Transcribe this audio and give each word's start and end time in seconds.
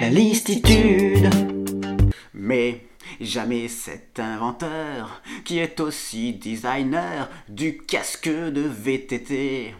la 0.00 0.08
listitude. 0.08 1.28
Mais 2.32 2.86
jamais 3.20 3.68
cet 3.68 4.18
inventeur 4.18 5.20
qui 5.44 5.58
est 5.58 5.78
aussi 5.78 6.32
designer 6.32 7.28
du 7.50 7.76
casque 7.76 8.30
de 8.30 8.62
VTT. 8.62 9.74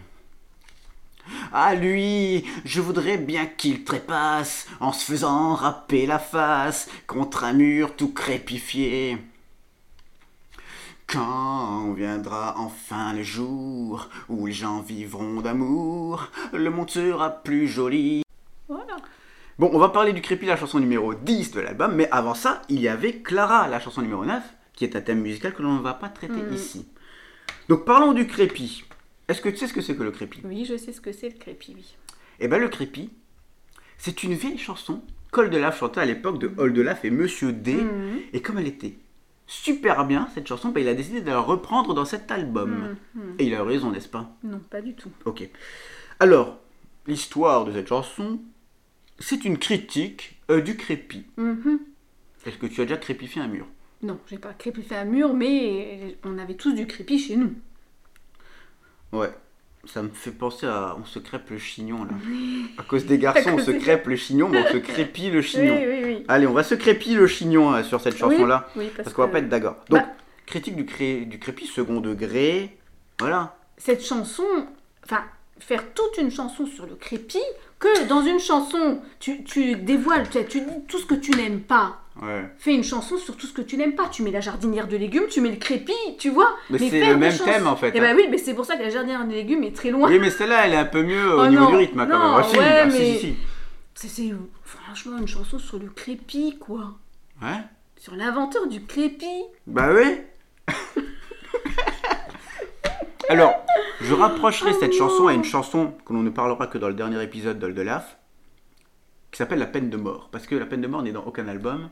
À 1.51 1.73
lui, 1.73 2.45
je 2.65 2.81
voudrais 2.81 3.17
bien 3.17 3.47
qu'il 3.47 3.83
trépasse 3.83 4.67
en 4.79 4.91
se 4.91 5.05
faisant 5.05 5.55
râper 5.55 6.05
la 6.05 6.19
face 6.19 6.87
contre 7.07 7.43
un 7.43 7.53
mur 7.53 7.95
tout 7.95 8.13
crépifié. 8.13 9.17
Quand 11.07 11.93
viendra 11.93 12.55
enfin 12.57 13.13
le 13.13 13.23
jour 13.23 14.07
où 14.29 14.45
les 14.45 14.53
gens 14.53 14.81
vivront 14.81 15.41
d'amour, 15.41 16.29
le 16.53 16.69
monde 16.69 16.91
sera 16.91 17.31
plus 17.31 17.67
joli. 17.67 18.23
Voilà. 18.69 18.97
Bon, 19.61 19.69
on 19.73 19.77
va 19.77 19.89
parler 19.89 20.11
du 20.11 20.21
crépi, 20.21 20.47
la 20.47 20.57
chanson 20.57 20.79
numéro 20.79 21.13
10 21.13 21.51
de 21.51 21.59
l'album, 21.59 21.93
mais 21.93 22.09
avant 22.09 22.33
ça, 22.33 22.63
il 22.67 22.81
y 22.81 22.87
avait 22.87 23.17
Clara, 23.17 23.67
la 23.67 23.79
chanson 23.79 24.01
numéro 24.01 24.25
9, 24.25 24.41
qui 24.73 24.85
est 24.85 24.95
un 24.95 25.01
thème 25.01 25.21
musical 25.21 25.53
que 25.53 25.61
l'on 25.61 25.75
ne 25.75 25.83
va 25.83 25.93
pas 25.93 26.09
traiter 26.09 26.41
ici. 26.51 26.87
Donc 27.69 27.85
parlons 27.85 28.13
du 28.13 28.25
crépi. 28.25 28.83
Est-ce 29.27 29.39
que 29.39 29.49
tu 29.49 29.57
sais 29.57 29.67
ce 29.67 29.73
que 29.73 29.81
c'est 29.81 29.95
que 29.95 30.01
le 30.01 30.09
crépi 30.09 30.41
Oui, 30.45 30.65
je 30.65 30.77
sais 30.77 30.91
ce 30.91 30.99
que 30.99 31.11
c'est 31.11 31.29
le 31.29 31.37
crépi, 31.37 31.73
oui. 31.75 31.95
Eh 32.39 32.47
ben 32.47 32.57
le 32.57 32.69
crépi, 32.69 33.11
c'est 33.99 34.23
une 34.23 34.33
vieille 34.33 34.57
chanson 34.57 35.03
qu'Ol 35.31 35.51
de 35.51 35.59
Laf 35.59 35.77
chantait 35.77 36.01
à 36.01 36.05
l'époque 36.05 36.39
de 36.39 36.51
Ol 36.57 36.73
de 36.73 36.81
Laf 36.81 37.05
et 37.05 37.11
Monsieur 37.11 37.53
D. 37.53 37.75
Mhm. 37.75 38.19
Et 38.33 38.41
comme 38.41 38.57
elle 38.57 38.65
était 38.65 38.95
super 39.45 40.07
bien, 40.07 40.27
cette 40.33 40.47
chanson, 40.47 40.69
ben, 40.69 40.81
il 40.81 40.87
a 40.87 40.95
décidé 40.95 41.21
de 41.21 41.27
la 41.27 41.39
reprendre 41.39 41.93
dans 41.93 42.05
cet 42.05 42.31
album. 42.31 42.97
Mhm. 43.13 43.35
Et 43.37 43.45
il 43.45 43.53
a 43.53 43.59
eu 43.59 43.61
raison, 43.61 43.91
n'est-ce 43.91 44.09
pas? 44.09 44.35
Non, 44.43 44.57
pas 44.57 44.81
du 44.81 44.95
tout. 44.95 45.11
Ok. 45.25 45.47
Alors, 46.19 46.57
l'histoire 47.05 47.65
de 47.65 47.73
cette 47.73 47.89
chanson, 47.89 48.39
c'est 49.21 49.45
une 49.45 49.57
critique 49.57 50.39
euh, 50.49 50.61
du 50.61 50.75
crépi. 50.75 51.25
Mhm. 51.37 51.79
Est-ce 52.45 52.57
que 52.57 52.65
tu 52.65 52.81
as 52.81 52.85
déjà 52.85 52.97
crépifié 52.97 53.41
un 53.41 53.47
mur? 53.47 53.67
Non, 54.03 54.19
j'ai 54.27 54.37
pas 54.39 54.53
crépifié 54.53 54.97
un 54.97 55.05
mur, 55.05 55.33
mais 55.33 56.17
on 56.25 56.37
avait 56.39 56.55
tous 56.55 56.73
du 56.73 56.87
crépi 56.87 57.19
chez 57.19 57.35
nous. 57.35 57.53
Ouais. 59.11 59.29
Ça 59.85 60.03
me 60.03 60.09
fait 60.09 60.31
penser 60.31 60.67
à. 60.67 60.95
On 61.01 61.05
se 61.05 61.17
crêpe 61.17 61.49
le 61.49 61.57
chignon 61.57 62.03
là. 62.03 62.11
À 62.77 62.83
cause 62.83 63.05
des 63.07 63.17
garçons, 63.19 63.51
on 63.53 63.57
se 63.59 63.71
crêpe 63.71 64.05
le 64.07 64.15
chignon, 64.15 64.47
mais 64.47 64.59
on 64.63 64.71
se 64.73 64.77
crépit 64.77 65.31
le 65.31 65.41
chignon. 65.41 65.75
oui, 65.75 66.01
oui. 66.03 66.23
Allez, 66.27 66.45
on 66.45 66.53
va 66.53 66.63
se 66.63 66.75
crépi 66.75 67.15
le 67.15 67.25
chignon 67.25 67.73
euh, 67.73 67.81
sur 67.83 67.99
cette 67.99 68.15
chanson-là. 68.17 68.69
Oui, 68.75 68.85
parce, 68.95 69.05
Parce 69.05 69.15
qu'on 69.15 69.23
va 69.23 69.27
que 69.29 69.33
pas 69.33 69.39
être 69.39 69.49
d'accord. 69.49 69.77
Donc, 69.89 70.01
Bah- 70.01 70.09
critique 70.45 70.75
du, 70.75 70.85
cré... 70.85 71.21
du 71.25 71.39
crépi 71.39 71.65
second 71.65 71.99
degré. 71.99 72.77
Voilà. 73.19 73.57
cette 73.77 74.03
chanson, 74.03 74.43
enfin, 75.03 75.23
faire 75.59 75.83
toute 75.93 76.17
une 76.19 76.29
chanson 76.31 76.65
sur 76.67 76.85
le 76.85 76.95
crépi, 76.95 77.39
que 77.81 78.07
dans 78.07 78.21
une 78.21 78.39
chanson, 78.39 79.01
tu, 79.19 79.43
tu 79.43 79.75
dévoiles, 79.75 80.29
tu, 80.29 80.45
tu 80.45 80.61
dis 80.61 80.85
tout 80.87 80.99
ce 80.99 81.05
que 81.05 81.15
tu 81.15 81.31
n'aimes 81.31 81.59
pas. 81.61 81.97
Ouais. 82.21 82.45
Fais 82.57 82.73
une 82.75 82.83
chanson 82.83 83.17
sur 83.17 83.35
tout 83.37 83.47
ce 83.47 83.53
que 83.53 83.61
tu 83.61 83.77
n'aimes 83.77 83.95
pas. 83.95 84.07
Tu 84.09 84.21
mets 84.21 84.31
la 84.31 84.41
jardinière 84.41 84.87
de 84.87 84.95
légumes, 84.97 85.27
tu 85.29 85.41
mets 85.41 85.49
le 85.49 85.55
crépi, 85.57 85.93
tu 86.19 86.29
vois. 86.29 86.55
Mais 86.69 86.77
c'est 86.77 87.05
le 87.05 87.17
même 87.17 87.31
chansons- 87.31 87.45
thème 87.45 87.67
en 87.67 87.75
fait. 87.75 87.91
Eh 87.95 87.99
hein. 87.99 88.01
ben 88.01 88.15
oui, 88.15 88.27
mais 88.29 88.37
c'est 88.37 88.53
pour 88.53 88.65
ça 88.65 88.75
que 88.77 88.83
la 88.83 88.89
jardinière 88.89 89.25
de 89.25 89.31
légumes 89.33 89.63
est 89.63 89.75
très 89.75 89.89
loin. 89.91 90.07
Oui, 90.09 90.19
mais 90.19 90.29
celle-là, 90.29 90.65
elle 90.67 90.73
est 90.73 90.77
un 90.77 90.85
peu 90.85 91.01
mieux 91.03 91.33
au 91.33 91.41
Oh 91.43 91.47
niveau 91.47 91.63
non, 91.63 91.69
du 91.71 91.75
rythme 91.77 91.99
hein, 92.01 92.07
quand 92.09 92.19
même. 92.19 92.37
Ah, 92.37 92.43
si, 92.49 92.57
ouais, 92.57 92.79
ah, 92.81 92.85
mais- 92.85 92.91
si, 93.15 93.19
si. 93.19 93.35
C'est 93.95 94.07
c'est 94.07 94.33
franchement 94.63 95.17
une 95.17 95.27
chanson 95.27 95.57
sur 95.59 95.77
le 95.79 95.87
crépi, 95.87 96.57
quoi. 96.59 96.93
Ouais. 97.41 97.57
Sur 97.97 98.15
l'inventeur 98.15 98.67
du 98.67 98.85
crépi. 98.85 99.43
Bah 99.67 99.89
oui. 99.93 100.21
Alors, 103.29 103.63
je 104.01 104.13
rapprocherai 104.13 104.73
cette 104.73 104.93
chanson 104.93 105.27
à 105.27 105.33
une 105.33 105.43
chanson 105.43 105.93
que 106.05 106.13
l'on 106.13 106.21
ne 106.23 106.29
parlera 106.29 106.67
que 106.67 106.77
dans 106.77 106.87
le 106.87 106.93
dernier 106.93 107.21
épisode 107.23 107.59
d'Oldelaf, 107.59 108.17
qui 109.31 109.37
s'appelle 109.37 109.59
La 109.59 109.65
peine 109.67 109.89
de 109.89 109.97
mort. 109.97 110.29
Parce 110.31 110.45
que 110.47 110.55
la 110.55 110.65
peine 110.65 110.81
de 110.81 110.87
mort 110.87 111.01
n'est 111.03 111.11
dans 111.11 111.23
aucun 111.23 111.47
album. 111.47 111.89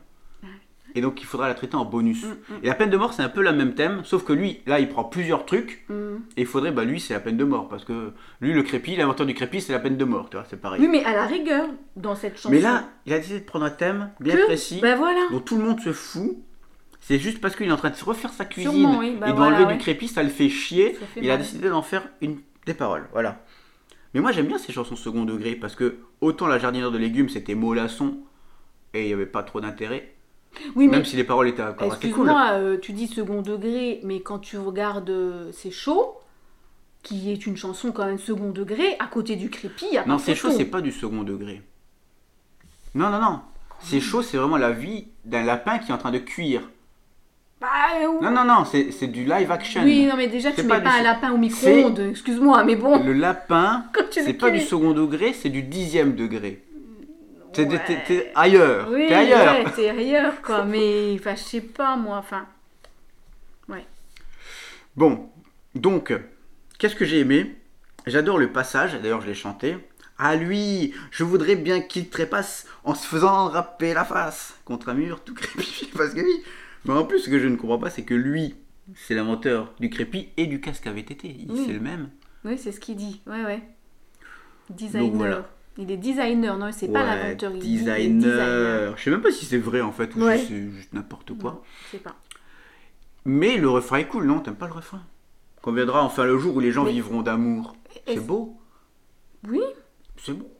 Et 0.96 1.00
donc 1.02 1.22
il 1.22 1.24
faudra 1.24 1.46
la 1.46 1.54
traiter 1.54 1.76
en 1.76 1.84
bonus. 1.84 2.24
Mm, 2.24 2.28
mm. 2.30 2.58
Et 2.64 2.66
la 2.66 2.74
peine 2.74 2.90
de 2.90 2.96
mort, 2.96 3.12
c'est 3.12 3.22
un 3.22 3.28
peu 3.28 3.42
le 3.44 3.52
même 3.52 3.74
thème, 3.74 4.00
sauf 4.02 4.24
que 4.24 4.32
lui, 4.32 4.60
là, 4.66 4.80
il 4.80 4.88
prend 4.88 5.04
plusieurs 5.04 5.46
trucs. 5.46 5.84
Mm. 5.88 6.16
Et 6.36 6.40
il 6.40 6.46
faudrait, 6.46 6.72
bah 6.72 6.82
lui, 6.84 6.98
c'est 6.98 7.14
la 7.14 7.20
peine 7.20 7.36
de 7.36 7.44
mort. 7.44 7.68
Parce 7.68 7.84
que 7.84 8.12
lui, 8.40 8.52
le 8.52 8.62
crépi, 8.64 8.96
l'inventeur 8.96 9.24
du 9.24 9.34
crépi, 9.34 9.60
c'est 9.60 9.72
la 9.72 9.78
peine 9.78 9.96
de 9.96 10.04
mort. 10.04 10.28
Tu 10.30 10.36
vois, 10.36 10.44
c'est 10.50 10.60
pareil. 10.60 10.80
Oui, 10.80 10.88
mais 10.88 11.04
à 11.04 11.12
la 11.14 11.26
rigueur, 11.26 11.68
dans 11.94 12.16
cette 12.16 12.36
chanson. 12.36 12.50
Mais 12.50 12.58
là, 12.60 12.88
il 13.06 13.12
a 13.12 13.18
décidé 13.18 13.38
de 13.38 13.44
prendre 13.44 13.64
un 13.66 13.70
thème 13.70 14.10
bien 14.18 14.34
que- 14.36 14.46
précis, 14.46 14.80
Ben 14.82 14.96
voilà. 14.98 15.20
dont 15.30 15.38
tout 15.38 15.56
le 15.56 15.62
monde 15.62 15.80
se 15.80 15.92
fout. 15.92 16.36
C'est 17.10 17.18
juste 17.18 17.40
parce 17.40 17.56
qu'il 17.56 17.66
est 17.66 17.72
en 17.72 17.76
train 17.76 17.90
de 17.90 17.96
se 17.96 18.04
refaire 18.04 18.32
sa 18.32 18.44
cuisine. 18.44 18.70
Sûrement, 18.70 18.98
oui, 19.00 19.16
bah 19.18 19.26
il 19.26 19.34
doit 19.34 19.46
voilà, 19.46 19.56
enlever 19.56 19.66
ouais. 19.66 19.72
du 19.72 19.80
crépi, 19.80 20.06
ça 20.06 20.22
le 20.22 20.28
fait 20.28 20.48
chier. 20.48 20.92
Fait 20.92 21.20
Il 21.20 21.28
a 21.32 21.36
décidé 21.36 21.68
d'en 21.68 21.82
faire 21.82 22.06
une 22.20 22.38
des 22.66 22.74
paroles. 22.74 23.08
Voilà. 23.10 23.44
Mais 24.14 24.20
moi, 24.20 24.30
j'aime 24.30 24.46
bien 24.46 24.58
ces 24.58 24.72
chansons 24.72 24.94
second 24.94 25.24
degré 25.24 25.56
parce 25.56 25.74
que 25.74 25.96
autant 26.20 26.46
la 26.46 26.60
jardinière 26.60 26.92
de 26.92 26.98
légumes, 26.98 27.28
c'était 27.28 27.56
mollasson 27.56 28.18
et 28.94 29.02
il 29.02 29.06
n'y 29.08 29.12
avait 29.12 29.26
pas 29.26 29.42
trop 29.42 29.60
d'intérêt. 29.60 30.14
Oui, 30.76 30.86
mais 30.86 30.98
Même 30.98 31.04
si 31.04 31.16
les 31.16 31.24
paroles 31.24 31.48
étaient 31.48 31.64
encore 31.64 31.92
assez 31.92 32.12
cool. 32.12 32.28
Excuse-moi, 32.28 32.50
euh, 32.52 32.78
tu 32.80 32.92
dis 32.92 33.08
second 33.08 33.42
degré, 33.42 33.98
mais 34.04 34.20
quand 34.20 34.38
tu 34.38 34.56
regardes 34.56 35.10
euh, 35.10 35.50
C'est 35.52 35.72
chaud, 35.72 36.16
qui 37.02 37.32
est 37.32 37.44
une 37.44 37.56
chanson 37.56 37.90
quand 37.90 38.06
même 38.06 38.20
second 38.20 38.50
degré, 38.50 38.94
à 39.00 39.08
côté 39.08 39.34
du 39.34 39.50
crépi, 39.50 39.86
il 39.90 39.94
y 39.94 39.98
a 39.98 40.06
Non, 40.06 40.18
c'est 40.18 40.36
chaud, 40.36 40.52
c'est 40.52 40.64
pas 40.64 40.80
du 40.80 40.92
second 40.92 41.24
degré. 41.24 41.60
Non, 42.94 43.10
non, 43.10 43.20
non. 43.20 43.40
C'est 43.80 43.98
chaud, 43.98 44.22
c'est 44.22 44.36
vraiment 44.36 44.58
la 44.58 44.70
vie 44.70 45.08
d'un 45.24 45.42
lapin 45.42 45.80
qui 45.80 45.90
est 45.90 45.94
en 45.94 45.98
train 45.98 46.12
de 46.12 46.18
cuire. 46.18 46.62
Bah, 47.60 47.68
euh, 48.00 48.06
Non, 48.22 48.30
non, 48.30 48.44
non, 48.44 48.64
c'est 48.64 48.90
c'est 48.90 49.06
du 49.08 49.24
live 49.24 49.50
action. 49.50 49.82
Oui, 49.82 50.06
non, 50.06 50.16
mais 50.16 50.28
déjà, 50.28 50.50
C'est 50.50 50.62
tu 50.62 50.68
pas 50.68 50.74
mets 50.76 50.80
du 50.80 50.84
pas 50.88 50.98
un 50.98 51.02
lapin 51.02 51.32
au 51.32 51.36
micro-ondes, 51.36 52.00
excuse-moi, 52.10 52.64
mais 52.64 52.76
bon, 52.76 53.04
Le 53.04 53.12
lapin, 53.12 53.84
quand 53.92 54.08
tu 54.10 54.22
c'est 54.22 54.32
pas 54.32 54.50
du 54.50 54.60
second 54.60 54.92
degré, 54.92 55.32
c'est 55.34 55.50
du 55.50 55.62
dixième 55.62 56.14
degré. 56.14 56.62
T'es 57.52 57.66
t'es- 57.66 57.98
t'es 58.06 58.32
ailleurs. 58.34 58.88
Oui, 58.90 59.06
T'es 59.08 59.14
ailleurs. 59.14 59.64
ouais, 59.64 59.72
t'es 59.74 59.90
ailleurs, 59.90 60.40
quoi, 60.40 60.64
mais, 60.72 61.16
enfin, 61.18 61.34
je 61.34 61.42
sais 61.42 61.60
pas, 61.60 61.96
moi, 61.96 62.16
enfin, 62.18 62.46
Bon, 64.96 65.30
donc, 65.74 66.12
qu'est-ce 66.78 66.96
que 66.96 67.04
j'ai 67.04 67.20
aimé? 67.20 67.54
J'adore 68.06 68.38
le 68.38 68.50
passage, 68.50 68.94
d'ailleurs 69.00 69.20
je 69.20 69.28
l'ai 69.28 69.34
chanté. 69.34 69.76
À 70.18 70.34
lui, 70.36 70.92
je 71.10 71.22
voudrais 71.24 71.56
bien 71.56 71.80
qu'il 71.80 72.08
trépasse 72.10 72.66
en 72.84 72.94
se 72.94 73.06
faisant 73.06 73.46
râper 73.48 73.94
la 73.94 74.04
face 74.04 74.54
contre 74.64 74.88
un 74.88 74.94
mur 74.94 75.22
tout 75.24 75.32
crépifié. 75.34 75.88
Parce 75.96 76.12
que 76.12 76.20
oui, 76.20 76.42
mais 76.84 76.92
en 76.94 77.04
plus, 77.04 77.20
ce 77.20 77.30
que 77.30 77.38
je 77.38 77.48
ne 77.48 77.56
comprends 77.56 77.78
pas, 77.78 77.90
c'est 77.90 78.02
que 78.04 78.14
lui, 78.14 78.54
c'est 78.94 79.14
l'inventeur 79.14 79.72
du 79.80 79.90
crépi 79.90 80.28
et 80.36 80.46
du 80.46 80.60
casque 80.60 80.86
à 80.86 80.92
VTT. 80.92 81.36
Oui. 81.48 81.62
C'est 81.66 81.72
le 81.72 81.80
même. 81.80 82.08
oui, 82.44 82.58
c'est 82.58 82.72
ce 82.72 82.80
qu'il 82.80 82.96
dit, 82.96 83.20
ouais, 83.26 83.44
ouais. 83.44 83.62
Designer. 84.70 85.06
Donc, 85.08 85.16
voilà. 85.16 85.48
Il 85.78 85.90
est 85.90 85.96
designer, 85.96 86.58
non, 86.58 86.70
c'est 86.72 86.88
pas 86.92 87.04
l'inventeur, 87.04 87.52
il 87.54 87.60
designer. 87.60 88.18
designer. 88.18 88.96
Je 88.98 89.02
sais 89.02 89.10
même 89.10 89.22
pas 89.22 89.30
si 89.30 89.46
c'est 89.46 89.56
vrai 89.58 89.80
en 89.80 89.92
fait, 89.92 90.14
ou 90.16 90.22
Ouais. 90.24 90.38
si 90.38 90.46
c'est 90.46 90.70
juste 90.70 90.92
n'importe 90.92 91.36
quoi. 91.38 91.62
Je 91.86 91.96
sais 91.96 92.02
pas. 92.02 92.16
Mais 93.24 93.56
le 93.56 93.68
refrain 93.68 93.98
est 93.98 94.06
cool, 94.06 94.24
non 94.26 94.40
T'aimes 94.40 94.56
pas 94.56 94.66
le 94.66 94.72
refrain? 94.72 95.02
Quand 95.62 95.72
viendra 95.72 96.02
enfin 96.02 96.24
le 96.24 96.38
jour 96.38 96.56
où 96.56 96.60
les 96.60 96.72
gens 96.72 96.84
Mais- 96.84 96.92
vivront 96.92 97.22
d'amour. 97.22 97.76
C'est 98.06 98.18
beau. 98.26 98.58
Oui, 99.48 99.60
C'est 100.16 100.32
beau. 100.32 100.50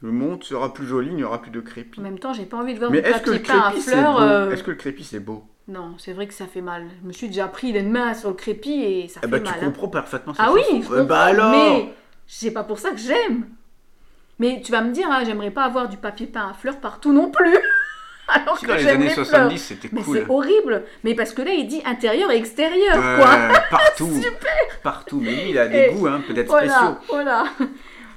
Le 0.00 0.12
monde 0.12 0.44
sera 0.44 0.72
plus 0.72 0.86
joli, 0.86 1.08
il 1.08 1.16
n'y 1.16 1.24
aura 1.24 1.40
plus 1.42 1.50
de 1.50 1.60
crépi. 1.60 1.98
en 2.00 2.02
même 2.02 2.18
temps, 2.18 2.32
j'ai 2.32 2.46
pas 2.46 2.58
envie 2.58 2.74
de 2.74 2.78
voir 2.78 2.90
Mais 2.90 2.98
est-ce 2.98 3.22
que 3.22 3.30
le 3.30 3.38
crépi 3.38 3.90
euh, 3.94 4.50
Est-ce 4.50 4.62
que 4.62 4.70
le 4.70 4.76
crépi 4.76 5.02
c'est 5.04 5.20
beau? 5.20 5.44
Non, 5.68 5.94
c'est 5.98 6.12
vrai 6.14 6.26
que 6.26 6.34
ça 6.34 6.46
fait 6.46 6.62
mal. 6.62 6.86
Je 7.02 7.06
me 7.06 7.12
suis 7.12 7.26
déjà 7.28 7.46
pris 7.46 7.72
les 7.72 7.82
mains 7.82 8.14
sur 8.14 8.30
le 8.30 8.34
crépi 8.34 8.82
et 8.82 9.08
ça 9.08 9.20
Eh 9.22 9.26
fait 9.26 9.30
ben, 9.32 9.42
mal. 9.42 9.52
tu 9.52 9.58
hein. 9.58 9.66
comprends 9.66 9.88
parfaitement 9.88 10.32
cette 10.32 10.42
Ah 10.46 10.52
oui, 10.52 10.62
je 10.70 10.76
Eh 10.76 10.80
comprends, 10.80 11.04
bah 11.04 11.20
alors 11.24 11.50
mais 11.50 11.92
c'est 12.26 12.50
pas 12.52 12.64
pour 12.64 12.78
ça 12.78 12.90
que 12.90 12.96
j'aime. 12.98 13.46
Mais 14.38 14.62
tu 14.64 14.72
vas 14.72 14.80
me 14.80 14.92
dire, 14.92 15.08
hein, 15.10 15.22
j'aimerais 15.26 15.50
pas 15.50 15.64
avoir 15.64 15.88
du 15.88 15.96
papier 15.96 16.26
peint 16.26 16.48
à 16.50 16.54
fleurs 16.54 16.78
partout 16.78 17.12
non 17.12 17.30
plus. 17.30 17.58
Alors 18.28 18.58
Si, 18.58 18.66
que 18.66 18.70
dans 18.70 18.76
les 18.76 18.86
années 18.88 19.08
les 19.08 19.14
70, 19.14 19.28
fleurs. 19.28 19.58
c'était 19.58 19.88
Mais 19.92 20.02
cool. 20.02 20.18
c'est 20.18 20.30
horrible. 20.30 20.84
Mais 21.02 21.14
parce 21.14 21.32
que 21.32 21.40
là, 21.42 21.52
il 21.52 21.66
dit 21.66 21.80
intérieur 21.86 22.30
et 22.30 22.36
extérieur, 22.36 22.96
Euh, 22.96 23.16
quoi. 23.18 23.58
partout. 23.70 24.10
Partout. 24.82 25.20
Mais 25.22 25.32
lui, 25.32 25.50
il 25.50 25.58
a 25.58 25.66
des 25.66 25.78
Et 25.78 25.92
goûts, 25.94 26.06
hein, 26.06 26.22
peut-être 26.26 26.54
spéciaux. 26.56 26.96
Voilà, 27.08 27.44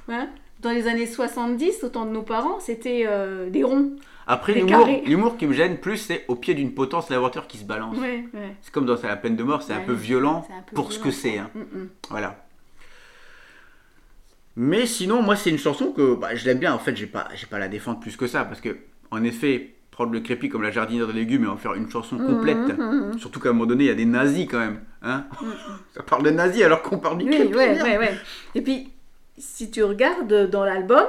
voilà. 0.06 0.22
Hein 0.22 0.28
Dans 0.60 0.70
les 0.70 0.86
années 0.86 1.06
70, 1.06 1.82
au 1.84 1.88
temps 1.88 2.04
de 2.04 2.10
nos 2.10 2.22
parents, 2.22 2.60
c'était 2.60 3.04
euh, 3.06 3.48
des 3.50 3.64
ronds. 3.64 3.90
Après, 4.32 4.54
l'humour, 5.04 5.36
qui 5.36 5.46
me 5.46 5.52
gêne 5.52 5.76
plus, 5.78 5.98
c'est 5.98 6.24
au 6.28 6.36
pied 6.36 6.54
d'une 6.54 6.72
potence, 6.72 7.10
l'inventeur 7.10 7.46
qui 7.46 7.58
se 7.58 7.64
balance. 7.64 7.96
Ouais, 7.98 8.24
ouais. 8.32 8.56
C'est 8.62 8.72
comme 8.72 8.86
dans 8.86 8.96
la 9.02 9.16
peine 9.16 9.36
de 9.36 9.42
mort, 9.42 9.62
c'est 9.62 9.74
un 9.74 9.80
peu 9.80 9.92
violent 9.92 10.44
C'est 10.48 10.54
un 10.54 10.62
peu 10.62 10.74
pour 10.74 10.92
ce 10.92 10.98
que 10.98 11.10
c'est. 11.10 11.38
hein. 11.38 11.50
Mm, 11.54 11.60
mm. 11.60 11.88
Voilà. 12.10 12.36
Mais 14.56 14.86
sinon, 14.86 15.22
moi, 15.22 15.36
c'est 15.36 15.50
une 15.50 15.58
chanson 15.58 15.92
que 15.92 16.14
bah, 16.14 16.34
je 16.34 16.44
l'aime 16.46 16.58
bien. 16.58 16.74
En 16.74 16.78
fait, 16.78 16.96
j'ai 16.96 17.06
pas, 17.06 17.28
j'ai 17.34 17.46
pas 17.46 17.56
à 17.56 17.60
la 17.60 17.68
défendre 17.68 18.00
plus 18.00 18.16
que 18.16 18.26
ça. 18.26 18.44
Parce 18.44 18.60
que, 18.60 18.76
en 19.10 19.22
effet, 19.24 19.74
prendre 19.90 20.12
le 20.12 20.20
crépi 20.20 20.48
comme 20.48 20.62
la 20.62 20.70
jardinière 20.70 21.06
de 21.06 21.12
légumes 21.12 21.44
et 21.44 21.48
en 21.48 21.56
faire 21.56 21.74
une 21.74 21.90
chanson 21.90 22.18
complète. 22.18 22.56
Mhm, 22.78 23.06
mhm. 23.12 23.18
Surtout 23.18 23.40
qu'à 23.40 23.50
un 23.50 23.52
moment 23.52 23.66
donné, 23.66 23.84
il 23.84 23.88
y 23.88 23.90
a 23.90 23.94
des 23.94 24.04
nazis 24.06 24.46
quand 24.50 24.58
même. 24.58 24.80
Hein 25.02 25.24
ça 25.94 26.02
parle 26.02 26.22
de 26.22 26.30
nazis 26.30 26.62
alors 26.62 26.82
qu'on 26.82 26.98
parle 26.98 27.18
du 27.18 27.24
Oui, 27.26 27.34
crépi. 27.36 27.54
ouais, 27.54 27.74
merde. 27.74 27.82
ouais, 27.86 27.98
ouais. 27.98 28.14
Et 28.54 28.62
puis, 28.62 28.90
si 29.38 29.70
tu 29.70 29.82
regardes 29.84 30.50
dans 30.50 30.64
l'album, 30.64 31.06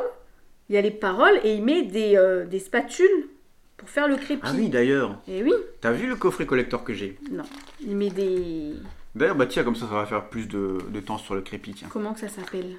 il 0.69 0.75
y 0.75 0.77
a 0.77 0.81
les 0.81 0.91
paroles 0.91 1.39
et 1.43 1.53
il 1.55 1.63
met 1.63 1.83
des, 1.83 2.15
euh, 2.17 2.45
des 2.45 2.59
spatules 2.59 3.27
pour 3.77 3.89
faire 3.89 4.07
le 4.07 4.15
crépi. 4.15 4.41
Ah 4.45 4.51
oui, 4.55 4.69
d'ailleurs. 4.69 5.19
Et 5.27 5.43
oui, 5.43 5.53
T'as 5.81 5.91
vu 5.91 6.07
le 6.07 6.15
coffret 6.15 6.45
collector 6.45 6.83
que 6.83 6.93
j'ai? 6.93 7.17
Non. 7.31 7.43
Il 7.81 7.95
met 7.97 8.09
des. 8.09 8.73
D'ailleurs, 9.15 9.35
bah 9.35 9.45
tiens, 9.45 9.63
comme 9.63 9.75
ça, 9.75 9.87
ça 9.87 9.93
va 9.93 10.05
faire 10.05 10.25
plus 10.29 10.47
de, 10.47 10.77
de 10.89 10.99
temps 10.99 11.17
sur 11.17 11.35
le 11.35 11.41
crépi, 11.41 11.73
tiens. 11.73 11.87
Comment 11.91 12.13
que 12.13 12.19
ça 12.21 12.29
s'appelle? 12.29 12.77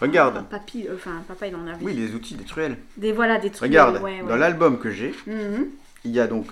Regarde. 0.00 0.38
Ah, 0.38 0.42
papy, 0.50 0.86
euh, 0.88 0.94
enfin, 0.96 1.22
papa, 1.28 1.46
il 1.46 1.54
en 1.54 1.66
avait. 1.66 1.84
Oui, 1.84 1.94
les 1.94 2.12
outils 2.14 2.34
des 2.34 2.44
truelles. 2.44 2.76
Des, 2.96 3.12
voilà, 3.12 3.38
des 3.38 3.50
trucs. 3.50 3.68
Regarde, 3.68 4.02
ouais, 4.02 4.20
ouais. 4.22 4.28
dans 4.28 4.36
l'album 4.36 4.78
que 4.78 4.90
j'ai, 4.90 5.14
Mhm. 5.26 5.68
il 6.04 6.10
y 6.10 6.18
a 6.18 6.26
donc 6.26 6.46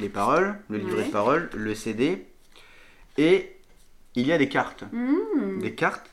les 0.00 0.08
paroles, 0.08 0.56
le 0.68 0.78
livret 0.78 1.02
Ouais. 1.02 1.06
de 1.06 1.12
paroles, 1.12 1.50
le 1.54 1.74
CD, 1.74 2.26
et 3.16 3.52
il 4.16 4.26
y 4.26 4.32
a 4.32 4.38
des 4.38 4.48
cartes. 4.48 4.84
Mhm. 4.92 5.60
Des 5.60 5.74
cartes, 5.74 6.10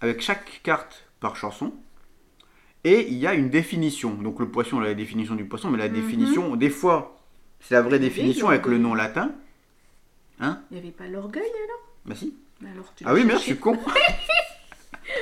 avec 0.00 0.22
chaque 0.22 0.60
carte 0.62 1.04
par 1.20 1.36
chanson, 1.36 1.74
et 2.88 3.08
il 3.08 3.18
y 3.18 3.26
a 3.26 3.34
une 3.34 3.50
définition. 3.50 4.14
Donc 4.14 4.38
le 4.38 4.48
poisson, 4.48 4.78
la 4.78 4.94
définition 4.94 5.34
du 5.34 5.44
poisson, 5.44 5.70
mais 5.70 5.78
la 5.78 5.88
Mhm. 5.88 5.94
définition, 5.94 6.54
des 6.56 6.70
fois, 6.70 7.18
c'est 7.60 7.74
la 7.74 7.82
vraie 7.82 7.98
définition 7.98 8.48
avec 8.48 8.66
le 8.66 8.78
nom 8.78 8.94
latin. 8.94 9.32
Hein 10.38 10.60
Il 10.70 10.74
n'y 10.74 10.80
avait 10.82 10.92
pas 10.92 11.08
l'orgueil 11.08 11.42
alors? 11.64 11.82
Bah 12.04 12.14
si. 12.14 12.34
Alors, 12.72 12.92
tu 12.94 13.04
Ah 13.06 13.12
oui, 13.14 13.24
merde, 13.24 13.40
je 13.40 13.44
suis 13.44 13.56
con. 13.56 13.76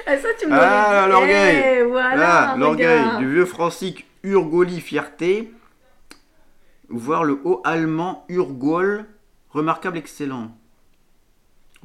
Ah, 0.07 0.17
ça, 0.19 0.29
tu 0.39 0.47
me 0.47 0.53
Ah, 0.53 1.05
dit. 1.05 1.11
l'orgueil. 1.13 1.83
Voilà, 1.89 2.17
Là, 2.17 2.57
l'orgueil 2.57 3.17
du 3.19 3.31
vieux 3.31 3.45
francique 3.47 4.07
Urgoli 4.23 4.81
fierté, 4.81 5.51
voir 6.89 7.25
le 7.25 7.39
haut 7.45 7.61
allemand 7.65 8.25
Urgol, 8.29 9.05
remarquable 9.51 9.99
excellent. 9.99 10.57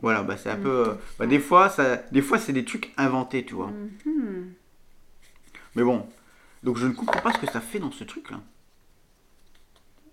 Voilà, 0.02 0.24
bah 0.24 0.38
c'est 0.38 0.50
un 0.50 0.56
peu. 0.56 0.70
euh, 0.90 0.94
bah, 1.20 1.28
des 1.28 1.40
fois, 1.40 1.68
ça, 1.70 1.98
des 2.12 2.22
fois 2.22 2.38
c'est 2.40 2.54
des 2.54 2.64
trucs 2.66 2.94
inventés, 2.98 3.44
tu 3.46 3.54
vois. 3.54 3.72
Mhm. 4.06 4.54
Mais 5.76 5.84
bon, 5.84 6.08
donc 6.64 6.78
je 6.78 6.88
ne 6.88 6.94
comprends 6.94 7.22
pas 7.22 7.32
ce 7.34 7.38
que 7.40 7.48
ça 7.52 7.62
fait 7.62 7.80
dans 7.80 7.92
ce 7.92 8.04
truc-là. 8.04 8.40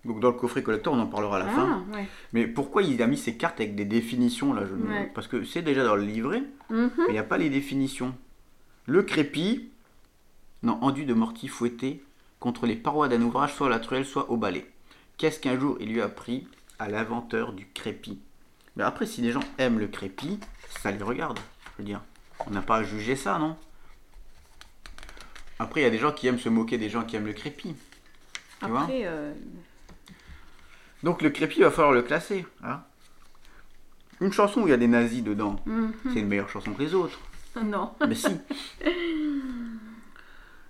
Donc 0.05 0.19
dans 0.21 0.29
le 0.29 0.37
coffret 0.37 0.63
collector, 0.63 0.93
on 0.93 0.99
en 0.99 1.07
parlera 1.07 1.37
à 1.37 1.39
la 1.39 1.47
fin. 1.49 1.83
Ah, 1.91 1.95
ouais. 1.97 2.07
Mais 2.31 2.47
pourquoi 2.47 2.81
il 2.83 3.01
a 3.01 3.07
mis 3.07 3.17
ces 3.17 3.35
cartes 3.35 3.59
avec 3.59 3.75
des 3.75 3.83
définitions 3.85 4.53
là 4.53 4.63
je 4.65 4.73
ne- 4.73 4.87
Ouais. 4.87 5.11
Parce 5.13 5.27
que 5.27 5.43
c'est 5.43 5.61
déjà 5.61 5.83
dans 5.83 5.95
le 5.95 6.03
livret, 6.03 6.43
Mhm. 6.69 6.91
mais 6.99 7.03
il 7.09 7.13
n'y 7.13 7.17
a 7.17 7.23
pas 7.23 7.37
les 7.37 7.49
définitions. 7.49 8.15
Le 8.85 9.03
crépi, 9.03 9.69
non, 10.63 10.77
enduit 10.81 11.05
de 11.05 11.13
mortier 11.13 11.49
fouetté 11.49 12.03
contre 12.39 12.67
les 12.67 12.75
parois 12.77 13.09
d'un 13.09 13.21
ouvrage, 13.21 13.53
soit 13.53 13.67
à 13.67 13.69
la 13.69 13.79
truelle, 13.79 14.05
soit 14.05 14.29
au 14.31 14.37
balai. 14.37 14.65
Qu'est-ce 15.17 15.39
qu'un 15.39 15.59
jour 15.59 15.75
il 15.81 15.91
lui 15.91 16.01
a 16.01 16.07
pris 16.07 16.47
à 16.79 16.87
l'inventeur 16.87 17.51
du 17.51 17.67
crépi? 17.73 18.19
Mais 18.77 18.83
après, 18.83 19.07
si 19.07 19.21
les 19.21 19.31
gens 19.31 19.43
aiment 19.57 19.79
le 19.79 19.87
crépi, 19.87 20.39
ça 20.81 20.91
les 20.91 21.03
regarde. 21.03 21.39
Je 21.73 21.81
veux 21.81 21.85
dire, 21.87 22.01
on 22.45 22.51
n'a 22.51 22.61
pas 22.61 22.77
à 22.77 22.83
juger 22.83 23.15
ça, 23.15 23.39
non? 23.39 23.57
Après, 25.59 25.81
il 25.81 25.83
y 25.83 25.87
a 25.87 25.89
des 25.89 25.97
gens 25.97 26.11
qui 26.11 26.27
aiment 26.27 26.39
se 26.39 26.49
moquer 26.49 26.77
des 26.77 26.89
gens 26.89 27.03
qui 27.03 27.15
aiment 27.15 27.25
le 27.25 27.33
crépi. 27.33 27.75
Tu 28.61 28.67
vois 28.67 28.87
euh, 28.89 29.33
Donc 31.03 31.21
le 31.21 31.29
crépi, 31.29 31.57
il 31.59 31.63
va 31.63 31.71
falloir 31.71 31.93
le 31.93 32.01
classer. 32.01 32.45
hein. 32.63 32.81
Une 34.19 34.31
chanson 34.31 34.61
où 34.61 34.67
il 34.67 34.71
y 34.71 34.73
a 34.73 34.77
des 34.77 34.87
nazis 34.87 35.23
dedans, 35.23 35.57
mhm. 35.65 35.93
c'est 36.11 36.19
une 36.19 36.27
meilleure 36.27 36.49
chanson 36.49 36.73
que 36.73 36.81
les 36.81 36.95
autres. 36.95 37.19
non. 37.63 37.91
Mais 38.07 38.15
si. 38.15 38.29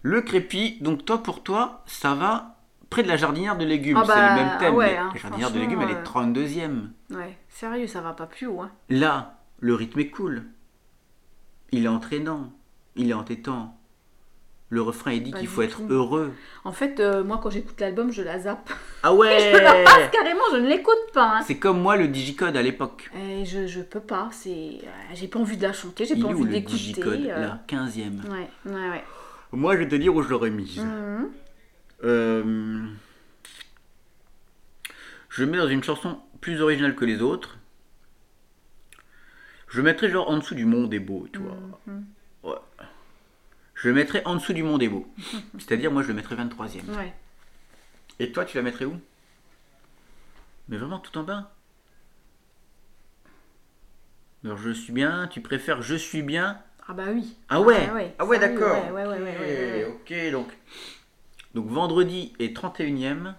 Le 0.04 0.22
crépi, 0.22 0.78
donc 0.80 1.04
toi 1.06 1.22
pour 1.22 1.44
toi, 1.44 1.84
ça 1.86 2.14
va 2.14 2.58
près 2.90 3.04
de 3.04 3.08
la 3.08 3.18
jardinière 3.18 3.58
de 3.58 3.66
légumes. 3.66 3.98
Ah 3.98 4.04
c'est 4.06 4.14
bah, 4.14 4.30
le 4.30 4.36
même 4.36 4.58
thème. 4.58 4.76
ouais, 4.76 4.92
mais 4.92 4.98
hein, 4.98 5.12
la 5.14 5.20
jardinière 5.20 5.52
de 5.52 5.60
légumes, 5.60 5.82
elle 5.82 5.90
est 5.90 6.06
franchement, 6.06 6.34
32e. 6.34 6.90
Ouais, 7.10 7.38
sérieux, 7.50 7.88
ça 7.88 8.02
va 8.02 8.14
pas 8.14 8.26
plus 8.26 8.48
haut. 8.48 8.62
Hein. 8.62 8.72
Là, 8.90 9.40
le 9.60 9.74
rythme 9.74 10.00
est 10.00 10.10
cool. 10.10 10.46
Il 11.72 11.86
est 11.86 11.90
entraînant. 11.90 12.54
Il 12.96 13.10
est 13.10 13.14
entêtant. 13.14 13.77
Le 14.70 14.82
refrain, 14.82 15.14
il 15.14 15.24
dit 15.24 15.32
qu'il 15.32 15.48
faut 15.48 15.62
être 15.62 15.78
tout. 15.78 15.88
heureux. 15.94 16.34
En 16.66 16.74
fait, 16.74 17.00
euh, 17.00 17.24
moi, 17.24 17.40
quand 17.42 17.50
j'écoute 17.50 17.80
l'album, 17.80 18.12
je 18.12 18.22
la 18.22 18.38
zappe. 18.40 18.70
Ah 19.02 19.14
ouais 19.14 19.40
Je 19.54 19.58
la 19.58 19.84
passe 19.86 20.12
carrément, 20.12 20.42
je 20.52 20.58
ne 20.58 20.68
l'écoute 20.68 21.12
pas. 21.14 21.38
hein. 21.38 21.42
C'est 21.48 21.58
comme 21.58 21.80
moi 21.82 21.96
le 21.96 22.10
digicode 22.10 22.58
à 22.58 22.62
l'époque. 22.62 23.10
Et 23.16 23.46
je, 23.46 23.66
je 23.66 23.80
peux 23.80 24.02
pas, 24.02 24.28
c'est... 24.34 24.50
euh, 24.84 24.88
J'ai 25.14 25.30
pas 25.30 25.40
envie 25.40 25.56
de 25.56 25.64
la 25.64 25.72
chanter, 25.72 26.04
j'ai 26.06 26.16
Il 26.16 26.22
pas 26.24 26.30
est 26.32 26.34
où 26.34 26.40
envie 26.42 26.46
le 26.48 26.52
d'écouter. 26.52 26.76
digicode 26.78 27.26
euh, 27.28 27.40
La 27.48 27.64
15e. 27.70 28.30
Ouais, 28.30 28.50
ouais, 28.66 28.90
ouais. 28.90 29.04
Moi, 29.54 29.76
je 29.76 29.80
vais 29.80 29.88
te 29.88 29.96
dire 29.96 30.14
où 30.14 30.22
je 30.22 30.28
l'aurais 30.28 30.50
mise. 30.50 30.86
Euh, 32.04 32.86
Je 35.30 35.44
le 35.44 35.50
mets 35.52 35.58
dans 35.58 35.68
une 35.70 35.84
chanson 35.84 36.20
plus 36.42 36.62
originale 36.62 36.96
que 36.96 37.06
les 37.06 37.22
autres. 37.22 37.58
Je 39.70 39.78
le 39.78 39.84
mettrais 39.84 40.10
genre 40.10 40.30
en 40.30 40.38
dessous 40.38 40.56
du 40.56 40.66
Mont 40.66 40.88
des 40.88 41.00
Beaux, 41.00 41.28
tu 41.32 41.40
vois. 41.40 41.58
Mhm. 41.88 42.06
Ouais. 42.44 42.56
Je 43.78 43.90
le 43.90 43.94
mettrais 43.94 44.24
en 44.26 44.36
dessous 44.36 44.54
du 44.54 44.64
Mont 44.64 44.80
des 44.80 44.90
Beaux. 44.90 45.08
C'est-à-dire, 45.60 45.92
moi, 45.92 46.02
je 46.02 46.08
le 46.08 46.16
mettrais 46.16 46.36
23e. 46.36 46.98
Ouais. 46.98 47.14
Et 48.20 48.32
toi, 48.32 48.44
tu 48.44 48.58
la 48.58 48.64
mettrais 48.64 48.86
où? 48.86 49.00
Mais 50.68 50.78
vraiment 50.78 51.00
tout 51.00 51.16
en 51.18 51.24
bas 51.24 51.52
Alors, 54.44 54.58
je 54.58 54.72
suis 54.72 54.92
bien, 54.92 55.28
tu 55.28 55.42
préfères 55.42 55.84
je 55.84 55.96
suis 55.96 56.24
bien 56.24 56.60
Ah 56.88 56.94
bah 56.94 57.06
oui. 57.14 57.38
Ah 57.50 57.62
ouais 57.62 57.88
Ah 58.18 58.26
ouais, 58.26 58.40
sérieux, 58.40 58.60
d'accord. 58.60 58.94
Ouais, 58.94 59.04
ouais, 59.04 59.08
ouais, 59.08 59.20
ouais, 59.20 59.38
ouais, 59.38 59.86
ouais. 59.86 59.86
Ok, 59.86 60.12
ok, 60.12 60.32
donc. 60.32 60.48
Donc 61.54 61.68
vendredi 61.68 62.34
est 62.40 62.58
31ème. 62.58 63.36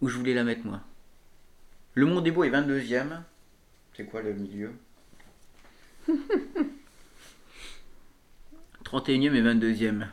Où 0.00 0.08
je 0.08 0.16
voulais 0.16 0.34
la 0.34 0.44
mettre 0.44 0.66
moi? 0.66 0.80
Le 1.94 2.04
Mont 2.06 2.20
des 2.20 2.32
Beaux 2.32 2.44
est 2.44 2.50
22ème. 2.50 3.22
C'est 3.94 4.04
quoi 4.04 4.22
le 4.22 4.32
milieu? 4.32 4.72
31ème 8.92 9.34
et 9.34 9.42
22ème. 9.42 10.06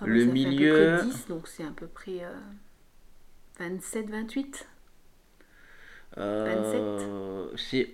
Ah 0.00 0.06
Le 0.06 0.20
ça 0.20 0.26
fait 0.26 0.32
milieu- 0.32 0.94
À 0.94 0.98
peu 0.98 1.02
près 1.08 1.10
10, 1.16 1.26
donc 1.28 1.48
c'est 1.48 1.64
à 1.64 1.70
peu 1.70 1.86
près 1.88 2.24
euh, 2.24 2.32
27, 3.58 4.08
28. 4.10 4.68
Euh, 6.18 7.48
c'est 7.56 7.90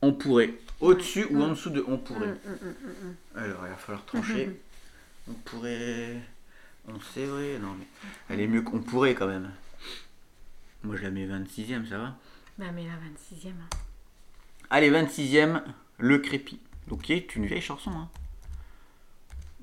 on 0.00 0.12
pourrait. 0.12 0.54
Au-dessus 0.80 1.24
ou 1.30 1.42
en 1.42 1.48
dessous 1.50 1.70
de 1.70 1.84
on 1.86 1.98
pourrait. 1.98 2.28
Mm, 2.28 2.32
mm, 2.62 3.08
mm. 3.08 3.14
Alors, 3.36 3.64
il 3.64 3.70
va 3.70 3.76
falloir 3.76 4.04
trancher. 4.04 4.60
on 5.28 5.32
pourrait. 5.32 6.16
On 6.86 7.00
sait, 7.00 7.26
vrai. 7.26 7.58
Non, 7.58 7.74
mais 7.78 7.86
elle 8.30 8.40
est 8.40 8.46
mieux 8.46 8.62
qu'on 8.62 8.80
pourrait 8.80 9.14
quand 9.14 9.26
même. 9.26 9.50
Moi, 10.84 10.96
je 10.96 11.02
la 11.02 11.10
mets 11.10 11.26
26ème, 11.26 11.86
ça 11.88 11.98
va 11.98 12.16
Bah 12.58 12.66
mais 12.72 12.84
la 12.84 12.92
26e. 12.94 13.48
hein. 13.50 13.68
Allez, 14.70 14.90
26ème, 14.90 15.62
Le 15.98 16.18
Crépi. 16.18 16.60
Donc, 16.86 17.02
qui 17.02 17.12
est 17.14 17.34
une 17.34 17.46
vieille 17.46 17.60
chanson. 17.60 17.90
Hein. 17.90 18.08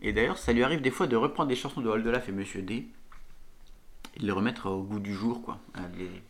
Et 0.07 0.13
d'ailleurs, 0.13 0.37
ça 0.37 0.53
lui 0.53 0.63
arrive 0.63 0.81
des 0.81 0.91
fois 0.91 1.07
de 1.07 1.15
reprendre 1.15 1.49
des 1.49 1.55
chansons 1.55 1.81
de 1.81 1.89
Oldelaf 1.89 2.29
et 2.29 2.31
Monsieur 2.31 2.61
D. 2.61 2.87
Et 4.15 4.19
de 4.19 4.25
les 4.25 4.31
remettre 4.31 4.69
au 4.69 4.83
goût 4.83 4.99
du 4.99 5.13
jour, 5.13 5.41
quoi. 5.41 5.57
Les- 5.97 6.21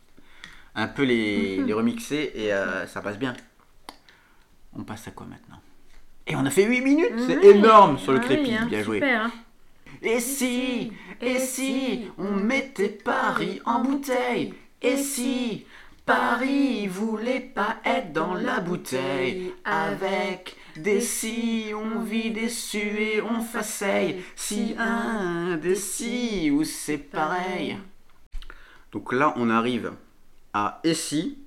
Un 0.76 0.88
peu 0.88 1.04
les, 1.04 1.58
les 1.68 1.74
remixer 1.74 2.32
et 2.36 2.54
euh, 2.54 2.88
ça 2.88 3.02
passe 3.02 3.18
bien. 3.20 3.34
On 4.78 4.84
passe 4.84 5.08
à 5.08 5.12
quoi 5.12 5.26
maintenant? 5.28 5.60
Et 6.28 6.36
on 6.36 6.46
a 6.46 6.50
fait 6.50 6.66
8 6.66 6.82
minutes 6.82 7.14
C'est 7.28 7.44
énorme 7.44 7.98
sur 7.98 8.14
le 8.14 8.20
Crépi. 8.20 8.54
hein, 8.56 8.66
bien 8.66 8.82
joué. 8.82 8.98
Super, 8.98 9.26
hein. 9.26 9.32
Et 10.02 10.20
si, 10.20 10.92
et 11.22 11.40
si, 11.40 12.08
on 12.18 12.32
mettait 12.32 12.90
Paris 12.90 13.62
en 13.66 13.82
bouteille? 13.82 14.54
Et 14.82 14.98
si, 14.98 15.66
Paris 16.06 16.88
voulait 16.88 17.40
pas 17.42 17.78
être 17.86 18.12
dans 18.14 18.34
la 18.34 18.60
bouteille 18.60 19.54
Avec 19.66 20.56
des 20.76 21.02
si, 21.02 21.72
on 21.74 22.02
vit 22.02 22.32
déçu 22.32 22.78
et 22.78 23.22
on 23.22 23.42
faceille 23.42 24.24
Si 24.36 24.76
un 24.78 25.58
des 25.58 25.76
si, 25.76 26.52
ou 26.52 26.64
c'est 26.64 26.98
pareil 26.98 27.78
Donc 28.92 29.14
là, 29.14 29.34
on 29.38 29.50
arrive 29.50 29.94
à 30.54 30.80
et 30.84 30.94
si 30.94 31.38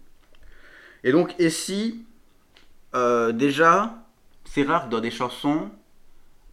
Et 1.04 1.12
donc, 1.12 1.34
et 1.38 1.50
si, 1.50 2.04
euh, 2.94 3.32
déjà, 3.32 3.98
c'est 4.44 4.62
rare 4.62 4.86
que 4.86 4.90
dans 4.90 5.00
des 5.00 5.10
chansons, 5.10 5.70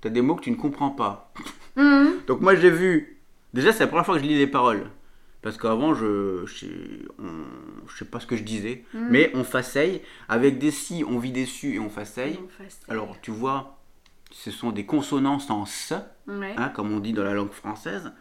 t'as 0.02 0.10
des 0.10 0.22
mots 0.22 0.36
que 0.36 0.44
tu 0.44 0.52
ne 0.52 0.56
comprends 0.56 0.92
pas. 0.92 1.32
Mhm. 1.76 2.22
Donc 2.28 2.42
moi 2.42 2.56
j'ai 2.56 2.70
vu, 2.70 3.18
déjà 3.54 3.74
c'est 3.74 3.82
la 3.82 3.88
première 3.88 4.06
fois 4.06 4.16
que 4.16 4.22
je 4.22 4.28
lis 4.28 4.38
les 4.38 4.48
paroles. 4.48 4.90
Parce 5.46 5.58
qu'avant 5.58 5.94
je, 5.94 6.44
je, 6.48 6.56
sais- 6.58 7.06
on- 7.20 7.88
je 7.88 7.98
sais 8.00 8.06
pas 8.06 8.20
ce 8.20 8.26
que 8.26 8.36
je 8.36 8.42
disais. 8.42 8.84
Mais 8.96 9.30
on 9.36 9.44
faceille, 9.44 10.02
avec 10.28 10.58
des 10.58 10.72
si 10.72 11.04
on 11.08 11.20
vit 11.20 11.32
déçu 11.32 11.76
et 11.76 11.80
on 11.80 11.88
faceille. 11.90 12.40
Alors 12.88 13.16
tu 13.22 13.30
vois, 13.30 13.78
ce 14.32 14.50
sont 14.50 14.72
des 14.72 14.88
consonances 14.88 15.52
en 15.52 15.64
s, 15.66 15.94
Ouais. 16.28 16.56
hein, 16.58 16.70
comme 16.70 16.92
on 16.92 17.00
dit 17.00 17.14
dans 17.14 17.24
la 17.24 17.36
langue 17.36 17.52
française. 17.52 18.12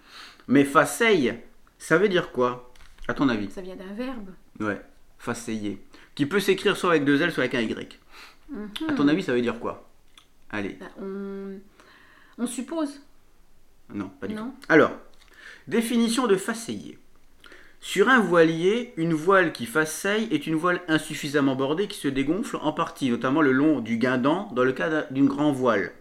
Mais 0.48 0.64
faceille, 0.64 1.38
ça 1.78 1.96
veut 1.96 2.10
dire 2.10 2.30
quoi 2.30 2.70
À 3.08 3.14
ton 3.14 3.30
avis? 3.30 3.50
Ça 3.50 3.62
vient 3.62 3.74
d'un 3.76 3.94
verbe. 3.94 4.28
Ouais, 4.60 4.82
faceiller. 5.18 5.82
Qui 6.14 6.26
peut 6.26 6.40
s'écrire 6.40 6.76
soit 6.76 6.90
avec 6.90 7.06
deux 7.06 7.22
L, 7.22 7.32
soit 7.32 7.44
avec 7.44 7.54
un 7.54 7.62
Y. 7.62 7.98
Mhm. 8.50 8.68
À 8.90 8.92
ton 8.92 9.08
avis 9.08 9.22
ça 9.22 9.32
veut 9.32 9.40
dire 9.40 9.58
quoi? 9.58 9.88
Allez, 10.50 10.74
Bah, 10.78 10.90
on... 11.00 11.58
on 12.36 12.46
suppose. 12.46 13.00
non, 13.88 14.10
pas 14.20 14.26
du 14.26 14.34
tout. 14.34 14.54
Alors, 14.68 14.92
définition 15.66 16.26
de 16.26 16.36
faceiller. 16.36 16.98
Sur 17.86 18.08
un 18.08 18.18
voilier, 18.18 18.94
une 18.96 19.12
voile 19.12 19.52
qui 19.52 19.66
faceille 19.66 20.26
est 20.30 20.46
une 20.46 20.54
voile 20.54 20.80
insuffisamment 20.88 21.54
bordée 21.54 21.86
qui 21.86 21.98
se 21.98 22.08
dégonfle 22.08 22.56
en 22.62 22.72
partie, 22.72 23.10
notamment 23.10 23.42
le 23.42 23.52
long 23.52 23.80
du 23.80 23.98
guindant 23.98 24.50
dans 24.54 24.64
le 24.64 24.72
cas 24.72 24.88
d'un- 24.88 25.04
d'une 25.10 25.26
grand 25.28 25.52
voile. 25.52 25.92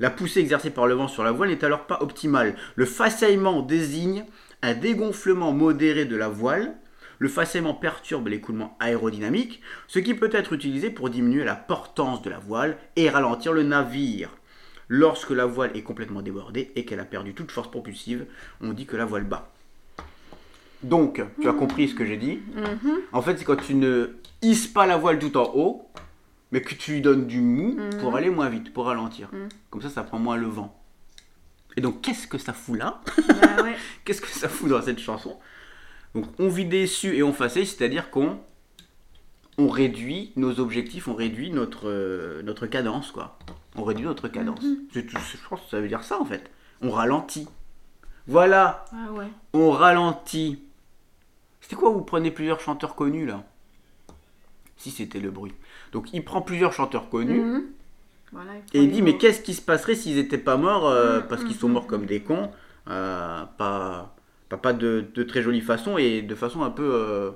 La 0.00 0.08
poussée 0.08 0.40
exercée 0.40 0.70
par 0.70 0.86
le 0.86 0.94
vent 0.94 1.06
sur 1.06 1.24
la 1.24 1.30
voile 1.32 1.50
n'est 1.50 1.66
alors 1.66 1.86
pas 1.86 1.98
optimale. 2.00 2.56
Le 2.76 2.86
faceillement 2.86 3.60
désigne 3.60 4.24
un 4.62 4.72
dégonflement 4.72 5.52
modéré 5.52 6.06
de 6.06 6.16
la 6.16 6.30
voile. 6.30 6.74
Le 7.18 7.28
faceillement 7.28 7.74
perturbe 7.74 8.28
l'écoulement 8.28 8.74
aérodynamique, 8.80 9.60
ce 9.86 9.98
qui 9.98 10.14
peut 10.14 10.30
être 10.32 10.54
utilisé 10.54 10.88
pour 10.88 11.10
diminuer 11.10 11.44
la 11.44 11.56
portance 11.56 12.22
de 12.22 12.30
la 12.30 12.38
voile 12.38 12.78
et 12.96 13.10
ralentir 13.10 13.52
le 13.52 13.64
navire. 13.64 14.30
Lorsque 14.88 15.32
la 15.32 15.44
voile 15.44 15.76
est 15.76 15.82
complètement 15.82 16.22
débordée 16.22 16.72
et 16.74 16.86
qu'elle 16.86 17.00
a 17.00 17.04
perdu 17.04 17.34
toute 17.34 17.50
force 17.50 17.70
propulsive, 17.70 18.24
on 18.62 18.72
dit 18.72 18.86
que 18.86 18.96
la 18.96 19.04
voile 19.04 19.24
bat. 19.24 19.52
Donc, 20.82 21.22
tu 21.40 21.48
as 21.48 21.52
compris 21.52 21.88
ce 21.88 21.94
que 21.94 22.04
j'ai 22.06 22.16
dit. 22.16 22.40
Mhm. 22.54 22.98
En 23.12 23.22
fait, 23.22 23.36
c'est 23.36 23.44
quand 23.44 23.56
tu 23.56 23.74
ne 23.74 24.16
hisses 24.42 24.66
pas 24.68 24.86
la 24.86 24.96
voile 24.96 25.18
tout 25.18 25.36
en 25.36 25.50
haut, 25.54 25.88
mais 26.52 26.62
que 26.62 26.74
tu 26.74 26.92
lui 26.92 27.00
donnes 27.00 27.26
du 27.26 27.40
mou 27.40 27.74
Mhm. 27.76 28.00
pour 28.00 28.14
aller 28.16 28.30
moins 28.30 28.48
vite, 28.48 28.72
pour 28.72 28.86
ralentir. 28.86 29.28
Mhm. 29.32 29.48
Comme 29.70 29.82
ça, 29.82 29.90
ça 29.90 30.02
prend 30.04 30.18
moins 30.18 30.36
le 30.36 30.46
vent. 30.46 30.74
Et 31.76 31.80
donc, 31.80 32.00
qu'est-ce 32.00 32.26
que 32.26 32.38
ça 32.38 32.52
fout 32.52 32.78
là 32.78 33.00
Bah 33.28 33.62
ouais. 33.62 33.74
Qu'est-ce 34.04 34.20
que 34.20 34.28
ça 34.28 34.48
fout 34.48 34.68
dans 34.68 34.82
cette 34.82 34.98
chanson? 34.98 35.36
Donc, 36.14 36.24
on 36.38 36.48
vit 36.48 36.64
déçu 36.64 37.14
et 37.16 37.22
on 37.22 37.32
facile, 37.32 37.66
c'est-à-dire 37.66 38.10
qu'on 38.10 38.38
on 39.58 39.68
réduit 39.68 40.32
nos 40.36 40.60
objectifs, 40.60 41.08
on 41.08 41.14
réduit 41.14 41.50
notre, 41.50 41.88
euh, 41.88 42.42
notre 42.42 42.66
cadence, 42.66 43.10
quoi. 43.12 43.38
On 43.76 43.82
réduit 43.84 44.06
notre 44.06 44.28
cadence. 44.28 44.62
Mhm. 44.62 44.76
Je 44.92 45.00
pense 45.48 45.60
que 45.62 45.70
ça 45.70 45.80
veut 45.80 45.88
dire 45.88 46.02
ça, 46.04 46.20
en 46.20 46.24
fait. 46.24 46.50
On 46.80 46.90
ralentit. 46.90 47.48
Voilà, 48.28 48.84
Ah 48.92 49.12
ouais. 49.12 49.26
on 49.52 49.70
ralentit. 49.70 50.62
C'était 51.68 51.76
quoi 51.76 51.90
Vous 51.90 52.00
prenez 52.00 52.30
plusieurs 52.30 52.60
chanteurs 52.60 52.94
connus, 52.94 53.26
là? 53.26 53.44
Si, 54.78 54.90
c'était 54.90 55.20
le 55.20 55.30
bruit. 55.30 55.52
Donc, 55.92 56.14
il 56.14 56.24
prend 56.24 56.40
plusieurs 56.40 56.72
chanteurs 56.72 57.10
connus. 57.10 57.40
Mhm. 57.40 57.64
Voilà, 58.32 58.52
Et 58.72 58.82
il 58.82 58.90
dit, 58.90 59.02
mais 59.02 59.18
qu'est-ce 59.18 59.42
qui 59.42 59.52
se 59.52 59.60
passerait 59.60 59.94
s'ils 59.94 60.16
n'étaient 60.16 60.38
pas 60.38 60.56
morts 60.56 60.86
euh, 60.88 61.20
Mm, 61.20 61.26
parce 61.28 61.44
qu'ils 61.44 61.56
mm, 61.56 61.58
sont 61.58 61.68
morts 61.68 61.86
comme 61.86 62.06
des 62.06 62.20
cons 62.20 62.50
euh, 62.88 63.44
Pas, 63.58 64.16
pas, 64.48 64.56
pas 64.56 64.72
de, 64.72 65.04
de 65.14 65.22
très 65.24 65.42
jolie 65.42 65.60
façon 65.60 65.98
et 65.98 66.22
de 66.22 66.34
façon 66.34 66.62
un 66.62 66.70
peu. 66.70 66.90
euh, 66.90 67.30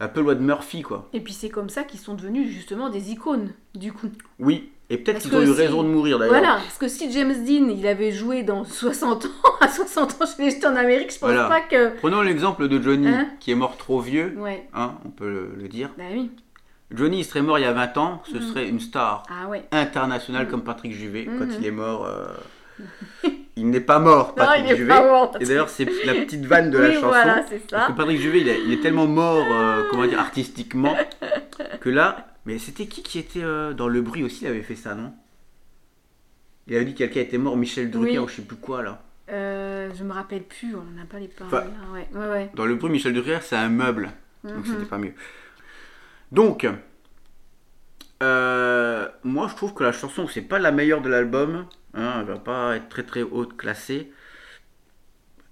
un 0.00 0.08
peu 0.08 0.20
loi 0.20 0.34
de 0.34 0.40
Murphy, 0.42 0.82
quoi. 0.82 1.08
Et 1.12 1.20
puis 1.20 1.32
c'est 1.32 1.48
comme 1.50 1.68
ça 1.68 1.84
qu'ils 1.84 2.00
sont 2.00 2.14
devenus 2.14 2.50
justement 2.50 2.90
des 2.90 3.12
icônes, 3.12 3.52
du 3.76 3.92
coup. 3.92 4.10
Oui, 4.40 4.72
et 4.94 4.98
peut-être 4.98 5.20
qu'ils 5.20 5.34
ont 5.36 5.42
eu 5.42 5.46
si- 5.46 5.52
raison 5.52 5.82
de 5.82 5.88
mourir 5.88 6.18
d'ailleurs. 6.18 6.34
Voilà, 6.34 6.54
parce 6.56 6.78
que 6.78 6.88
si 6.88 7.10
James 7.12 7.32
Dean, 7.44 7.68
il 7.68 7.86
avait 7.86 8.12
joué 8.12 8.42
dans 8.42 8.64
60 8.64 9.26
ans, 9.26 9.28
à 9.60 9.68
60 9.68 10.22
ans 10.22 10.26
chez 10.26 10.42
les 10.44 10.50
Jetés 10.50 10.66
en 10.66 10.76
Amérique, 10.76 11.12
je 11.12 11.18
pense 11.18 11.30
Voilà. 11.30 11.48
pas 11.48 11.60
que... 11.60 11.96
Prenons 11.98 12.22
l'exemple 12.22 12.68
de 12.68 12.80
Johnny, 12.82 13.08
Hein 13.08 13.28
qui 13.40 13.50
est 13.52 13.54
mort 13.56 13.76
trop 13.76 14.00
vieux, 14.00 14.34
Ouais, 14.38 14.66
hein, 14.74 14.94
on 15.04 15.10
peut 15.10 15.28
le, 15.30 15.50
le 15.60 15.68
dire. 15.68 15.90
bah 15.98 16.04
oui. 16.12 16.30
Johnny, 16.90 17.20
il 17.20 17.24
serait 17.24 17.42
mort 17.42 17.58
il 17.58 17.62
y 17.62 17.64
a 17.66 17.72
20 17.72 17.96
ans, 17.98 18.22
ce 18.30 18.36
Mm. 18.36 18.40
serait 18.42 18.68
une 18.68 18.78
star 18.80 19.22
Ah 19.28 19.48
ouais. 19.48 19.64
internationale 19.72 20.46
Mm. 20.46 20.50
comme 20.50 20.62
Patrick 20.62 20.92
Juvet. 20.92 21.24
Quand 21.24 21.46
Mhm. 21.46 21.54
il 21.58 21.66
est 21.66 21.70
mort, 21.72 22.06
euh, 22.06 22.26
il 23.56 23.70
n'est 23.70 23.80
pas 23.80 23.98
mort, 23.98 24.28
Non, 24.36 24.44
Patrick 24.44 24.64
il 24.66 24.72
est 24.72 24.76
Juvet. 24.76 24.88
pas 24.94 25.02
mort. 25.02 25.32
Et 25.40 25.44
d'ailleurs, 25.44 25.68
c'est 25.70 25.86
la 26.04 26.14
petite 26.14 26.44
vanne 26.44 26.70
de 26.70 26.78
la 26.78 26.88
oui, 26.90 26.94
chanson. 26.94 27.06
voilà, 27.08 27.42
c'est 27.48 27.66
Parce 27.68 27.86
ça. 27.86 27.92
que 27.92 27.96
Patrick 27.96 28.20
Juvet, 28.20 28.40
il 28.42 28.48
est, 28.48 28.60
il 28.66 28.72
est 28.72 28.80
tellement 28.80 29.06
mort, 29.06 29.44
euh, 29.50 29.82
comment 29.90 30.06
dire, 30.06 30.20
artistiquement, 30.20 30.94
que 31.80 31.88
là. 31.90 32.26
Mais 32.46 32.58
c'était 32.58 32.86
qui 32.86 33.02
qui 33.02 33.18
était 33.18 33.42
euh, 33.42 33.72
dans 33.72 33.88
le 33.88 34.02
bruit 34.02 34.22
aussi 34.22 34.44
Il 34.44 34.48
avait 34.48 34.62
fait 34.62 34.76
ça, 34.76 34.94
non? 34.94 35.14
Il 36.66 36.76
avait 36.76 36.84
dit 36.84 36.92
que 36.92 36.98
quelqu'un 36.98 37.20
était 37.20 37.38
mort, 37.38 37.56
Michel 37.56 37.90
Drucker 37.90 38.18
Oui. 38.18 38.24
ou 38.24 38.28
je 38.28 38.34
sais 38.36 38.42
plus 38.42 38.56
quoi 38.56 38.82
là. 38.82 39.02
Euh, 39.30 39.90
je 39.94 40.04
me 40.04 40.12
rappelle 40.12 40.42
plus, 40.42 40.74
on 40.74 40.84
n'a 40.96 41.04
pas 41.06 41.18
les 41.18 41.28
paroles. 41.28 41.52
Enfin- 41.54 41.64
là, 41.66 41.92
ouais, 41.92 42.08
ouais, 42.14 42.28
ouais. 42.30 42.50
Dans 42.54 42.66
le 42.66 42.74
bruit, 42.74 42.90
Michel 42.90 43.14
Drucker, 43.14 43.38
c'est 43.42 43.56
un 43.56 43.68
meuble, 43.70 44.10
donc 44.44 44.56
Mhm. 44.58 44.64
c'était 44.66 44.84
pas 44.88 44.98
mieux. 44.98 45.14
Donc, 46.32 46.66
euh, 48.22 49.08
moi 49.22 49.48
je 49.48 49.54
trouve 49.56 49.74
que 49.74 49.84
la 49.84 49.92
chanson, 49.92 50.26
c'est 50.26 50.42
pas 50.42 50.58
la 50.58 50.72
meilleure 50.72 51.02
de 51.02 51.08
l'album, 51.08 51.66
hein, 51.94 52.16
elle 52.20 52.26
va 52.26 52.38
pas 52.38 52.76
être 52.76 52.88
très 52.88 53.02
très 53.04 53.22
haute 53.22 53.56
classée. 53.56 54.12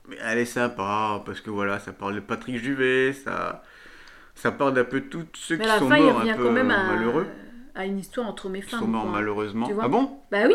Mais 0.09 0.17
elle 0.23 0.39
est 0.39 0.45
sympa, 0.47 1.23
parce 1.25 1.41
que 1.41 1.51
voilà, 1.51 1.79
ça 1.79 1.93
parle 1.93 2.17
de 2.17 2.21
Patrick 2.21 2.57
Juvet, 2.57 3.13
ça, 3.13 3.63
ça 4.35 4.51
parle 4.53 4.75
d'un 4.75 4.85
peu 4.85 5.01
tous 5.03 5.25
ceux 5.35 5.57
Mais 5.57 5.65
qui 5.65 5.71
sont 5.79 5.89
fin, 5.89 5.97
il 5.99 6.05
morts 6.05 6.17
un 6.17 6.21
revient 6.21 6.35
peu 6.37 6.45
quand 6.45 6.53
même 6.53 6.71
à, 6.71 6.85
malheureux. 6.95 7.27
à 7.75 7.85
une 7.87 7.99
histoire 7.99 8.27
entre 8.29 8.49
mes 8.49 8.61
Qui 8.61 8.71
femmes. 8.71 8.81
sont 8.81 8.87
morts 8.89 9.03
quoi. 9.05 9.13
malheureusement. 9.13 9.67
Tu 9.67 9.73
vois 9.75 9.85
Ah 9.85 9.89
bon? 9.89 10.19
Bah 10.31 10.47
oui. 10.47 10.55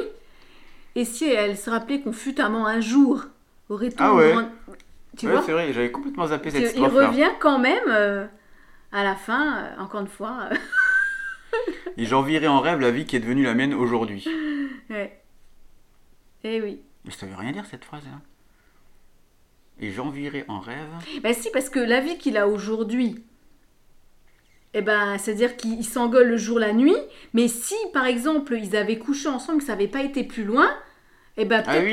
Et 0.96 1.05
si 1.05 1.25
elle 1.29 1.57
se 1.57 1.69
rappelait 1.69 2.01
qu'on 2.01 2.13
fut 2.13 2.39
amant 2.41 2.65
un 2.65 2.81
jour, 2.81 3.25
aurait-on... 3.69 3.96
Ah 4.00 4.15
ouais. 4.15 4.31
grand- 4.34 4.50
Tu 5.17 5.25
Ouais, 5.27 5.31
vois 5.34 5.41
c'est 5.43 5.51
vrai, 5.51 5.72
j'avais 5.74 5.91
complètement 5.91 6.27
zappé 6.27 6.50
cette 6.51 6.62
Il 6.63 6.67
strophe 6.69 6.93
là. 6.96 7.07
revient 7.10 7.29
quand 7.39 7.60
même, 7.60 7.84
euh, 7.89 8.25
à 8.91 9.03
la 9.03 9.15
fin, 9.15 9.57
euh, 9.63 9.79
encore 9.79 10.01
une 10.01 10.07
fois. 10.07 10.50
Et 11.98 12.05
j'envierai 12.05 12.48
en 12.48 12.60
rêve 12.60 12.79
la 12.79 12.91
vie 12.91 13.05
qui 13.05 13.15
est 13.15 13.19
devenue 13.19 13.43
la 13.43 13.53
mienne 13.55 13.74
aujourd'hui. 13.74 14.27
ouais. 14.89 15.22
Eh 16.43 16.62
oui. 16.62 16.81
Mais 17.05 17.12
ça 17.12 17.25
veut 17.25 17.36
rien 17.36 17.51
dire 17.51 17.65
cette 17.65 17.86
phrase 17.86 18.03
là. 18.05 18.19
Et 19.79 19.91
j'envierai 19.91 20.46
en 20.48 20.60
rêve. 20.60 20.88
Bah 21.24 21.34
si, 21.34 21.50
parce 21.51 21.69
que 21.69 21.79
la 21.79 22.00
vie 22.00 22.17
qu'il 22.17 22.38
a 22.38 22.48
aujourd'hui, 22.48 23.24
eh 24.74 24.82
ben, 24.82 25.18
c'est-à-dire 25.18 25.56
qu'ils 25.58 25.84
s'engueulent 25.86 26.28
le 26.30 26.38
jour, 26.38 26.60
la 26.60 26.74
nuit, 26.74 26.96
mais 27.34 27.48
si, 27.48 27.76
par 27.94 28.06
exemple, 28.06 28.56
ils 28.62 28.76
avaient 28.76 28.98
couché 29.00 29.28
ensemble, 29.30 29.60
que 29.60 29.66
ça 29.66 29.74
n'avait 29.74 29.88
pas 29.88 30.02
été 30.04 30.24
plus 30.24 30.44
loin, 30.44 30.70
eh 31.38 31.46
ben, 31.46 31.64
Ah 31.66 31.74
peut-être 31.74 31.86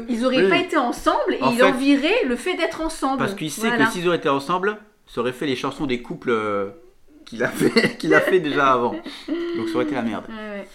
oui. 0.00 0.06
qu'ils 0.06 0.20
n'auraient 0.22 0.42
Oui. 0.44 0.48
pas 0.50 0.58
été 0.58 0.76
ensemble 0.76 1.34
et 1.34 1.42
En 1.42 1.50
il 1.52 1.56
fait- 1.58 1.62
envierait 1.64 2.24
le 2.26 2.36
fait 2.36 2.54
d'être 2.56 2.80
ensemble. 2.80 3.18
Parce 3.18 3.34
qu'il 3.34 3.50
sait 3.50 3.68
Voilà. 3.68 3.86
que 3.86 3.92
s'ils 3.92 4.06
auraient 4.08 4.16
été 4.18 4.28
ensemble, 4.28 4.76
ça 5.06 5.20
aurait 5.20 5.32
fait 5.32 5.46
les 5.46 5.56
chansons 5.56 5.86
des 5.86 6.02
couples 6.02 6.30
euh, 6.30 6.70
qu'il 7.24 7.42
a 7.44 7.48
fait, 7.48 7.96
qu'il 7.98 8.12
a 8.14 8.20
fait 8.20 8.40
déjà 8.40 8.72
avant. 8.72 8.92
Donc 9.56 9.68
ça 9.68 9.74
aurait 9.76 9.84
été 9.84 9.94
la 9.94 10.02
merde. 10.02 10.24
Ouais. 10.28 10.66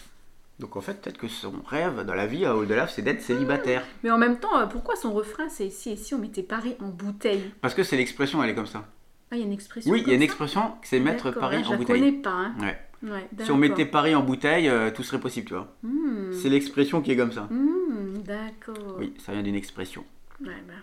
Donc 0.60 0.76
en 0.78 0.82
fait, 0.82 1.02
peut-être 1.02 1.18
que 1.18 1.28
son 1.28 1.52
rêve 1.68 2.06
dans 2.06 2.14
la 2.14 2.26
vie 2.28 2.46
à 2.46 2.56
Oldelaf, 2.56 2.94
c'est 2.94 3.02
d'être 3.02 3.22
célibataire. 3.22 3.84
Mais 4.04 4.12
en 4.12 4.18
même 4.18 4.38
temps, 4.40 4.58
euh, 4.60 4.66
pourquoi 4.68 4.96
son 4.96 5.12
refrain, 5.12 5.50
c'est 5.50 5.70
si 5.70 5.92
et 5.92 5.96
si 5.98 6.14
on 6.14 6.20
mettait 6.20 6.44
Paris 6.44 6.76
en 6.82 6.88
bouteille 6.90 7.52
Parce 7.62 7.74
que 7.74 7.84
c'est 7.84 7.98
l'expression, 7.98 8.42
elle 8.44 8.52
est 8.52 8.56
comme 8.56 8.68
ça. 8.68 8.86
Ah, 9.34 9.36
il 9.36 9.40
y 9.40 9.44
a 9.44 9.46
une 9.48 9.52
expression 9.54 9.92
Oui, 9.92 10.02
il 10.06 10.08
y 10.08 10.12
a 10.12 10.16
une 10.16 10.22
expression, 10.22 10.76
c'est 10.84 11.00
mettre 11.00 11.24
D'accord, 11.26 11.42
Paris 11.42 11.58
là, 11.58 11.64
je 11.64 11.74
en 11.74 11.78
bouteille. 11.78 12.00
connais 12.00 12.12
pas. 12.12 12.30
hein. 12.30 12.54
Ouais. 12.62 12.80
Ouais, 13.02 13.28
Si 13.44 13.50
on 13.52 13.58
mettait 13.58 13.86
Paris 13.88 14.14
en 14.14 14.22
bouteille, 14.22 14.70
euh, 14.70 14.92
tout 14.92 15.02
serait 15.02 15.20
possible, 15.20 15.48
tu 15.48 15.56
vois. 15.56 15.74
Hmm. 15.82 16.32
C'est 16.32 16.50
l'expression 16.50 17.02
qui 17.02 17.12
est 17.12 17.18
comme 17.18 17.32
ça. 17.32 17.48
Hmm, 17.50 18.20
d'accord. 18.24 18.96
Oui, 19.00 19.14
ça 19.18 19.32
vient 19.34 19.42
d'une 19.42 19.56
expression. 19.56 20.06
Ouais, 20.40 20.54
bah. 20.68 20.74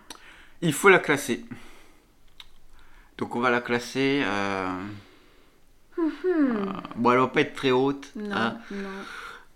Il 0.62 0.72
faut 0.72 0.88
la 0.88 0.98
classer. 0.98 1.44
Donc 3.18 3.36
on 3.36 3.40
va 3.40 3.50
la 3.50 3.60
classer. 3.60 4.22
euh, 4.24 4.68
Hmm. 5.96 6.72
Bon, 6.96 7.12
elle 7.12 7.18
va 7.18 7.28
pas 7.28 7.42
être 7.42 7.54
très 7.54 7.70
haute. 7.70 8.10
Non, 8.16 8.34
hein. 8.34 8.56
non. 8.72 8.88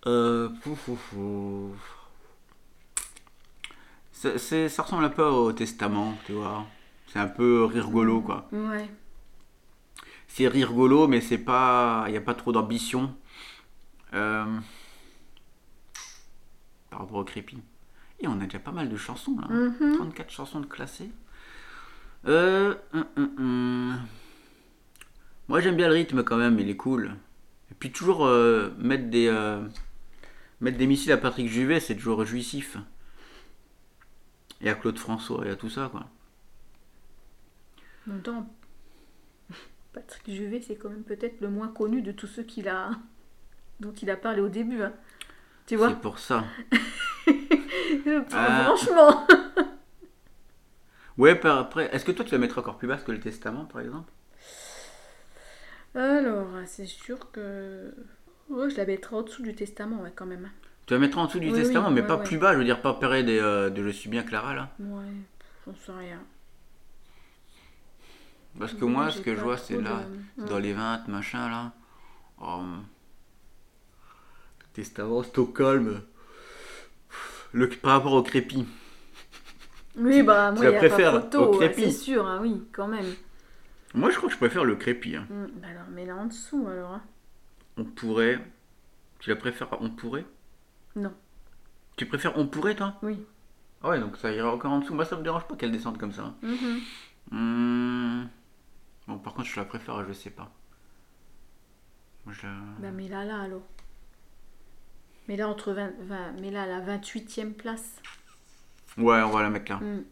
Euh, 0.06 0.50
fou, 0.62 0.76
fou, 0.76 0.96
fou. 0.96 1.70
C'est- 4.12 4.38
c'est- 4.38 4.68
ça 4.68 4.82
ressemble 4.82 5.04
un 5.04 5.08
peu 5.10 5.24
au 5.24 5.52
testament, 5.52 6.14
tu 6.26 6.32
vois. 6.32 6.64
C'est 7.14 7.20
un 7.20 7.28
peu 7.28 7.64
rigolo, 7.64 8.20
quoi. 8.22 8.48
Ouais. 8.50 8.90
C'est 10.26 10.48
rigolo, 10.48 11.06
mais 11.06 11.20
c'est 11.20 11.38
pas. 11.38 12.02
Il 12.08 12.10
n'y 12.10 12.16
a 12.16 12.20
pas 12.20 12.34
trop 12.34 12.50
d'ambition. 12.50 13.14
Euh, 14.14 14.44
Par 16.90 16.98
rapport 16.98 17.18
au 17.18 17.24
crépi. 17.24 17.58
Et 18.18 18.26
on 18.26 18.40
a 18.40 18.44
déjà 18.44 18.58
pas 18.58 18.72
mal 18.72 18.88
de 18.88 18.96
chansons, 18.96 19.36
là. 19.40 19.46
hein. 19.48 19.74
Mhm. 19.80 19.96
34 19.96 20.30
chansons 20.32 20.58
de 20.60 20.66
classées. 20.66 21.10
Euh, 22.26 22.74
hum, 22.92 23.04
hum, 23.16 23.30
hum. 23.38 24.00
Moi 25.46 25.60
j'aime 25.60 25.76
bien 25.76 25.86
le 25.86 25.94
rythme 25.94 26.24
quand 26.24 26.36
même, 26.38 26.58
il 26.58 26.68
est 26.68 26.76
cool. 26.76 27.14
Et 27.70 27.74
puis 27.74 27.92
toujours 27.92 28.24
euh, 28.26 28.70
mettre, 28.78 29.10
des, 29.10 29.28
euh, 29.28 29.62
mettre 30.60 30.78
des 30.78 30.86
missiles 30.88 31.12
à 31.12 31.16
Patrick 31.18 31.48
Juvet, 31.48 31.78
c'est 31.80 31.94
toujours 31.94 32.24
jouissif. 32.24 32.76
Et 34.62 34.68
à 34.70 34.74
Claude 34.74 34.98
François 34.98 35.46
et 35.46 35.50
à 35.50 35.56
tout 35.56 35.68
ça 35.70 35.88
quoi. 35.92 36.06
En 38.06 38.12
même 38.12 38.22
temps, 38.22 38.46
Patrick 39.92 40.30
Juvet, 40.34 40.60
c'est 40.60 40.76
quand 40.76 40.88
même 40.90 41.04
peut-être 41.04 41.40
le 41.40 41.48
moins 41.48 41.68
connu 41.68 42.02
de 42.02 42.12
tous 42.12 42.26
ceux 42.26 42.42
qu'il 42.42 42.68
a, 42.68 42.90
dont 43.80 43.92
il 43.92 44.10
a 44.10 44.16
parlé 44.16 44.40
au 44.40 44.48
début. 44.48 44.82
hein. 44.82 44.92
Tu 45.66 45.76
vois 45.76 45.90
C'est 45.90 46.00
pour 46.00 46.18
ça. 46.18 46.44
Euh, 48.06 48.22
Ah. 48.32 48.64
Franchement. 48.64 49.26
Ouais, 51.18 51.34
par 51.34 51.58
après, 51.58 51.88
est-ce 51.94 52.04
que 52.04 52.12
toi 52.12 52.24
tu 52.24 52.32
la 52.32 52.38
mettrais 52.38 52.60
encore 52.60 52.76
plus 52.78 52.88
basse 52.88 53.02
que 53.04 53.12
le 53.12 53.20
Testament 53.20 53.64
par 53.66 53.80
exemple? 53.80 54.12
Alors, 55.94 56.48
c'est 56.66 56.86
sûr 56.86 57.30
que. 57.30 57.94
Ouais, 58.48 58.68
je 58.68 58.76
la 58.76 58.84
mettrai 58.84 59.16
en 59.16 59.22
dessous 59.22 59.42
du 59.42 59.54
testament, 59.54 60.02
ouais, 60.02 60.12
quand 60.14 60.26
même. 60.26 60.50
Tu 60.86 60.92
la 60.94 61.00
mettrais 61.00 61.20
en 61.20 61.26
dessous 61.26 61.38
du 61.40 61.50
Oui, 61.50 61.54
Testament, 61.54 61.88
oui, 61.88 61.94
mais 61.94 62.00
ouais, 62.02 62.06
pas 62.06 62.16
ouais. 62.18 62.24
plus 62.24 62.36
bas, 62.38 62.52
je 62.52 62.58
veux 62.58 62.64
dire 62.64 62.82
pas 62.82 62.94
pareil 62.94 63.24
des, 63.24 63.38
euh, 63.40 63.70
de 63.70 63.82
Je 63.82 63.88
suis 63.90 64.10
bien 64.10 64.22
Clara 64.22 64.54
là. 64.54 64.70
Ouais, 64.80 65.04
j'en 65.66 65.74
sais 65.74 65.92
rien. 65.92 66.20
Parce 68.58 68.72
que 68.74 68.84
moi, 68.84 69.10
ce 69.10 69.20
que 69.20 69.34
je 69.34 69.40
vois, 69.40 69.56
c'est 69.58 69.80
là, 69.80 70.04
de- 70.38 70.46
dans 70.46 70.58
les 70.58 70.72
20, 70.72 71.08
machin, 71.08 71.48
là. 71.50 71.72
Oh, 72.40 72.62
Testament, 74.72 75.22
Stockholm. 75.22 76.02
Le, 77.52 77.68
par 77.68 77.92
rapport 77.92 78.12
au 78.12 78.22
crépi. 78.22 78.66
Oui, 79.96 80.22
bah, 80.22 80.50
moi, 80.50 80.72
préfères 80.72 81.22
photo, 81.22 81.44
au 81.44 81.50
ouais, 81.52 81.58
crépi 81.70 81.82
c'est 81.84 81.90
sûr, 81.92 82.26
hein, 82.26 82.40
oui, 82.42 82.64
quand 82.72 82.88
même. 82.88 83.06
Moi, 83.94 84.10
je 84.10 84.16
crois 84.16 84.28
que 84.28 84.32
je 84.34 84.38
préfère 84.38 84.64
le 84.64 84.74
crépi. 84.74 85.14
hein. 85.14 85.26
Hum, 85.30 85.46
Bah 85.62 85.68
alors, 85.70 85.86
mets-la 85.92 86.16
en 86.16 86.26
dessous, 86.26 86.66
alors. 86.68 86.90
hein. 86.94 87.02
On 87.76 87.84
pourrait. 87.84 88.40
Tu 89.20 89.30
la 89.30 89.36
préfères 89.36 89.72
à 89.72 89.78
On 89.80 89.90
pourrait 89.90 90.26
Non. 90.96 91.12
Tu 91.96 92.06
préfères 92.06 92.36
On 92.36 92.48
pourrait, 92.48 92.74
toi? 92.74 92.98
Oui. 93.02 93.24
Ah 93.84 93.90
ouais, 93.90 94.00
donc 94.00 94.16
ça 94.16 94.32
ira 94.32 94.52
encore 94.52 94.72
en 94.72 94.80
dessous. 94.80 94.94
Moi, 94.94 95.04
ça 95.04 95.16
me 95.16 95.22
dérange 95.22 95.44
pas 95.46 95.54
qu'elle 95.54 95.70
descende 95.70 95.96
comme 95.98 96.12
ça. 96.12 96.22
hein. 96.24 96.34
Mhm. 97.30 98.28
Bon, 99.06 99.18
par 99.18 99.34
contre, 99.34 99.48
je 99.48 99.58
la 99.60 99.66
préfère 99.66 99.96
à 99.96 100.04
Je 100.06 100.12
sais 100.12 100.30
pas. 100.30 100.50
Moi, 102.24 102.34
je... 102.34 102.46
Bah, 102.80 102.90
mets-la 102.90 103.24
là, 103.24 103.40
alors. 103.42 103.62
Mais 105.28 105.36
là, 105.36 105.48
entre 105.48 105.72
20, 105.72 105.92
20 106.00 106.32
mais 106.40 106.50
là, 106.50 106.66
la 106.66 106.80
28e 106.98 107.52
place. 107.52 108.00
Ouais, 108.96 109.20
on 109.22 109.30
va 109.30 109.42
la 109.42 109.50
mettre 109.50 109.72
là. 109.72 109.78
Mm. 109.78 110.04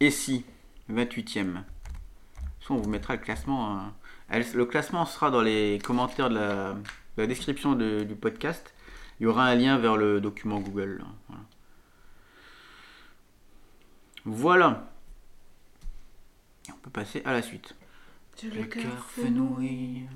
Et 0.00 0.10
si 0.10 0.44
28ème 0.90 1.62
Soit 2.60 2.76
on 2.76 2.80
vous 2.80 2.88
mettra 2.90 3.14
le 3.14 3.20
classement. 3.22 3.76
hein. 3.78 3.94
Elle- 4.28 4.50
le 4.54 4.66
classement 4.66 5.06
sera 5.06 5.30
dans 5.30 5.40
les 5.42 5.78
commentaires 5.82 6.28
de 6.28 6.34
la, 6.34 6.72
de 6.74 6.82
la 7.22 7.26
description 7.26 7.74
de- 7.74 8.04
du 8.04 8.14
podcast. 8.14 8.74
Il 9.20 9.24
y 9.24 9.26
aura 9.26 9.44
un 9.46 9.54
lien 9.54 9.78
vers 9.78 9.96
le 9.96 10.20
document 10.20 10.60
Google. 10.60 10.98
là. 10.98 11.04
Voilà. 11.28 11.42
Voilà. 14.24 14.90
Et 16.68 16.72
on 16.72 16.76
peut 16.76 16.90
passer 16.90 17.22
à 17.24 17.32
la 17.32 17.42
suite. 17.42 17.74
Le 18.44 18.64
cœur 18.66 19.04
fenouille. 19.04 20.06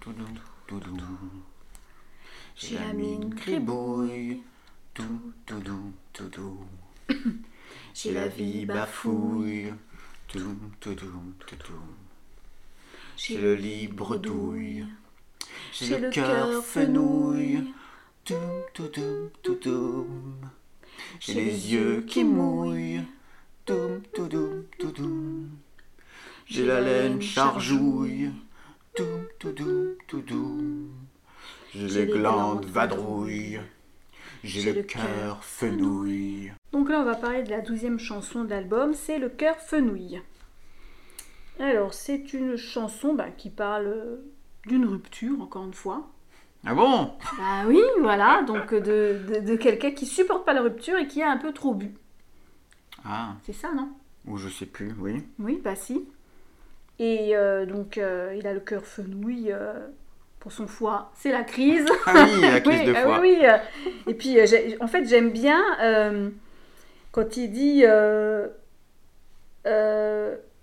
Toudou, 0.00 0.24
toudou. 0.66 0.94
J'ai 2.56 2.78
la 2.78 2.94
mine 2.94 3.28
gribouille. 3.28 4.40
Tout, 4.94 5.32
toudou, 5.44 5.92
toudou. 6.14 6.64
J'ai 7.92 8.12
la 8.14 8.28
vie 8.28 8.64
bafouille. 8.64 9.74
Tout, 10.28 10.56
toudou, 10.80 11.34
toudou. 11.46 11.82
J'ai 13.18 13.34
J'ai 13.34 13.40
le 13.42 13.54
libre 13.54 14.16
douille. 14.16 14.86
J'ai 15.74 15.98
le 15.98 16.08
cœur 16.08 16.64
fenouille. 16.64 17.56
fenouille. 17.56 17.74
Tout, 18.24 18.34
toudou, 18.72 19.30
toudou. 19.42 20.06
J'ai 21.20 21.34
J'ai 21.34 21.44
les 21.44 21.72
yeux 21.74 22.00
qui 22.08 22.24
mouillent. 22.24 23.04
Tout, 23.66 24.00
toudou, 24.14 24.64
toudou. 24.78 25.50
J'ai 26.46 26.64
la 26.64 26.80
laine 26.80 27.20
charjouille. 27.20 28.30
Tout, 28.94 29.04
toudou, 29.38 29.96
toudou. 30.06 30.88
J'ai 31.74 32.06
les 32.06 32.12
glandes 32.12 32.64
vadrouilles. 32.64 33.60
J'ai 34.44 34.72
le 34.72 34.82
cœur 34.84 35.42
fenouille. 35.42 36.52
Donc 36.72 36.88
là, 36.88 37.00
on 37.00 37.04
va 37.04 37.16
parler 37.16 37.42
de 37.42 37.50
la 37.50 37.60
douzième 37.60 37.98
chanson 37.98 38.44
de 38.44 38.50
l'album, 38.50 38.94
c'est 38.94 39.18
Le 39.18 39.28
cœur 39.28 39.56
fenouille. 39.56 40.22
Alors, 41.58 41.94
c'est 41.94 42.32
une 42.32 42.56
chanson 42.56 43.14
bah, 43.14 43.30
qui 43.36 43.50
parle 43.50 43.86
euh, 43.86 44.16
d'une 44.66 44.84
rupture, 44.86 45.40
encore 45.40 45.64
une 45.64 45.74
fois. 45.74 46.08
Ah 46.64 46.74
bon? 46.74 47.12
Bah 47.38 47.64
oui, 47.66 47.80
voilà, 48.00 48.42
donc 48.42 48.72
de, 48.72 49.20
de, 49.28 49.40
de 49.40 49.56
quelqu'un 49.56 49.90
qui 49.92 50.06
supporte 50.06 50.44
pas 50.44 50.52
la 50.52 50.62
rupture 50.62 50.98
et 50.98 51.06
qui 51.06 51.22
a 51.22 51.30
un 51.30 51.38
peu 51.38 51.52
trop 51.52 51.74
bu. 51.74 51.94
Ah, 53.04 53.34
C'est 53.44 53.52
ça, 53.52 53.72
non? 53.72 53.88
Ou 54.26 54.36
je 54.36 54.48
sais 54.48 54.66
plus, 54.66 54.94
oui. 54.98 55.22
Oui, 55.38 55.60
bah 55.62 55.76
si. 55.76 56.06
Et 56.98 57.36
euh, 57.36 57.66
donc, 57.66 57.98
euh, 57.98 58.34
il 58.38 58.46
a 58.46 58.52
le 58.54 58.60
cœur 58.60 58.84
fenouille 58.84 59.52
euh, 59.52 59.72
pour 60.40 60.52
son 60.52 60.66
foie. 60.66 61.10
C'est 61.14 61.30
la 61.32 61.42
crise. 61.44 61.84
Ah 62.06 62.26
oui, 62.32 62.40
la 62.40 62.60
crise 62.62 62.80
oui, 62.80 62.86
de 62.86 62.94
ah 62.96 63.02
foie. 63.02 63.20
oui, 63.20 63.38
oui, 63.40 63.92
Et 64.06 64.14
puis, 64.14 64.36
en 64.80 64.86
fait, 64.86 65.04
j'aime 65.06 65.30
bien 65.30 65.62
quand 67.12 67.36
il 67.36 67.50
dit. 67.52 67.84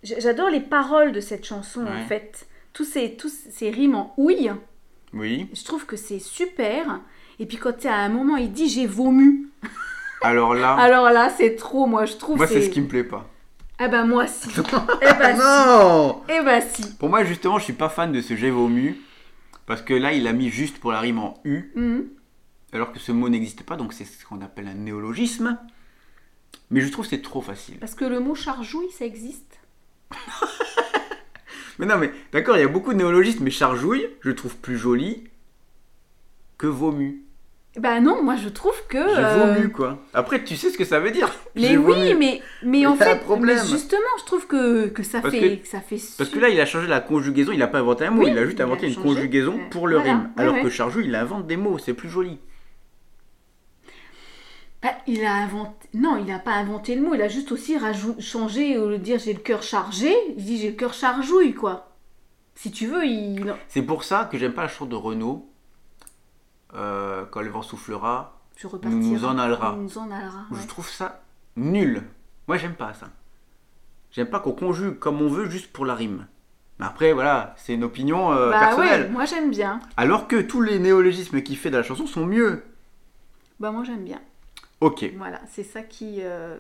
J'adore 0.04 0.50
les 0.50 0.60
paroles 0.60 1.12
de 1.14 1.20
cette 1.22 1.46
chanson, 1.46 1.82
Ouais. 1.82 1.90
en 2.04 2.06
fait. 2.08 2.48
Tous 2.74 2.84
ces, 2.86 3.14
tous 3.16 3.30
ces 3.52 3.70
rimes 3.70 3.94
en 3.96 4.14
ouille, 4.18 4.52
Oui. 5.14 5.48
je 5.54 5.64
trouve 5.64 5.86
que 5.86 5.96
c'est 5.96 6.18
super. 6.20 7.02
Et 7.40 7.46
puis, 7.46 7.58
quand 7.58 7.86
à 7.86 7.94
un 7.94 8.10
moment, 8.10 8.36
il 8.36 8.52
dit 8.52 8.68
j'ai 8.68 8.88
vomi. 8.88 9.46
Alors 10.22 10.56
là, 10.56 10.74
Alors 10.80 11.12
là, 11.12 11.30
c'est 11.30 11.56
trop, 11.56 11.86
moi, 11.86 12.06
je 12.06 12.16
trouve. 12.16 12.38
moi 12.38 12.48
c'est 12.48 12.64
ce 12.64 12.70
qui 12.70 12.82
me 12.82 12.88
plaît 12.88 13.04
pas. 13.04 13.30
Ah 13.84 13.90
bah, 13.90 14.06
moi, 14.06 14.28
si. 14.28 14.48
eh 15.02 15.06
bah, 15.20 15.34
si. 15.34 15.40
non 15.40 16.22
Eh 16.30 16.42
bah, 16.42 16.62
si. 16.62 16.96
Pour 16.96 17.10
moi, 17.10 17.24
justement, 17.26 17.60
je 17.60 17.66
suis 17.66 17.74
pas 17.74 17.90
fan 17.90 18.12
de 18.14 18.22
ce 18.22 18.36
j'ai 18.38 18.50
vomu. 18.50 19.02
Parce 19.66 19.82
que 19.82 19.94
là, 19.94 20.14
il 20.14 20.26
a 20.28 20.32
mis 20.34 20.50
juste 20.50 20.78
pour 20.80 20.92
la 20.94 21.00
rime 21.02 21.20
en 21.20 21.40
U, 21.44 21.72
Mhm. 21.76 22.06
alors 22.72 22.92
que 22.94 23.00
ce 23.00 23.12
mot 23.12 23.28
n'existe 23.30 23.64
pas, 23.64 23.76
donc 23.76 23.92
c'est 23.94 24.06
ce 24.06 24.26
qu'on 24.26 24.42
appelle 24.42 24.68
un 24.68 24.74
néologisme. 24.74 25.58
Mais 26.70 26.80
je 26.82 26.88
trouve 26.90 27.06
que 27.06 27.10
c'est 27.10 27.22
trop 27.22 27.42
facile. 27.42 27.78
Parce 27.80 27.96
que 27.96 28.06
le 28.06 28.20
mot 28.22 28.36
charjouille, 28.36 28.92
ça 28.98 29.06
existe. 29.06 29.60
Mais 31.80 31.86
non, 31.88 31.98
mais 31.98 32.12
d'accord, 32.32 32.56
il 32.56 32.60
y 32.60 32.64
a 32.64 32.68
beaucoup 32.68 32.94
de 32.94 33.00
néologismes, 33.00 33.44
mais 33.44 33.50
charjouille, 33.50 34.08
je 34.22 34.30
trouve 34.30 34.56
plus 34.58 34.78
joli 34.78 35.24
que 36.60 36.68
vomu. 36.68 37.23
Bah 37.80 38.00
non, 38.00 38.22
moi 38.22 38.36
je 38.36 38.50
trouve 38.50 38.76
que. 38.88 39.00
J'ai 39.00 39.18
euh, 39.24 39.54
vomu, 39.56 39.70
quoi. 39.72 39.98
Après, 40.14 40.44
tu 40.44 40.56
sais 40.56 40.70
ce 40.70 40.78
que 40.78 40.86
ça 40.86 41.00
veut 41.00 41.10
dire. 41.10 41.28
Mais 41.56 41.76
oui, 41.76 42.14
mais, 42.14 42.40
mais 42.64 42.86
en 42.86 42.96
fait, 42.96 43.20
mais 43.40 43.56
justement, 43.58 44.02
je 44.20 44.26
trouve 44.26 44.46
que, 44.46 44.88
que 44.90 45.02
ça 45.02 45.22
Parce 45.22 45.34
fait. 45.34 45.58
que 45.58 45.68
ça 45.68 45.82
fait 45.82 46.00
Parce 46.18 46.30
que 46.30 46.40
là, 46.40 46.50
il 46.50 46.60
a 46.62 46.66
changé 46.68 46.88
la 46.88 47.00
conjugaison, 47.00 47.52
il 47.52 47.58
n'a 47.60 47.68
pas 47.68 47.80
inventé 47.80 48.06
un 48.06 48.12
mot, 48.12 48.24
Oui, 48.24 48.30
il 48.32 48.38
a 48.38 48.46
juste 48.46 48.58
il 48.58 48.62
a 48.62 48.66
inventé 48.66 48.88
une 48.88 48.96
conjugaison 48.96 49.58
euh, 49.58 49.70
pour 49.72 49.88
le 49.88 49.96
voilà, 49.96 50.12
rime. 50.12 50.30
Alors 50.38 50.54
ouais. 50.56 50.62
que 50.62 50.70
charjouille, 50.70 51.06
il 51.08 51.16
invente 51.16 51.48
des 51.48 51.58
mots, 51.58 51.80
c'est 51.80 51.94
plus 51.96 52.10
joli. 52.10 52.38
Bah, 54.84 54.90
il 55.08 55.24
a 55.26 55.34
inventé. 55.34 55.88
Non, 55.94 56.18
il 56.18 56.26
n'a 56.26 56.40
pas 56.40 56.52
inventé 56.54 56.94
le 56.96 57.02
mot, 57.02 57.16
il 57.16 57.22
a 57.22 57.28
juste 57.28 57.52
aussi 57.52 57.78
rajou- 57.78 58.20
changé, 58.22 58.78
au 58.78 58.90
lieu 58.90 58.98
de 58.98 59.04
dire 59.04 59.18
j'ai 59.18 59.34
le 59.34 59.40
cœur 59.40 59.64
chargé, 59.64 60.14
il 60.38 60.44
dit 60.44 60.58
j'ai 60.60 60.70
le 60.72 60.76
cœur 60.76 60.94
charjouille, 60.94 61.54
quoi. 61.54 61.90
Si 62.56 62.72
tu 62.72 62.86
veux, 62.88 63.06
il. 63.06 63.54
C'est 63.68 63.82
pour 63.82 64.04
ça 64.04 64.28
que 64.32 64.38
j'aime 64.38 64.54
pas 64.54 64.64
la 64.64 64.68
chanson 64.68 64.86
de 64.86 64.96
Renaud. 64.96 65.50
Euh, 66.76 67.26
quand 67.30 67.42
le 67.42 67.50
vent 67.50 67.62
soufflera, 67.62 68.40
repartirai. 68.64 68.94
Nous 68.94 69.26
en 69.26 69.38
allera. 69.38 69.74
Nous 69.76 69.84
nous 69.84 69.98
en 69.98 70.10
allera. 70.12 70.46
je 70.52 70.68
trouve 70.68 70.90
ça 70.90 71.22
nul. 71.56 72.04
Moi, 72.48 72.58
j'aime 72.58 72.74
pas 72.74 72.94
ça. 72.94 73.08
J'aime 74.12 74.28
pas 74.30 74.40
qu'on 74.40 74.52
conjugue 74.54 74.98
comme 75.00 75.22
on 75.22 75.28
veut 75.30 75.50
juste 75.50 75.72
pour 75.72 75.86
la 75.86 75.96
rime. 75.96 76.28
Mais 76.80 76.86
après, 76.86 77.14
voilà, 77.14 77.54
c'est 77.58 77.74
une 77.76 77.84
opinion 77.84 78.32
euh, 78.34 78.50
Bah 78.52 78.60
personnelle. 78.60 79.04
ouais, 79.04 79.10
moi 79.10 79.26
j'aime 79.26 79.52
bien. 79.52 79.80
Alors 79.98 80.28
que 80.28 80.42
tous 80.42 80.62
les 80.62 80.80
néologismes 80.80 81.42
qu'il 81.42 81.58
fait 81.58 81.70
dans 81.70 81.78
la 81.78 81.84
chanson 81.84 82.08
sont 82.08 82.26
mieux. 82.26 82.64
Bah 83.60 83.72
moi 83.72 83.84
j'aime 83.84 84.04
bien. 84.04 84.20
Ok, 84.82 85.06
Voilà, 85.18 85.40
c'est 85.50 85.64
ça 85.64 85.82
qui. 85.84 86.18
euh, 86.22 86.58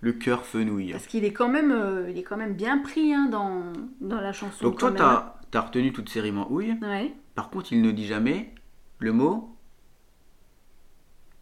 le 0.00 0.12
cœur 0.12 0.44
fenouille. 0.44 0.90
Parce 0.92 1.06
qu'il 1.06 1.24
est 1.24 1.32
quand 1.32 1.48
même, 1.48 1.70
euh, 1.70 2.10
il 2.10 2.18
est 2.18 2.22
quand 2.24 2.36
même 2.36 2.54
bien 2.54 2.78
pris 2.78 3.14
hein, 3.14 3.28
dans, 3.30 3.62
dans 4.00 4.20
la 4.20 4.32
chanson. 4.32 4.64
Donc 4.64 4.78
toi, 4.78 4.90
t'as 4.90 5.58
as 5.58 5.60
retenu 5.62 5.92
toutes 5.92 6.08
ces 6.08 6.20
rimes 6.20 6.38
en 6.38 6.50
houille. 6.50 6.76
Ouais. 6.82 7.14
Par 7.34 7.50
contre, 7.50 7.72
il 7.72 7.82
ne 7.82 7.90
dit 7.90 8.06
jamais 8.06 8.54
le 8.98 9.12
mot. 9.12 9.56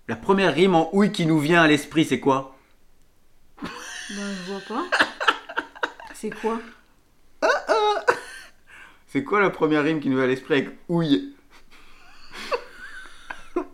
La 0.09 0.16
première 0.16 0.55
rime 0.55 0.74
en 0.74 0.94
houille 0.94 1.12
qui 1.12 1.26
nous 1.26 1.38
vient 1.38 1.62
à 1.62 1.68
l'esprit, 1.68 2.05
c'est 2.05 2.20
quoi? 2.20 2.57
Bah, 3.62 3.68
je 4.11 4.50
vois 4.50 4.61
pas. 4.68 4.85
C'est 6.14 6.31
quoi? 6.31 6.61
C'est 9.07 9.24
quoi 9.24 9.40
la 9.40 9.50
première 9.50 9.83
rime 9.83 10.00
qui 10.00 10.09
nous 10.09 10.16
vient 10.16 10.24
à 10.24 10.29
l'esprit 10.29 10.55
avec 10.55 10.79
houille 10.88 11.35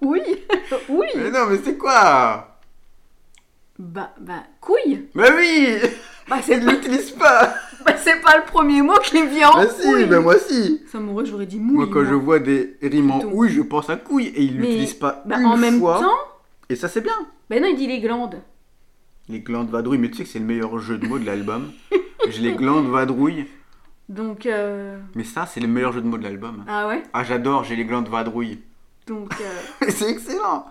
Oui, 0.01 0.23
oui? 0.89 1.07
Mais 1.17 1.31
non, 1.31 1.47
mais 1.47 1.59
c'est 1.63 1.77
quoi? 1.77 2.59
Bah, 3.79 4.15
bah, 4.19 4.45
couille. 4.61 5.09
Bah 5.15 5.29
oui 5.37 5.79
Bah, 6.29 6.41
c'est 6.43 6.59
ne 6.59 6.71
l'utilise 6.71 7.11
pas 7.11 7.55
pas 8.27 8.37
le 8.39 8.45
premier 8.45 8.83
mot 8.83 8.95
qui 9.05 9.23
me 9.23 9.29
vient 9.29 9.51
en 9.51 9.59
Bah 9.65 9.69
si, 9.71 9.83
couille. 9.87 10.05
bah 10.07 10.21
moi 10.21 10.37
si 10.39 10.83
Ça 10.91 10.99
m'aurait, 11.01 11.25
j'aurais 11.25 11.47
dit 11.47 11.59
mouille. 11.61 11.77
Moi, 11.77 11.89
quand 11.93 12.05
je 12.05 12.15
vois 12.15 12.39
des 12.41 12.77
rimes 12.83 13.11
en 13.13 13.21
Plutôt. 13.21 13.47
je 13.49 13.63
pense 13.63 13.89
à 13.89 13.97
couille 13.97 14.27
et 14.27 14.43
il 14.43 14.57
Mais, 14.59 14.67
l'utilise 14.67 14.95
pas 14.95 15.23
bah, 15.27 15.37
une 15.39 15.47
en 15.47 15.57
même 15.57 15.79
fois. 15.79 16.01
temps, 16.01 16.19
Et 16.69 16.77
ça, 16.77 16.89
c'est 16.89 17.01
bien 17.01 17.17
bah 17.49 17.61
non, 17.61 17.69
il 17.69 17.77
dit 17.77 17.87
les 17.87 18.01
glandes. 18.01 18.43
Les 19.29 19.39
glandes 19.41 19.71
vadrouilles, 19.71 19.99
mais 19.99 20.11
tu 20.11 20.17
sais 20.19 20.25
que 20.25 20.29
c'est 20.29 20.41
le 20.41 20.45
meilleur 20.45 20.79
jeu 20.81 20.99
de 20.99 21.07
mots 21.07 21.19
de 21.21 21.25
l'album. 21.27 21.71
J'ai 22.29 22.43
les 22.43 22.55
glandes 22.55 22.89
vadrouilles, 22.89 23.47
Donc, 24.09 24.47
euh, 24.47 24.99
mais 25.15 25.23
ça, 25.25 25.47
c'est 25.47 25.61
le 25.61 25.69
meilleur 25.69 25.93
jeu 25.93 26.01
de 26.01 26.07
mots 26.09 26.19
de 26.19 26.25
l'album. 26.25 26.65
ah 26.69 26.89
ouais? 26.89 27.03
Ah, 27.13 27.23
j'adore, 27.23 27.63
j'ai 27.65 27.77
les 27.77 27.85
glandes 27.85 28.09
vadrouilles. 28.09 28.59
Donc, 29.07 29.33
euh, 29.41 29.87
c'est 29.91 30.11
excellent 30.11 30.67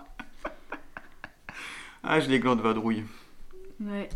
Ah, 2.04 2.20
j'ai 2.20 2.28
les 2.30 2.38
glandes 2.40 2.60
vadrouilles. 2.60 3.04
ouais. 3.80 4.08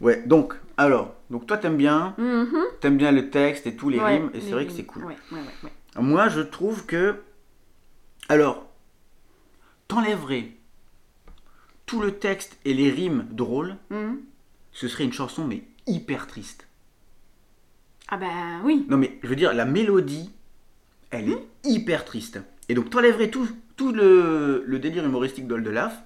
Ouais, 0.00 0.22
donc, 0.26 0.54
alors, 0.76 1.14
donc 1.32 1.46
toi 1.46 1.56
t'aimes 1.58 1.76
bien, 1.78 2.14
Mhm. 2.18 2.62
t'aimes 2.80 2.96
bien 2.98 3.10
le 3.10 3.30
texte 3.30 3.66
et 3.66 3.74
tous 3.74 3.88
les 3.88 3.98
Ouais, 3.98 4.18
rimes, 4.18 4.30
et 4.34 4.40
c'est 4.40 4.50
vrai 4.52 4.66
que 4.66 4.72
c'est 4.72 4.84
cool. 4.84 5.04
Ouais, 5.06 5.16
ouais. 5.32 5.70
Moi, 6.00 6.28
je 6.28 6.40
trouve 6.40 6.86
que, 6.86 7.16
alors, 8.28 8.66
t'enlèverais 9.88 10.48
tout 11.86 12.00
le 12.00 12.12
texte 12.12 12.58
et 12.64 12.74
les 12.74 12.90
rimes 12.90 13.26
drôles, 13.30 13.76
Mhm. 13.90 14.20
ce 14.72 14.88
serait 14.88 15.04
une 15.04 15.12
chanson 15.12 15.46
mais 15.46 15.62
hyper 15.86 16.26
triste. 16.26 16.66
Ah 18.08 18.16
bah 18.18 18.60
oui. 18.64 18.84
Non 18.88 18.96
mais, 18.98 19.18
je 19.22 19.28
veux 19.28 19.36
dire, 19.36 19.52
la 19.54 19.64
mélodie, 19.64 20.30
elle 21.10 21.28
Hmm. 21.28 21.32
est 21.32 21.68
hyper 21.70 22.04
triste. 22.04 22.40
Et 22.68 22.74
donc 22.74 22.90
t'enlèverais 22.90 23.30
tout, 23.30 23.48
tout 23.76 23.92
le, 23.92 24.62
le 24.66 24.78
délire 24.78 25.04
humoristique 25.04 25.46
d'Oldelaf, 25.46 26.02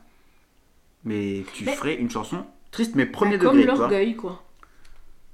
mais 1.05 1.45
tu 1.53 1.65
Mais- 1.65 1.75
ferais 1.75 1.95
une 1.97 2.11
chanson 2.11 2.45
triste 2.71 2.95
mais 2.95 3.07
premier 3.07 3.39
Bah, 3.39 3.45
comme 3.45 3.57
degré, 3.57 3.67
quoi. 3.73 3.79
l'orgueil, 3.79 4.17
quoi. 4.17 4.43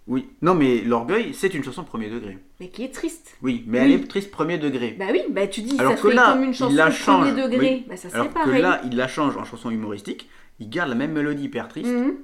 Oui. 0.08 0.28
Non 0.42 0.54
mais 0.54 0.80
l'orgueil, 0.80 1.32
c'est 1.32 1.54
une 1.54 1.62
chanson 1.62 1.84
premier 1.84 2.10
degré. 2.10 2.38
Mais 2.60 2.68
qui 2.68 2.82
est 2.84 2.92
triste. 2.92 3.36
Oui, 3.42 3.62
mais 3.66 3.78
Oui. 3.80 3.84
elle 3.84 3.92
est 4.00 4.08
triste 4.08 4.30
premier 4.30 4.58
degré. 4.58 4.96
Bah 4.98 5.06
oui, 5.12 5.20
bah 5.30 5.46
tu 5.46 5.62
dis, 5.62 5.76
Alors 5.78 5.94
ça 5.96 6.02
que 6.02 6.08
là, 6.08 6.32
comme 6.32 6.42
une 6.42 6.50
il 6.50 6.54
chanson 6.54 6.74
la 6.74 6.86
de 6.86 6.90
premier 6.90 7.30
change, 7.30 7.34
degré. 7.36 7.58
oui. 7.58 7.84
Bah 7.88 7.96
ça 7.96 8.08
Alors 8.12 8.28
que 8.28 8.34
pareil. 8.34 8.62
là, 8.62 8.80
il 8.84 8.96
la 8.96 9.06
change 9.08 9.36
en 9.36 9.44
chanson 9.44 9.70
humoristique, 9.70 10.28
il 10.58 10.68
garde 10.70 10.88
la 10.88 10.94
même 10.96 11.12
mélodie 11.12 11.44
hyper 11.44 11.68
triste. 11.68 11.88
Mhm. 11.90 12.14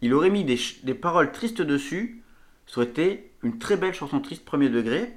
Il 0.00 0.14
aurait 0.14 0.30
mis 0.30 0.44
des, 0.44 0.58
des 0.82 0.94
paroles 0.94 1.30
tristes 1.30 1.62
dessus, 1.62 2.22
ça 2.66 2.80
aurait 2.80 2.90
été 2.90 3.30
une 3.42 3.58
très 3.58 3.76
belle 3.76 3.94
chanson 3.94 4.20
triste 4.20 4.44
premier 4.44 4.68
degré. 4.70 5.12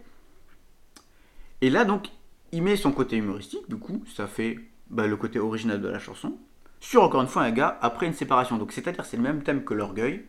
Et 1.61 1.69
là 1.69 1.85
donc, 1.85 2.07
il 2.51 2.61
met 2.63 2.75
son 2.75 2.91
côté 2.91 3.15
humoristique, 3.17 3.67
du 3.69 3.77
coup, 3.77 4.03
ça 4.15 4.27
fait 4.27 4.59
bah, 4.89 5.07
le 5.07 5.15
côté 5.17 5.39
original 5.39 5.81
de 5.81 5.87
la 5.87 5.99
chanson, 5.99 6.37
sur 6.79 7.01
encore 7.01 7.21
une 7.21 7.27
fois 7.27 7.43
un 7.43 7.51
gars 7.51 7.79
après 7.81 8.05
une 8.05 8.13
séparation. 8.13 8.57
Donc 8.57 8.71
c'est-à-dire 8.73 9.05
c'est 9.05 9.17
le 9.17 9.23
même 9.23 9.41
thème 9.41 9.63
que 9.63 9.73
l'orgueil, 9.73 10.25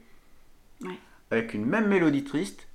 Ouais. 0.82 0.90
Avec 1.30 1.54
une 1.54 1.64
même 1.66 1.86
mélodie 1.88 2.24
triste, 2.24 2.68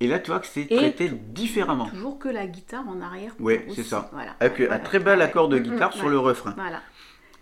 et 0.00 0.06
là 0.08 0.18
tu 0.18 0.30
vois 0.30 0.40
que 0.40 0.46
c'est 0.46 0.66
traité 0.66 1.08
différemment. 1.08 1.86
Toujours 1.86 2.18
que 2.18 2.28
la 2.28 2.46
guitare 2.46 2.86
en 2.88 3.00
arrière. 3.00 3.32
Aussi. 3.40 3.58
c'est 3.74 3.82
ça. 3.84 4.10
Voilà. 4.12 4.34
Avec 4.40 4.60
un 4.60 4.66
Voilà. 4.66 4.78
très 4.80 4.98
bel 4.98 5.22
accord 5.22 5.48
de 5.48 5.58
Mm, 5.58 5.62
guitare 5.62 5.90
mm, 5.90 5.92
sur 5.92 6.04
ouais. 6.06 6.10
le 6.10 6.18
refrain, 6.18 6.52
Voilà. 6.56 6.82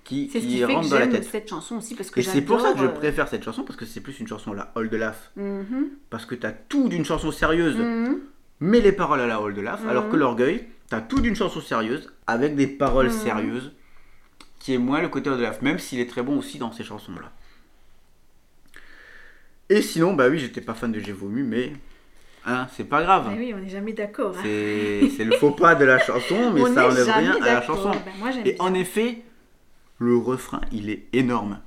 qui, 0.05 0.29
qui 0.29 0.65
rentre 0.65 0.87
que 0.87 0.91
dans 0.95 0.99
la 0.99 1.07
tête. 1.09 1.25
cette 1.25 1.49
chanson 1.49 1.77
aussi 1.77 1.95
parce 1.95 2.11
que 2.11 2.21
Et 2.21 2.23
c'est 2.23 2.43
pour 2.43 2.61
ça 2.61 2.73
que 2.75 2.79
je 2.81 2.85
euh, 2.85 2.89
préfère 2.89 3.29
cette 3.29 3.43
chanson, 3.45 3.63
parce 3.65 3.77
que 3.79 3.87
c'est 3.87 4.01
plus 4.01 4.21
une 4.21 4.29
chanson 4.29 4.53
à 4.53 4.57
la 4.57 4.73
Old 4.75 4.93
Laugh, 4.93 5.15
mhm, 5.37 5.89
parce 6.11 6.27
que 6.27 6.35
t'as 6.35 6.53
tout 6.53 6.89
d'une 6.89 7.05
chanson 7.05 7.31
sérieuse, 7.33 7.77
mhm. 7.77 8.19
mais 8.61 8.81
les 8.81 8.93
paroles 8.93 9.21
à 9.21 9.27
la 9.27 9.41
Old 9.41 9.57
Laugh, 9.59 9.81
Mhm. 9.83 9.89
alors 9.89 10.09
que 10.09 10.17
l'orgueil, 10.17 10.67
t'as 10.89 11.01
tout 11.01 11.21
d'une 11.21 11.35
chanson 11.37 11.61
sérieuse, 11.61 12.13
avec 12.27 12.55
des 12.55 12.67
paroles 12.67 13.07
Mhm. 13.07 13.13
sérieuses, 13.13 13.73
qui 14.61 14.75
est 14.75 14.79
moins 14.79 15.01
le 15.01 15.09
côté 15.09 15.29
Old 15.31 15.41
Laugh, 15.41 15.61
même 15.63 15.79
s'il 15.81 15.99
est 15.99 16.09
très 16.09 16.23
bon 16.23 16.39
aussi 16.39 16.59
dans 16.59 16.71
ces 16.71 16.85
chansons-là. 16.85 17.33
Et 19.73 19.81
sinon, 19.83 20.13
bah 20.15 20.29
oui, 20.29 20.39
j'étais 20.39 20.61
pas 20.61 20.75
fan 20.75 20.93
de 20.93 21.01
J'ai 21.01 21.13
vomi, 21.13 21.43
mais 21.43 21.73
hein, 22.45 22.67
c'est 22.77 22.85
pas 22.89 23.03
grave. 23.03 23.29
Mais 23.31 23.39
oui, 23.39 23.55
on 23.57 23.59
n'est 23.59 23.71
jamais 23.71 23.93
d'accord. 23.95 24.35
hein. 24.37 24.43
C'est 24.45 25.25
le 25.25 25.33
faux 25.33 25.53
pas 25.53 25.75
de 25.75 25.85
la 25.85 25.99
chanson, 25.99 26.51
mais 26.55 26.61
on 26.61 26.75
ça 26.75 26.89
enlève 26.89 27.11
rien 27.11 27.37
à 27.41 27.47
la 27.55 27.63
chanson. 27.63 27.91
Ben, 27.91 28.13
moi, 28.19 28.29
Et 28.45 28.57
en 28.59 28.75
effet, 28.75 29.19
le 29.99 30.17
refrain, 30.17 30.61
il 30.73 30.91
est 30.91 31.05
énorme. 31.15 31.59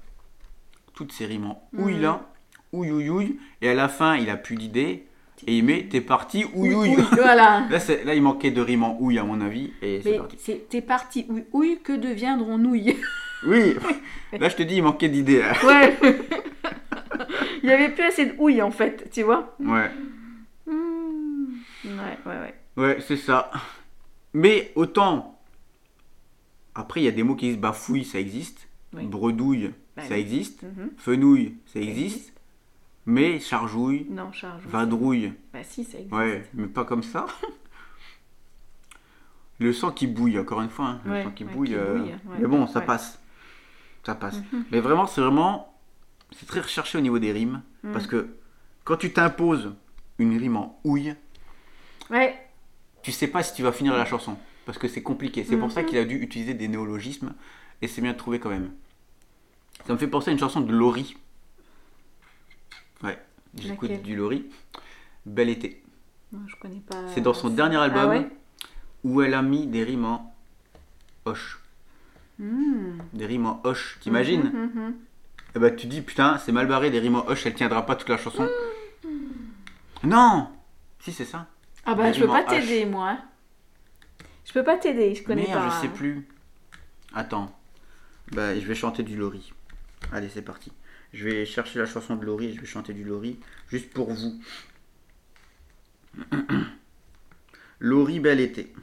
Toutes 0.94 1.12
ces 1.14 1.26
rimes 1.26 1.46
en 1.46 1.68
Mhm. 1.74 1.84
ouille 1.84 2.00
là, 2.00 2.22
ouille 2.72 2.92
ouille 2.92 3.10
ouille, 3.10 3.40
et 3.62 3.70
à 3.70 3.74
la 3.74 3.88
fin, 3.90 4.16
il 4.18 4.30
a 4.30 4.38
plus 4.38 4.56
d'idée, 4.56 5.06
et 5.48 5.58
il 5.58 5.64
met 5.64 5.88
t'es 5.90 6.00
parti 6.02 6.46
ouille 6.54 6.74
ouille. 6.76 6.96
Oui, 6.98 7.04
voilà. 7.14 7.66
Là, 7.70 7.80
là, 8.06 8.14
il 8.14 8.22
manquait 8.22 8.52
de 8.52 8.62
rimes 8.62 8.84
en 8.84 8.98
ouille, 9.02 9.18
à 9.20 9.24
mon 9.24 9.42
avis, 9.42 9.74
et 9.82 10.02
c'est 10.04 10.18
parti. 10.18 10.38
t'es 10.70 10.82
parti. 10.82 11.26
Oui, 11.30 11.44
oui, 11.54 11.80
que 11.84 11.94
deviendront 11.94 12.58
nouilles 12.60 12.96
Oui, 13.48 13.74
là, 14.40 14.48
je 14.50 14.56
te 14.56 14.64
dis, 14.64 14.76
il 14.78 14.84
manquait 14.84 15.10
d'idées. 15.10 15.40
là. 15.40 15.54
Ouais. 15.66 15.98
Il 17.64 17.68
n'y 17.68 17.72
avait 17.74 17.90
plus 17.90 18.04
assez 18.04 18.26
de 18.26 18.36
houille 18.38 18.62
en 18.62 18.72
fait, 18.72 19.10
tu 19.12 19.24
vois. 19.24 19.56
Ouais, 19.60 19.92
Hmm. 20.68 21.46
Ouais, 21.86 22.18
ouais, 22.26 22.40
ouais. 22.40 22.56
ouais, 22.78 22.98
c'est 23.08 23.18
ça. 23.18 23.52
Mais 24.34 24.72
autant, 24.76 25.40
après, 26.74 27.02
il 27.02 27.04
y 27.04 27.08
a 27.08 27.12
des 27.12 27.24
mots 27.24 27.36
qui 27.36 27.48
disent 27.50 27.60
bafouille, 27.60 28.04
ça 28.04 28.20
existe. 28.20 28.68
Oui. 28.94 29.06
Bredouille, 29.06 29.72
Bah 29.96 30.04
ça 30.04 30.16
oui. 30.16 30.22
existe. 30.22 30.66
Fenouille, 30.98 31.56
ça 31.68 31.80
existe. 31.80 32.16
existe. 32.16 32.34
Mais 33.06 33.40
chargouille, 33.40 34.08
Non, 34.10 34.32
charge. 34.32 34.64
vadrouille, 34.66 35.34
Bah 35.54 35.60
si, 35.64 35.84
ça 35.84 35.98
existe. 36.00 36.14
Ouais, 36.16 36.44
mais 36.56 36.68
pas 36.68 36.86
comme 36.86 37.04
ça. 37.04 37.28
Le 39.60 39.72
sang 39.72 39.92
qui 39.92 40.08
bouille, 40.08 40.38
encore 40.40 40.62
une 40.62 40.70
fois. 40.70 40.86
hein, 40.88 41.02
Le 41.06 41.12
Ouais, 41.12 41.24
sang 41.24 41.32
qui 41.32 41.46
ouais, 41.46 41.54
bouille. 41.54 41.70
qui 41.70 41.76
euh, 41.76 42.00
bouille, 42.00 42.10
ouais, 42.12 42.38
mais 42.40 42.48
bon, 42.48 42.68
ça 42.68 42.82
passe. 42.82 43.20
Ça 44.06 44.16
passe. 44.16 44.42
Mhm. 44.52 44.66
Mais 44.72 44.80
vraiment, 44.82 45.06
c'est 45.06 45.22
vraiment. 45.22 45.75
C'est 46.32 46.46
très 46.48 46.60
recherché 46.62 46.98
au 46.98 47.02
niveau 47.02 47.20
des 47.20 47.32
rimes. 47.32 47.62
Mhm. 47.84 47.92
Parce 47.94 48.08
que 48.08 48.36
quand 48.84 48.98
tu 48.98 49.14
t'imposes 49.14 49.74
une 50.20 50.38
rime 50.38 50.58
en 50.58 50.80
ouille, 50.84 51.16
Ouais, 52.12 52.38
tu 53.02 53.12
sais 53.12 53.28
pas 53.28 53.42
si 53.44 53.54
tu 53.56 53.64
vas 53.64 53.72
finir 53.72 53.96
la 53.96 54.06
chanson. 54.06 54.38
Parce 54.66 54.78
que 54.78 54.88
c'est 54.88 55.02
compliqué. 55.04 55.44
C'est 55.44 55.58
pour 55.58 55.72
ça 55.72 55.82
Mhm. 55.82 55.88
qu'il 55.88 55.98
a 55.98 56.06
dû 56.06 56.16
utiliser 56.18 56.54
des 56.54 56.68
néologismes. 56.68 57.34
Et 57.82 57.88
c'est 57.88 58.02
bien 58.02 58.14
trouvé 58.14 58.40
quand 58.40 58.50
même. 58.50 58.72
Ça 59.86 59.94
me 59.94 59.98
fait 59.98 60.08
penser 60.08 60.30
à 60.30 60.34
une 60.34 60.40
chanson 60.40 60.62
de 60.62 60.72
Laurie. 60.72 61.16
Ouais, 63.04 63.20
j'écoute 63.60 63.92
du 64.02 64.16
Laurie. 64.16 64.46
Bel 65.26 65.50
été. 65.50 65.84
non, 66.32 66.40
je 66.48 66.56
connais 66.58 66.80
pas. 66.80 67.08
C'est 67.14 67.22
dans 67.22 67.34
son 67.34 67.50
dernier 67.50 67.76
Ah 67.78 67.84
album 67.84 68.10
ouais? 68.10 68.30
où 69.04 69.22
elle 69.22 69.34
a 69.34 69.42
mis 69.42 69.68
des 69.68 69.84
rimes 69.84 70.06
en 70.06 70.36
hoche. 71.26 71.60
Hmm. 72.40 72.98
Des 73.14 73.26
rimes 73.26 73.46
en 73.46 73.62
hoche, 73.64 73.98
t'imagines? 74.02 74.44
Mhm, 74.44 74.72
mhm. 74.82 74.96
Et 75.56 75.60
bah 75.60 75.72
tu 75.72 75.88
dis 75.88 76.02
putain, 76.02 76.38
c'est 76.38 76.52
mal 76.52 76.68
barré 76.68 76.92
des 76.92 77.00
rimes 77.00 77.16
en 77.16 77.28
hoche, 77.28 77.46
elle 77.46 77.54
tiendra 77.54 77.86
pas 77.86 77.96
toute 77.96 78.10
la 78.10 78.18
chanson. 78.18 78.48
Non 80.04 80.50
Si 81.00 81.12
c'est 81.14 81.26
ça. 81.26 81.48
Ah 81.86 81.96
bah, 81.96 82.12
je 82.12 82.20
peux 82.20 82.26
rimes 82.26 82.34
pas 82.34 82.44
en 82.44 82.58
H. 82.58 82.62
t'aider, 82.62 82.86
moi. 82.86 83.10
hein. 83.12 83.22
Je 84.44 84.52
peux 84.54 84.64
pas 84.64 84.78
t'aider, 84.78 85.16
je 85.16 85.24
connais 85.24 85.44
Merde, 85.48 85.60
pas. 85.60 85.70
je 85.70 85.82
sais 85.82 85.88
plus. 85.94 86.28
Attends. 87.14 87.56
Bah 88.34 88.54
je 88.60 88.66
vais 88.66 88.76
chanter 88.76 89.04
du 89.04 89.16
Laurie. 89.16 89.54
Allez, 90.12 90.30
c'est 90.30 90.42
parti. 90.42 90.72
Je 91.14 91.24
vais 91.30 91.46
chercher 91.46 91.80
la 91.80 91.86
chanson 91.86 92.16
de 92.16 92.26
et 92.48 92.54
je 92.54 92.60
vais 92.60 92.66
chanter 92.68 92.94
du 92.94 93.04
Laurie 93.04 93.40
juste 93.70 93.92
pour 93.94 94.12
vous. 94.12 94.40
Laurie 97.80 98.20
bel 98.20 98.40
été. 98.40 98.74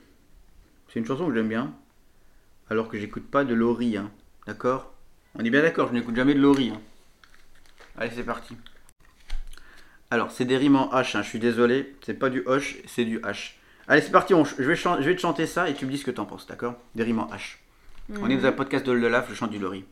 C'est 0.88 0.98
une 1.00 1.06
chanson 1.06 1.26
que 1.28 1.34
j'aime 1.34 1.48
bien. 1.48 1.74
Alors 2.70 2.88
que 2.88 2.98
j'écoute 2.98 3.30
pas 3.30 3.44
de 3.44 3.54
Laurie, 3.54 3.96
hein. 3.96 4.10
D'accord? 4.46 4.91
On 5.34 5.44
est 5.44 5.50
bien 5.50 5.62
d'accord, 5.62 5.88
je 5.88 5.94
n'écoute 5.94 6.14
jamais 6.16 6.34
de 6.34 6.40
Laurie. 6.40 6.70
hein. 6.70 6.80
Allez, 7.96 8.10
c'est 8.14 8.22
parti. 8.24 8.56
Alors, 10.10 10.30
c'est 10.30 10.44
des 10.44 10.56
rimes 10.56 10.76
en 10.76 10.90
H, 10.92 11.16
hein, 11.16 11.22
je 11.22 11.28
suis 11.28 11.38
désolé. 11.38 11.94
C'est 12.04 12.14
pas 12.14 12.28
du 12.30 12.42
Hoche, 12.46 12.76
c'est 12.86 13.04
du 13.04 13.18
H. 13.20 13.52
Allez, 13.88 14.02
c'est 14.02 14.10
parti, 14.12 14.34
on 14.34 14.44
ch- 14.44 14.56
je, 14.58 14.64
vais 14.64 14.76
chan- 14.76 14.98
je 15.00 15.06
vais 15.08 15.16
te 15.16 15.20
chanter 15.20 15.46
ça 15.46 15.68
et 15.68 15.74
tu 15.74 15.86
me 15.86 15.90
dis 15.90 15.98
ce 15.98 16.04
que 16.04 16.10
t'en 16.10 16.26
penses, 16.26 16.46
d'accord? 16.46 16.74
Des 16.94 17.02
rimes 17.02 17.20
en 17.20 17.26
H. 17.28 17.56
On 18.10 18.28
est 18.28 18.36
dans 18.36 18.46
un 18.46 18.52
podcast 18.52 18.84
de 18.84 18.92
Laf, 18.92 19.28
je 19.30 19.34
chante 19.34 19.50
du 19.50 19.58
Laurie. 19.58 19.84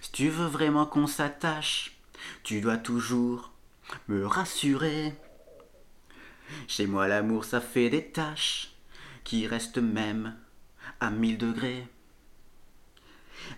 Si 0.00 0.10
tu 0.12 0.28
veux 0.28 0.46
vraiment 0.46 0.86
qu'on 0.86 1.06
s'attache, 1.06 1.96
tu 2.42 2.60
dois 2.60 2.76
toujours 2.78 3.52
me 4.08 4.26
rassurer. 4.26 5.14
Chez 6.66 6.86
moi, 6.86 7.06
l'amour, 7.06 7.44
ça 7.44 7.60
fait 7.60 7.90
des 7.90 8.04
taches 8.06 8.72
qui 9.24 9.46
restent 9.46 9.78
même 9.78 10.34
à 10.98 11.10
1000 11.10 11.38
degrés. 11.38 11.86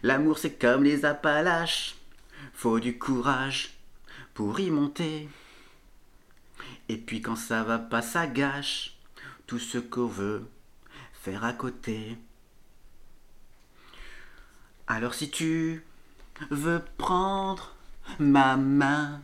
L'amour, 0.03 0.39
c'est 0.39 0.59
comme 0.59 0.85
les 0.85 1.05
Appalaches, 1.05 1.97
faut 2.55 2.81
du 2.81 2.99
courage 2.99 3.75
pour 4.35 4.59
y 4.61 4.71
monter. 4.71 5.29
Et 6.89 6.97
puis 6.97 7.23
quand 7.23 7.37
ça 7.37 7.63
va 7.63 7.79
pas, 7.79 8.03
ça 8.03 8.27
gâche 8.27 8.97
tout 9.47 9.59
ce 9.59 9.79
qu'on 9.79 10.07
veut 10.07 10.49
faire 11.13 11.45
à 11.45 11.53
côté. 11.53 12.17
Alors 14.87 15.15
si 15.15 15.31
tu 15.31 15.85
veux 16.51 16.83
prendre 16.99 17.75
ma 18.19 18.57
main, 18.57 19.21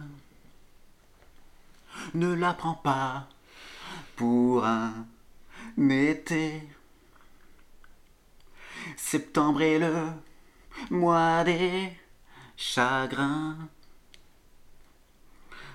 ne 2.15 2.33
la 2.33 2.55
prends 2.55 2.75
pas 2.75 3.29
pour 4.17 4.65
un 4.65 5.07
été. 5.79 6.63
Septembre 8.97 9.63
est 9.63 9.79
le 9.79 10.07
mois 10.91 11.45
des 11.45 11.93
chagrins. 12.57 13.57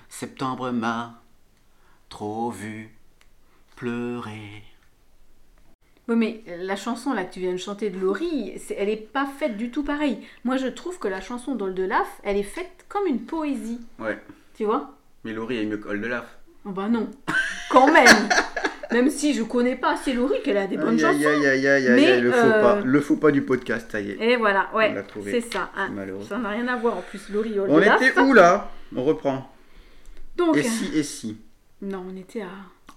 Septembre 0.08 0.70
m'a 0.70 1.20
trop 2.08 2.50
vu 2.50 2.90
pleurer. 3.76 4.62
Oui, 6.06 6.16
mais 6.16 6.44
la 6.58 6.76
chanson 6.76 7.14
là 7.14 7.24
que 7.24 7.32
tu 7.32 7.40
viens 7.40 7.52
de 7.52 7.56
chanter 7.56 7.88
de 7.90 7.98
Laurie, 7.98 8.58
c'est- 8.58 8.74
elle 8.78 8.90
est 8.90 8.96
pas 8.96 9.26
faite 9.26 9.56
du 9.56 9.70
tout 9.70 9.82
pareil. 9.82 10.18
Moi, 10.44 10.58
je 10.58 10.66
trouve 10.66 10.98
que 10.98 11.08
la 11.08 11.20
chanson 11.22 11.54
d'Oldelaf, 11.54 12.20
elle 12.24 12.36
est 12.36 12.42
faite 12.42 12.84
comme 12.88 13.06
une 13.06 13.20
poésie. 13.24 13.80
Ouais, 13.98 14.22
Tu 14.56 14.64
vois? 14.64 14.92
Mais 15.24 15.32
Laurie 15.32 15.56
est 15.56 15.64
mieux 15.64 15.78
que 15.78 15.88
Oldelaf. 15.88 16.26
Oh 16.66 16.70
bah 16.70 16.88
non, 16.88 17.10
quand 17.70 17.90
même. 17.92 18.06
même 18.94 19.10
si 19.10 19.34
je 19.34 19.42
connais 19.42 19.74
pas 19.74 19.94
assez 19.94 20.12
Laurie, 20.12 20.40
qu'elle 20.44 20.56
a 20.56 20.66
des 20.68 20.76
bonnes 20.76 20.98
chansons. 20.98 21.18
aïe, 21.18 21.26
aïe, 21.26 21.46
aïe, 21.46 21.66
aïe, 21.66 21.88
Mais, 21.96 22.12
aïe, 22.12 22.20
le 22.20 22.30
faux 22.30 22.46
euh, 22.46 22.60
pas, 22.62 22.80
le 22.84 23.00
faux 23.00 23.16
pas 23.16 23.30
du 23.32 23.42
podcast, 23.42 23.88
ça 23.90 24.00
y 24.00 24.12
est. 24.12 24.16
Et 24.20 24.36
voilà, 24.36 24.68
On 24.72 24.76
ouais, 24.78 24.94
c'est 25.24 25.40
ça. 25.40 25.70
hein. 25.76 25.88
Ça 26.28 26.38
n'a 26.38 26.50
rien 26.50 26.68
à 26.68 26.76
voir 26.76 26.96
en 26.98 27.02
plus, 27.02 27.28
Laurie 27.32 27.56
On 27.58 27.74
Oldelaf. 27.74 28.00
était 28.00 28.20
où 28.20 28.32
là? 28.32 28.70
On 28.94 29.02
reprend. 29.02 29.50
Donc, 30.36 30.56
Et 30.56 30.62
si, 30.62 30.90
et 30.96 31.02
si? 31.02 31.36
Non, 31.82 32.04
on 32.12 32.16
était 32.16 32.42
à. 32.42 32.46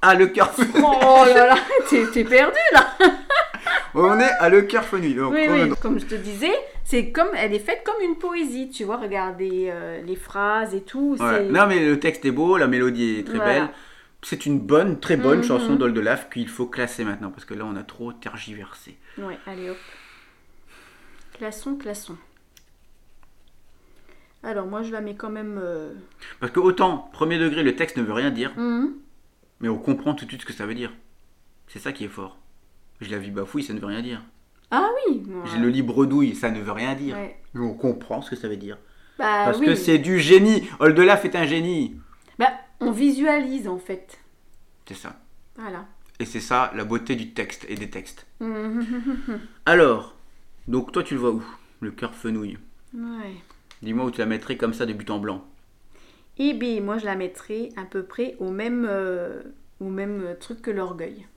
Ah, 0.03 0.13
le 0.13 0.27
cœur 0.27 0.53
Oh 0.75 1.23
là 1.25 1.47
là, 1.47 1.55
t'es 1.89 2.23
perdu 2.23 2.57
là. 2.73 2.87
On 3.95 4.19
est 4.19 4.29
à 4.39 4.49
le 4.49 4.61
cœur 4.61 4.83
fenu. 4.83 5.13
Donc, 5.15 5.33
Oui, 5.33 5.47
oui, 5.49 5.69
comme 5.81 5.99
je 5.99 6.05
te 6.05 6.13
disais, 6.15 6.51
c'est 6.83 7.09
comme, 7.11 7.29
elle 7.35 7.53
est 7.53 7.59
faite 7.59 7.81
comme 7.83 7.99
une 8.03 8.15
poésie, 8.15 8.69
tu 8.69 8.83
vois, 8.83 8.97
regardez 8.97 9.69
euh, 9.71 10.01
les 10.05 10.15
phrases 10.15 10.75
et 10.75 10.81
tout. 10.81 11.17
Ouais. 11.19 11.45
Non, 11.45 11.65
mais 11.67 11.79
le 11.79 11.99
texte 11.99 12.23
est 12.25 12.31
beau, 12.31 12.57
la 12.57 12.67
mélodie 12.67 13.19
est 13.19 13.23
très 13.27 13.37
Voilà. 13.37 13.53
belle. 13.53 13.69
C'est 14.23 14.45
une 14.45 14.59
bonne, 14.59 14.99
très 14.99 15.15
bonne 15.15 15.39
Mhm. 15.39 15.43
chanson 15.43 15.75
d'Oldelaf 15.75 16.29
qu'il 16.29 16.47
faut 16.49 16.65
classer 16.65 17.03
maintenant 17.05 17.29
parce 17.31 17.45
que 17.45 17.53
là 17.53 17.65
on 17.65 17.75
a 17.75 17.83
trop 17.83 18.11
tergiversé. 18.13 18.97
Ouais, 19.17 19.37
allez 19.45 19.69
hop. 19.69 19.77
Classons, 21.37 21.75
classons. 21.75 22.17
Alors 24.43 24.65
moi 24.67 24.81
je 24.83 24.91
la 24.91 25.01
mets 25.01 25.15
quand 25.15 25.29
même. 25.29 25.59
euh, 25.61 25.93
Parce 26.39 26.51
que 26.51 26.59
autant, 26.59 27.09
premier 27.13 27.37
degré, 27.37 27.63
le 27.63 27.75
texte 27.75 27.97
ne 27.97 28.03
veut 28.03 28.13
rien 28.13 28.31
dire, 28.31 28.53
hum, 28.57 28.93
mais 29.59 29.69
on 29.69 29.77
comprend 29.77 30.13
tout 30.13 30.25
de 30.25 30.29
suite 30.31 30.41
ce 30.41 30.45
que 30.45 30.53
ça 30.53 30.65
veut 30.65 30.75
dire. 30.75 30.91
C'est 31.67 31.79
ça 31.79 31.91
qui 31.91 32.05
est 32.05 32.09
fort. 32.09 32.37
Je 33.01 33.11
la 33.11 33.19
vis 33.19 33.31
bafouille, 33.31 33.63
ça 33.63 33.73
ne 33.73 33.79
veut 33.79 33.85
rien 33.87 34.01
dire. 34.01 34.21
Ah 34.71 34.89
oui. 35.07 35.23
J'ai 35.45 35.59
le 35.59 35.69
livre 35.69 36.05
douille, 36.05 36.35
ça 36.35 36.49
ne 36.51 36.59
veut 36.61 36.71
rien 36.71 36.95
dire. 36.95 37.15
ouais. 37.15 37.37
Mais 37.53 37.61
on 37.65 37.73
comprend 37.73 38.21
ce 38.21 38.29
que 38.31 38.35
ça 38.35 38.47
veut 38.47 38.57
dire. 38.57 38.77
Bah 39.19 39.43
Parce 39.45 39.59
oui. 39.59 39.65
que 39.65 39.75
c'est 39.75 39.97
du 39.97 40.19
génie. 40.19 40.67
Oldelaf 40.79 41.25
est 41.25 41.35
un 41.35 41.45
génie. 41.45 41.95
Bah 42.37 42.51
on 42.79 42.91
visualise 42.91 43.67
en 43.67 43.77
fait. 43.77 44.19
C'est 44.87 44.95
ça. 44.95 45.19
Voilà. 45.55 45.85
Et 46.19 46.25
c'est 46.25 46.39
ça 46.39 46.71
la 46.75 46.83
beauté 46.83 47.15
du 47.15 47.31
texte 47.31 47.65
et 47.69 47.75
des 47.75 47.89
textes. 47.89 48.25
Alors, 49.65 50.15
donc 50.67 50.91
toi 50.91 51.03
tu 51.03 51.13
le 51.15 51.19
vois 51.19 51.31
où 51.31 51.43
Le 51.81 51.91
cœur 51.91 52.13
fenouil? 52.13 52.57
ouais. 52.93 53.33
Dis-moi 53.83 54.05
où 54.05 54.11
tu 54.11 54.19
la 54.19 54.25
mettrais 54.25 54.57
comme 54.57 54.73
ça 54.73 54.85
de 54.87 54.93
but 54.93 55.09
en 55.11 55.19
blanc. 55.19 55.45
Et 56.39 56.53
bien, 56.53 56.81
moi, 56.81 56.97
je 56.97 57.05
la 57.05 57.15
mettrais 57.15 57.69
à 57.77 57.83
peu 57.83 58.03
près 58.03 58.35
au 58.39 58.49
même, 58.49 58.87
euh, 58.89 59.41
au 59.79 59.89
même 59.89 60.35
truc 60.39 60.61
que 60.63 60.71
l'orgueil. 60.71 61.27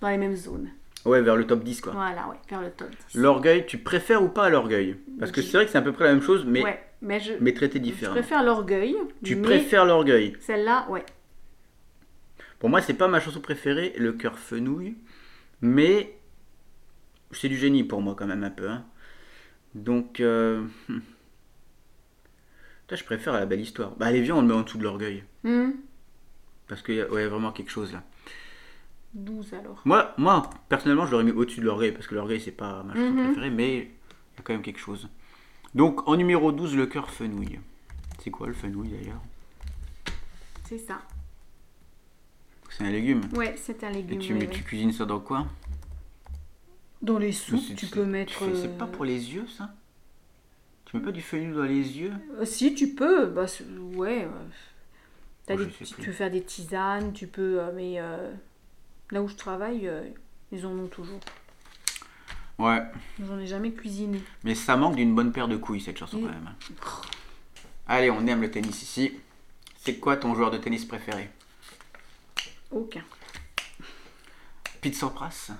Dans 0.00 0.08
les 0.08 0.16
mêmes 0.16 0.36
zones. 0.36 0.70
Ouais, 1.04 1.22
vers 1.22 1.36
le 1.36 1.46
top 1.46 1.62
10 1.64 1.80
quoi. 1.80 1.92
Voilà, 1.92 2.28
ouais, 2.28 2.36
vers 2.48 2.60
le 2.60 2.70
top 2.70 2.88
10. 3.10 3.18
L'orgueil, 3.18 3.66
tu 3.66 3.78
préfères 3.78 4.22
ou 4.22 4.28
pas 4.28 4.48
l'orgueil? 4.48 4.96
Parce 5.18 5.32
que 5.32 5.42
c'est 5.42 5.56
vrai 5.56 5.66
que 5.66 5.72
c'est 5.72 5.78
à 5.78 5.82
peu 5.82 5.92
près 5.92 6.04
la 6.04 6.12
même 6.12 6.22
chose, 6.22 6.44
mais, 6.44 6.62
ouais, 6.62 6.80
mais 7.02 7.20
je, 7.20 7.34
mais 7.40 7.52
traité 7.52 7.80
je 7.84 8.06
préfère 8.08 8.42
l'orgueil. 8.42 8.96
Tu 9.22 9.36
préfères 9.40 9.84
l'orgueil. 9.84 10.36
Celle-là, 10.40 10.86
ouais. 10.88 11.04
Pour 12.58 12.70
moi, 12.70 12.80
c'est 12.80 12.94
pas 12.94 13.08
ma 13.08 13.20
chanson 13.20 13.40
préférée, 13.40 13.92
Le 13.98 14.12
cœur 14.12 14.38
fenouille, 14.38 14.96
mais 15.60 16.18
c'est 17.32 17.48
du 17.48 17.56
génie 17.56 17.84
pour 17.84 18.00
moi 18.00 18.14
quand 18.16 18.26
même 18.26 18.44
un 18.44 18.50
peu. 18.50 18.68
hein. 18.68 18.84
Donc, 19.74 20.20
euh... 20.20 20.62
hmm. 20.88 21.00
Putain, 22.82 22.96
je 22.96 23.04
préfère 23.04 23.32
la 23.34 23.46
belle 23.46 23.60
histoire. 23.60 23.94
Bah, 23.96 24.06
allez, 24.06 24.20
viens, 24.22 24.36
on 24.36 24.40
le 24.42 24.46
met 24.46 24.54
en 24.54 24.62
dessous 24.62 24.78
de 24.78 24.84
l'orgueil. 24.84 25.24
Hmm. 25.44 25.72
Parce 26.68 26.82
qu'il 26.82 26.94
y 26.96 27.00
a 27.00 27.08
ouais, 27.10 27.26
vraiment 27.26 27.52
quelque 27.52 27.70
chose 27.70 27.92
là. 27.92 28.02
12 29.14 29.54
alors. 29.54 29.80
Moi, 29.84 30.14
moi 30.18 30.50
personnellement, 30.68 31.06
je 31.06 31.12
l'aurais 31.12 31.24
mis 31.24 31.30
au-dessus 31.30 31.60
de 31.60 31.64
l'orgueil, 31.66 31.92
parce 31.92 32.06
que 32.06 32.14
l'orgueil, 32.14 32.40
c'est 32.40 32.50
pas 32.52 32.82
ma 32.82 32.94
chanson 32.94 33.12
Mhm. 33.12 33.24
préférée, 33.26 33.50
mais 33.50 33.74
il 33.76 33.78
y 33.84 34.38
a 34.38 34.42
quand 34.42 34.52
même 34.52 34.62
quelque 34.62 34.80
chose. 34.80 35.08
Donc, 35.76 36.08
en 36.08 36.16
numéro 36.16 36.52
12, 36.52 36.74
Le 36.74 36.86
cœur 36.86 37.10
fenouille. 37.10 37.60
C'est 38.22 38.30
quoi 38.30 38.46
le 38.46 38.54
fenouil 38.54 38.88
d'ailleurs? 38.88 39.20
C'est 40.64 40.78
ça. 40.78 41.02
C'est 42.70 42.84
un 42.84 42.90
légume? 42.90 43.20
Ouais, 43.34 43.54
c'est 43.58 43.84
un 43.84 43.90
Et 43.90 43.96
légume. 43.96 44.18
tu, 44.18 44.32
mets, 44.32 44.40
ouais. 44.40 44.50
tu 44.50 44.62
cuisines 44.62 44.92
ça 44.92 45.04
dans 45.04 45.20
quoi? 45.20 45.46
Dans 47.02 47.18
les 47.18 47.30
soupes, 47.32 47.76
tu 47.76 47.86
peux 47.88 48.06
mettre. 48.06 48.38
C'est 48.38 48.68
euh, 48.68 48.78
pas 48.78 48.86
pour 48.86 49.04
les 49.04 49.34
yeux, 49.34 49.46
ça? 49.48 49.68
Tu 50.86 50.96
mets 50.96 51.02
pas 51.02 51.12
du 51.12 51.20
fenouil 51.20 51.54
dans 51.54 51.64
les 51.64 51.98
yeux? 51.98 52.12
Euh, 52.40 52.46
si, 52.46 52.74
tu 52.74 52.94
peux. 52.94 53.26
Bah, 53.26 53.44
ouais. 53.96 54.24
euh, 54.24 54.28
Oh, 55.50 55.56
des- 55.56 55.68
tu 55.68 55.84
plus. 55.94 56.06
peux 56.06 56.12
faire 56.12 56.30
des 56.30 56.42
tisanes, 56.42 57.12
tu 57.12 57.26
peux. 57.26 57.60
euh, 57.60 57.70
mais 57.76 58.00
euh, 58.00 58.32
là 59.10 59.22
où 59.22 59.28
je 59.28 59.34
travaille, 59.36 59.86
euh, 59.86 60.02
ils 60.52 60.64
en 60.64 60.70
ont 60.72 60.88
toujours. 60.88 61.20
Ouais. 62.58 62.82
J'en 63.22 63.38
ai 63.38 63.46
jamais 63.46 63.72
cuisiné. 63.72 64.22
Mais 64.44 64.54
ça 64.54 64.76
manque 64.76 64.96
d'une 64.96 65.14
bonne 65.14 65.32
paire 65.32 65.48
de 65.48 65.56
couilles, 65.56 65.80
cette 65.80 65.98
chanson, 65.98 66.20
quand 66.20 66.28
même. 66.28 66.54
Allez, 67.86 68.10
on 68.10 68.26
aime 68.26 68.40
le 68.40 68.50
tennis 68.50 68.82
ici. 68.82 69.12
C'est 69.76 69.98
quoi 69.98 70.16
ton 70.16 70.34
joueur 70.34 70.50
de 70.50 70.58
tennis 70.58 70.84
préféré? 70.84 71.30
Aucun. 72.70 73.04
Pete 74.80 74.94
Sampras 74.96 75.50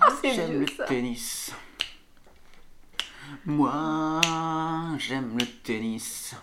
Ah, 0.00 0.08
J'aime 0.22 0.60
le 0.60 0.66
ça. 0.68 0.84
tennis. 0.84 1.52
Moi, 3.44 4.20
j'aime 4.98 5.36
le 5.36 5.44
tennis. 5.46 6.34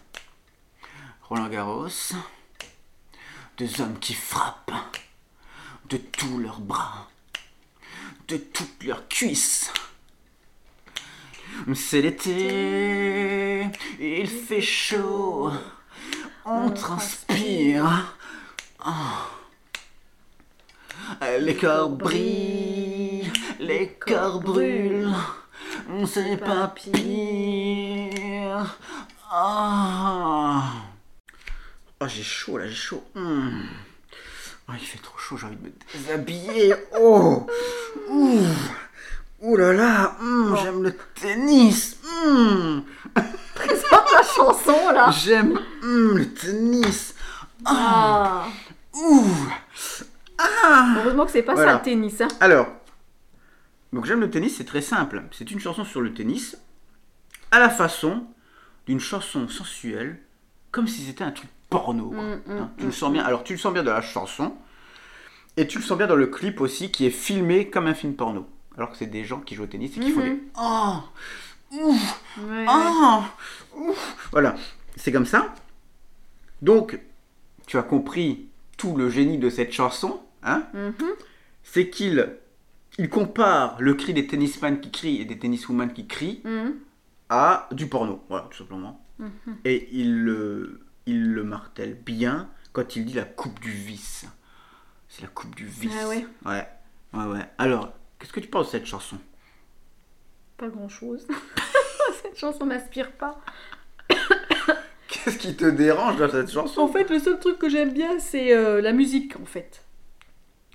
Roland 1.23 1.47
Garros. 1.49 1.87
Deux 3.57 3.81
hommes 3.81 3.97
qui 3.99 4.13
frappent 4.13 4.71
de 5.89 5.97
tous 5.97 6.37
leurs 6.39 6.59
bras, 6.59 7.07
de 8.27 8.37
toutes 8.37 8.83
leurs 8.83 9.07
cuisses. 9.07 9.71
C'est 11.75 12.01
l'été, 12.01 13.67
il 13.99 14.27
fait 14.27 14.61
chaud, 14.61 15.51
on 16.45 16.71
transpire. 16.71 18.15
Les 21.39 21.55
corps 21.55 21.89
brillent, 21.89 23.31
les 23.59 23.93
corps 23.93 24.41
brûlent, 24.41 25.13
c'est 26.07 26.37
pas 26.37 26.67
pire. 26.69 28.77
Ah, 29.31 30.63
oh, 31.99 32.07
j'ai 32.07 32.23
chaud 32.23 32.57
là, 32.57 32.67
j'ai 32.67 32.75
chaud. 32.75 33.03
Hmm. 33.15 33.61
Oh, 34.69 34.71
il 34.73 34.85
fait 34.85 34.99
trop 34.99 35.17
chaud, 35.17 35.37
j'ai 35.37 35.45
envie 35.47 35.57
de 35.57 35.63
me 35.63 35.71
déshabiller. 35.93 36.73
Oh, 36.97 37.45
ouh, 38.09 38.39
ouh 39.41 39.57
là 39.57 39.73
là, 39.73 40.15
hmm, 40.21 40.55
j'aime 40.55 40.83
le 40.83 40.95
tennis. 41.19 41.97
Hmm. 42.01 42.81
Présente 43.55 44.11
la 44.13 44.23
chanson 44.23 44.89
là. 44.93 45.11
J'aime 45.11 45.59
hmm, 45.81 46.17
le 46.17 46.33
tennis. 46.33 47.13
Ah. 47.65 48.45
Ouh. 48.93 49.25
Heureusement 50.97 51.25
que 51.25 51.31
c'est 51.31 51.43
pas 51.43 51.53
Voilà. 51.53 51.73
ça 51.73 51.77
le 51.77 51.83
tennis. 51.83 52.21
Hein. 52.21 52.27
Alors, 52.39 52.67
donc 53.91 54.05
j'aime 54.05 54.21
le 54.21 54.29
tennis, 54.29 54.57
c'est 54.57 54.65
très 54.65 54.81
simple. 54.81 55.23
C'est 55.31 55.51
une 55.51 55.59
chanson 55.59 55.83
sur 55.83 56.01
le 56.01 56.13
tennis, 56.13 56.57
à 57.51 57.59
la 57.59 57.69
façon 57.69 58.25
d'une 58.87 58.99
chanson 58.99 59.47
sensuelle, 59.47 60.19
comme 60.71 60.87
si 60.87 61.03
c'était 61.03 61.23
un 61.23 61.31
truc 61.31 61.49
porno. 61.73 62.09
quoi. 62.09 62.21
Mm, 62.21 62.41
mm, 62.45 62.57
Hein, 62.57 62.71
tu 62.77 62.83
mm, 62.83 62.87
le 62.87 62.91
sens 62.93 63.11
bien. 63.11 63.23
Alors 63.23 63.43
tu 63.43 63.53
le 63.53 63.59
sens 63.59 63.73
bien 63.73 63.83
dans 63.83 63.93
la 63.93 64.01
chanson, 64.01 64.53
et 65.57 65.67
tu 65.67 65.79
le 65.79 65.83
sens 65.83 65.97
bien 65.97 66.07
dans 66.07 66.15
le 66.15 66.27
clip 66.27 66.61
aussi, 66.61 66.91
qui 66.91 67.05
est 67.05 67.11
filmé 67.11 67.69
comme 67.69 67.87
un 67.87 67.93
film 67.93 68.13
porno. 68.15 68.47
Alors 68.77 68.91
que 68.91 68.97
c'est 68.97 69.07
des 69.07 69.23
gens 69.23 69.39
qui 69.39 69.55
jouent 69.55 69.63
au 69.63 69.67
tennis 69.67 69.95
et 69.97 69.99
qui 69.99 70.11
font 70.11 70.21
des 70.21 70.39
oh, 70.59 70.95
ouh, 71.71 71.97
Ouais, 72.47 72.65
oh, 72.67 73.21
ouh. 73.77 73.95
Voilà, 74.31 74.55
c'est 74.95 75.11
comme 75.11 75.27
ça. 75.27 75.53
Donc, 76.61 76.99
tu 77.67 77.77
as 77.77 77.83
compris 77.83 78.47
tout 78.77 78.95
le 78.95 79.09
génie 79.09 79.37
de 79.37 79.49
cette 79.49 79.71
chanson, 79.71 80.21
hein. 80.43 80.63
Mhm. 80.73 80.93
c'est 81.63 81.89
qu'il 81.89 82.37
il 82.97 83.09
compare 83.09 83.77
le 83.79 83.93
cri 83.95 84.13
des 84.13 84.27
tennisman 84.27 84.79
qui 84.79 84.91
crient 84.91 85.21
et 85.21 85.25
des 85.25 85.37
tenniswomen 85.37 85.91
qui 85.93 86.07
crient 86.07 86.41
à 87.29 87.67
du 87.71 87.87
porno, 87.87 88.23
voilà, 88.29 88.47
tout 88.49 88.57
simplement. 88.59 89.03
Mhm. 89.19 89.29
Et 89.65 89.89
il 89.91 90.23
le, 90.23 90.79
il 91.05 91.31
le 91.33 91.43
martèle 91.43 91.95
bien 91.95 92.49
quand 92.71 92.95
il 92.95 93.05
dit 93.05 93.13
la 93.13 93.25
coupe 93.25 93.59
du 93.59 93.71
vice. 93.71 94.25
C'est 95.09 95.21
la 95.21 95.27
coupe 95.27 95.55
du 95.55 95.65
vice. 95.65 95.91
Ah 96.01 96.07
ouais. 96.07 96.25
Ouais, 96.45 96.67
ouais, 97.13 97.25
ouais. 97.25 97.45
Alors, 97.57 97.93
qu'est-ce 98.19 98.33
que 98.33 98.39
tu 98.39 98.47
penses 98.47 98.67
de 98.67 98.71
cette 98.71 98.85
chanson? 98.85 99.17
Pas 100.57 100.69
grand 100.69 100.89
chose. 100.89 101.27
Cette 102.21 102.37
chanson 102.37 102.65
m'inspire 102.65 103.11
pas. 103.11 103.39
Qu'est-ce 105.07 105.37
qui 105.37 105.55
te 105.55 105.65
dérange 105.65 106.17
dans 106.17 106.29
cette 106.29 106.51
chanson? 106.51 106.81
En 106.81 106.87
fait, 106.87 107.09
le 107.09 107.19
seul 107.19 107.39
truc 107.39 107.57
que 107.59 107.69
j'aime 107.69 107.93
bien, 107.93 108.19
c'est 108.19 108.55
euh, 108.55 108.81
la 108.81 108.91
musique, 108.93 109.35
en 109.39 109.45
fait. 109.45 109.85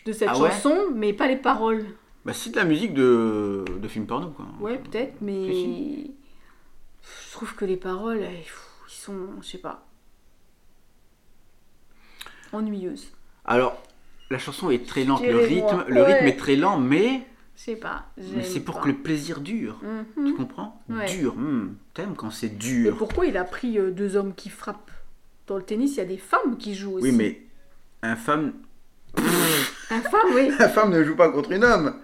De 0.05 0.13
cette 0.13 0.29
Ah 0.31 0.39
ouais? 0.39 0.51
chanson, 0.51 0.89
mais 0.95 1.13
pas 1.13 1.27
les 1.27 1.37
paroles. 1.37 1.85
Bah, 2.25 2.33
c'est 2.33 2.51
de 2.51 2.57
la 2.57 2.65
musique 2.65 2.95
de, 2.95 3.65
de 3.79 3.89
film 3.89 4.07
porno, 4.07 4.31
quoi. 4.31 4.47
Ouais, 4.61 4.79
peut-être, 4.79 5.15
mais. 5.21 6.05
Je 7.03 7.33
trouve 7.33 7.55
que 7.55 7.65
les 7.65 7.77
paroles, 7.77 8.21
pff, 8.21 8.69
ils 8.89 8.93
sont, 8.95 9.29
je 9.43 9.49
sais 9.49 9.59
pas. 9.59 9.87
Ennuyeuses. 12.53 13.09
Alors, 13.45 13.83
la 14.31 14.39
chanson 14.39 14.71
est 14.71 14.87
très 14.87 15.05
lente, 15.05 15.23
le 15.23 15.37
rythme, 15.39 15.67
moi, 15.77 15.85
le 15.89 16.03
rythme 16.03 16.25
ouais. 16.25 16.29
est 16.31 16.37
très 16.37 16.57
lent, 16.57 16.79
mais, 16.79 17.27
Je 17.57 17.63
sais 17.63 17.77
pas. 17.77 18.07
mais 18.19 18.43
c'est 18.43 18.61
pour 18.61 18.77
pas. 18.77 18.83
que 18.83 18.89
le 18.89 18.95
plaisir 18.97 19.41
dure. 19.41 19.81
Tu 20.15 20.21
Mhm. 20.21 20.35
comprends? 20.37 20.83
Ouais. 20.89 21.07
Dur. 21.07 21.35
hmm, 21.37 21.75
T'aimes 21.95 22.15
quand 22.17 22.31
c'est 22.31 22.49
Mais 22.51 22.55
dur. 22.57 22.97
pourquoi 22.97 23.27
il 23.27 23.37
a 23.37 23.45
pris 23.45 23.79
euh, 23.79 23.91
deux 23.91 24.17
hommes 24.17 24.35
qui 24.35 24.49
frappent? 24.51 24.91
Dans 25.47 25.57
le 25.57 25.63
tennis, 25.63 25.93
il 25.95 25.99
y 25.99 26.01
a 26.01 26.05
des 26.05 26.19
femmes 26.19 26.59
qui 26.59 26.75
jouent 26.75 26.95
aussi. 26.99 27.05
Oui, 27.11 27.13
mais 27.13 27.41
un 28.03 28.17
femme, 28.17 28.53
Un 29.91 30.01
femme, 30.03 30.35
oui. 30.35 30.51
la 30.59 30.69
femme 30.69 30.91
ne 30.93 31.03
joue 31.03 31.17
pas 31.17 31.31
contre 31.31 31.53
une 31.53 31.65
homme. 31.65 31.95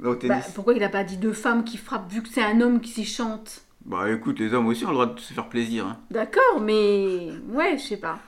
Au 0.00 0.10
Bah, 0.12 0.16
tennis. 0.16 0.44
pourquoi 0.54 0.74
il 0.74 0.82
a 0.84 0.88
pas 0.88 1.02
dit 1.04 1.16
deux 1.16 1.32
femmes 1.32 1.64
qui 1.64 1.76
frappent 1.76 2.10
vu 2.10 2.22
que 2.22 2.28
c'est 2.28 2.42
un 2.42 2.60
homme 2.60 2.80
qui 2.80 2.90
s'y 2.90 3.04
chante? 3.04 3.62
Bah, 3.84 4.10
écoute, 4.10 4.38
les 4.38 4.54
hommes 4.54 4.66
aussi 4.66 4.84
ont 4.84 4.88
le 4.88 4.94
droit 4.94 5.06
de 5.06 5.18
se 5.20 5.32
faire 5.32 5.48
plaisir. 5.48 5.86
hein. 5.86 5.98
D'accord, 6.10 6.60
mais 6.62 7.30
ouais, 7.50 7.76
je 7.78 7.82
sais 7.82 7.96
pas. 7.96 8.18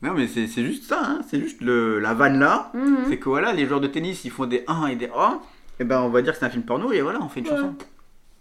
Non, 0.00 0.14
mais 0.14 0.28
c'est 0.28 0.46
juste 0.46 0.84
ça, 0.84 1.00
hein. 1.04 1.20
c'est 1.28 1.40
juste 1.40 1.60
le, 1.60 1.98
la 1.98 2.14
vanne 2.14 2.38
là. 2.38 2.70
Mhm. 2.74 3.06
C'est 3.08 3.18
que 3.18 3.28
voilà, 3.28 3.52
les 3.52 3.66
joueurs 3.66 3.80
de 3.80 3.88
tennis 3.88 4.24
ils 4.24 4.30
font 4.30 4.46
des 4.46 4.62
1 4.68 4.86
et 4.86 4.96
des 4.96 5.10
1. 5.14 5.40
Et 5.80 5.84
ben 5.84 6.00
on 6.02 6.08
va 6.08 6.22
dire 6.22 6.32
que 6.32 6.38
c'est 6.38 6.44
un 6.46 6.50
film 6.50 6.62
porno 6.64 6.92
et 6.92 7.02
voilà, 7.02 7.20
on 7.20 7.28
fait 7.28 7.40
une 7.40 7.46
Ouais. 7.48 7.56
chanson. 7.56 7.74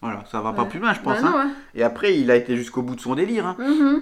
Voilà, 0.02 0.24
ça 0.32 0.41
va 0.41 0.54
pas 0.54 0.65
plus 0.65 0.80
loin, 0.80 0.93
je 0.93 1.00
pense. 1.02 1.22
Bah 1.22 1.30
non, 1.32 1.38
hein. 1.39 1.52
Et 1.74 1.82
après, 1.82 2.15
il 2.20 2.30
a 2.30 2.36
été 2.36 2.56
jusqu'au 2.56 2.84
bout 2.84 2.96
de 2.96 3.02
son 3.02 3.15
délire. 3.15 3.48
hein. 3.48 3.56
Mhm. 3.60 4.02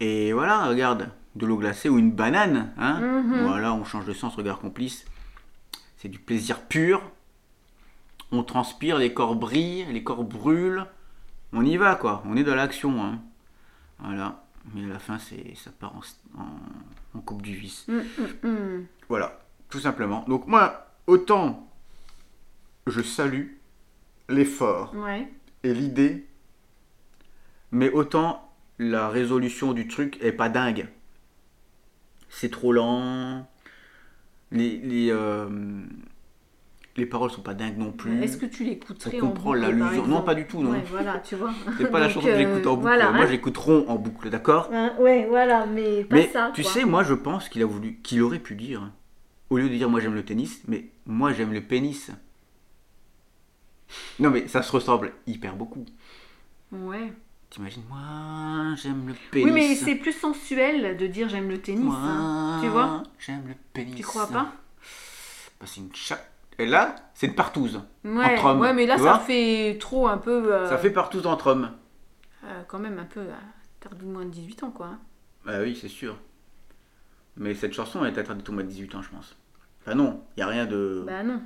Et 0.00 0.32
voilà, 0.32 0.66
regarde, 0.66 1.10
de 1.36 1.46
l'eau 1.46 1.56
glacée 1.56 1.88
ou 1.88 1.98
une 1.98 2.10
banane. 2.10 2.72
Hein. 2.78 2.98
Mhm. 3.00 3.46
Voilà, 3.46 3.72
on 3.72 3.84
change 3.84 4.04
de 4.04 4.12
sens, 4.12 4.34
regard 4.34 4.58
complice. 4.58 5.04
C'est 5.96 6.08
du 6.08 6.18
plaisir 6.18 6.60
pur. 6.62 7.00
On 8.32 8.42
transpire, 8.42 8.98
les 8.98 9.12
corps 9.14 9.36
brillent, 9.36 9.86
les 9.92 10.02
corps 10.02 10.24
brûlent. 10.24 10.86
On 11.52 11.64
y 11.64 11.76
va, 11.76 11.94
quoi. 11.94 12.22
On 12.26 12.36
est 12.36 12.42
dans 12.44 12.54
l'action. 12.56 13.04
hein. 13.04 13.20
Voilà. 14.00 14.41
Mais 14.74 14.84
à 14.84 14.88
la 14.94 14.98
fin, 14.98 15.18
c'est 15.18 15.54
ça 15.56 15.70
part 15.72 15.94
en, 15.96 16.00
en- 16.40 17.18
en 17.18 17.20
coupe 17.20 17.42
du 17.42 17.54
vice. 17.54 17.86
Mhm, 17.88 18.04
mhm. 18.42 18.86
Voilà, 19.08 19.40
tout 19.68 19.80
simplement. 19.80 20.24
Donc 20.28 20.46
moi, 20.46 20.86
autant 21.06 21.68
je 22.86 23.00
salue 23.02 23.48
l'effort 24.28 24.94
Ouais. 24.96 25.28
et 25.62 25.74
l'idée, 25.74 26.26
mais 27.70 27.90
autant 27.90 28.52
la 28.78 29.08
résolution 29.08 29.72
du 29.72 29.86
truc 29.88 30.18
est 30.22 30.32
pas 30.32 30.48
dingue. 30.48 30.88
c'est 32.28 32.50
trop 32.50 32.72
lent. 32.72 33.46
Les, 34.50 34.78
les, 34.78 35.10
euh, 35.10 35.48
les 36.96 37.06
paroles 37.06 37.30
sont 37.30 37.40
pas 37.42 37.54
dingues 37.54 37.78
non 37.78 37.90
plus. 37.92 38.22
Est-ce 38.22 38.36
que 38.36 38.46
tu 38.46 38.64
l'écouterais 38.64 39.18
On 39.20 39.26
en 39.26 39.28
comprend 39.28 39.54
l'allusion. 39.54 40.06
Non, 40.06 40.22
pas 40.22 40.34
du 40.34 40.46
tout, 40.46 40.62
non. 40.62 40.72
Ouais, 40.72 40.84
voilà, 40.90 41.18
tu 41.20 41.36
vois. 41.36 41.52
C'est 41.78 41.90
pas 41.90 42.00
la 42.00 42.08
chanson 42.08 42.26
que 42.26 42.36
j'écoute 42.36 42.66
en 42.66 42.72
euh, 42.72 42.76
boucle. 42.76 42.82
voilà, 42.82 43.10
Moi, 43.12 43.24
hein. 43.24 43.26
j'écouterai 43.28 43.84
en 43.88 43.96
boucle, 43.96 44.28
d'accord 44.30 44.68
Hein, 44.72 44.92
ouais, 45.00 45.26
voilà, 45.28 45.66
mais 45.66 46.04
pas 46.04 46.16
Mais 46.16 46.28
ça. 46.28 46.50
tu 46.54 46.62
quoi. 46.62 46.70
sais, 46.70 46.84
moi, 46.84 47.02
je 47.02 47.14
pense 47.14 47.48
qu'il 47.48 47.62
a 47.62 47.66
voulu, 47.66 47.96
qu'il 48.02 48.20
aurait 48.22 48.38
pu 48.38 48.54
dire, 48.54 48.90
au 49.48 49.58
lieu 49.58 49.68
de 49.68 49.74
dire 49.74 49.88
moi 49.88 50.00
j'aime 50.00 50.14
le 50.14 50.24
tennis, 50.24 50.62
mais 50.68 50.86
moi 51.06 51.32
j'aime 51.32 51.52
le 51.52 51.62
pénis. 51.62 52.10
Non, 54.18 54.30
mais 54.30 54.48
ça 54.48 54.62
se 54.62 54.72
ressemble 54.72 55.12
hyper 55.26 55.56
beaucoup. 55.56 55.84
Ouais. 56.72 57.12
T'imagines, 57.50 57.82
moi 57.90 58.74
j'aime 58.76 59.08
le 59.08 59.14
pénis. 59.30 59.46
Oui, 59.46 59.52
mais 59.52 59.74
c'est 59.74 59.94
plus 59.96 60.12
sensuel 60.14 60.96
de 60.96 61.06
dire 61.06 61.28
j'aime 61.28 61.48
le 61.50 61.58
tennis. 61.58 61.84
Moi, 61.84 61.98
hein. 61.98 62.60
Tu 62.62 62.68
vois? 62.68 63.02
J'aime 63.18 63.42
le 63.46 63.54
pénis. 63.74 63.94
Tu 63.94 64.02
crois 64.02 64.26
pas? 64.26 64.52
Bah, 65.60 65.66
c'est 65.66 65.80
une 65.80 65.94
chatte. 65.94 66.31
Et 66.58 66.66
là, 66.66 66.94
c'est 67.14 67.26
une 67.26 67.34
partouze. 67.34 67.80
ouais, 68.04 68.24
Entre 68.34 68.44
hommes, 68.44 68.60
ouais, 68.60 68.72
mais 68.74 68.86
là, 68.86 68.98
ça 68.98 69.18
fait 69.18 69.76
trop 69.80 70.06
un 70.08 70.18
peu. 70.18 70.52
euh, 70.52 70.68
Ça 70.68 70.78
fait 70.78 70.90
partouze 70.90 71.26
entre 71.26 71.48
hommes. 71.48 71.72
euh, 72.44 72.62
quand 72.68 72.78
même 72.78 72.98
un 72.98 73.04
peu. 73.04 73.20
Euh, 73.20 73.32
T'as 73.80 73.90
moins 74.04 74.24
de 74.24 74.30
18 74.30 74.62
ans, 74.64 74.70
quoi. 74.70 74.86
hein. 74.86 74.98
Bah 75.44 75.60
oui, 75.60 75.76
c'est 75.80 75.88
sûr. 75.88 76.16
Mais 77.36 77.54
cette 77.54 77.72
chanson 77.72 78.04
elle 78.04 78.14
est 78.14 78.18
interdite 78.20 78.48
au 78.48 78.52
moins 78.52 78.62
de 78.62 78.68
18 78.68 78.94
ans, 78.94 79.02
je 79.02 79.08
pense. 79.10 79.34
Enfin 79.80 79.94
non, 79.96 80.22
il 80.36 80.40
y 80.40 80.42
a 80.44 80.46
rien 80.46 80.66
de... 80.66 81.02
Bah 81.06 81.22
non. 81.24 81.42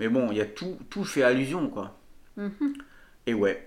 Mais 0.00 0.08
bon, 0.08 0.30
il 0.30 0.36
y 0.36 0.40
a 0.42 0.44
tout, 0.46 0.76
tout 0.90 1.04
fait 1.04 1.22
allusion, 1.22 1.68
quoi. 1.68 1.96
Mhm. 2.36 2.74
Et 3.26 3.32
ouais. 3.32 3.66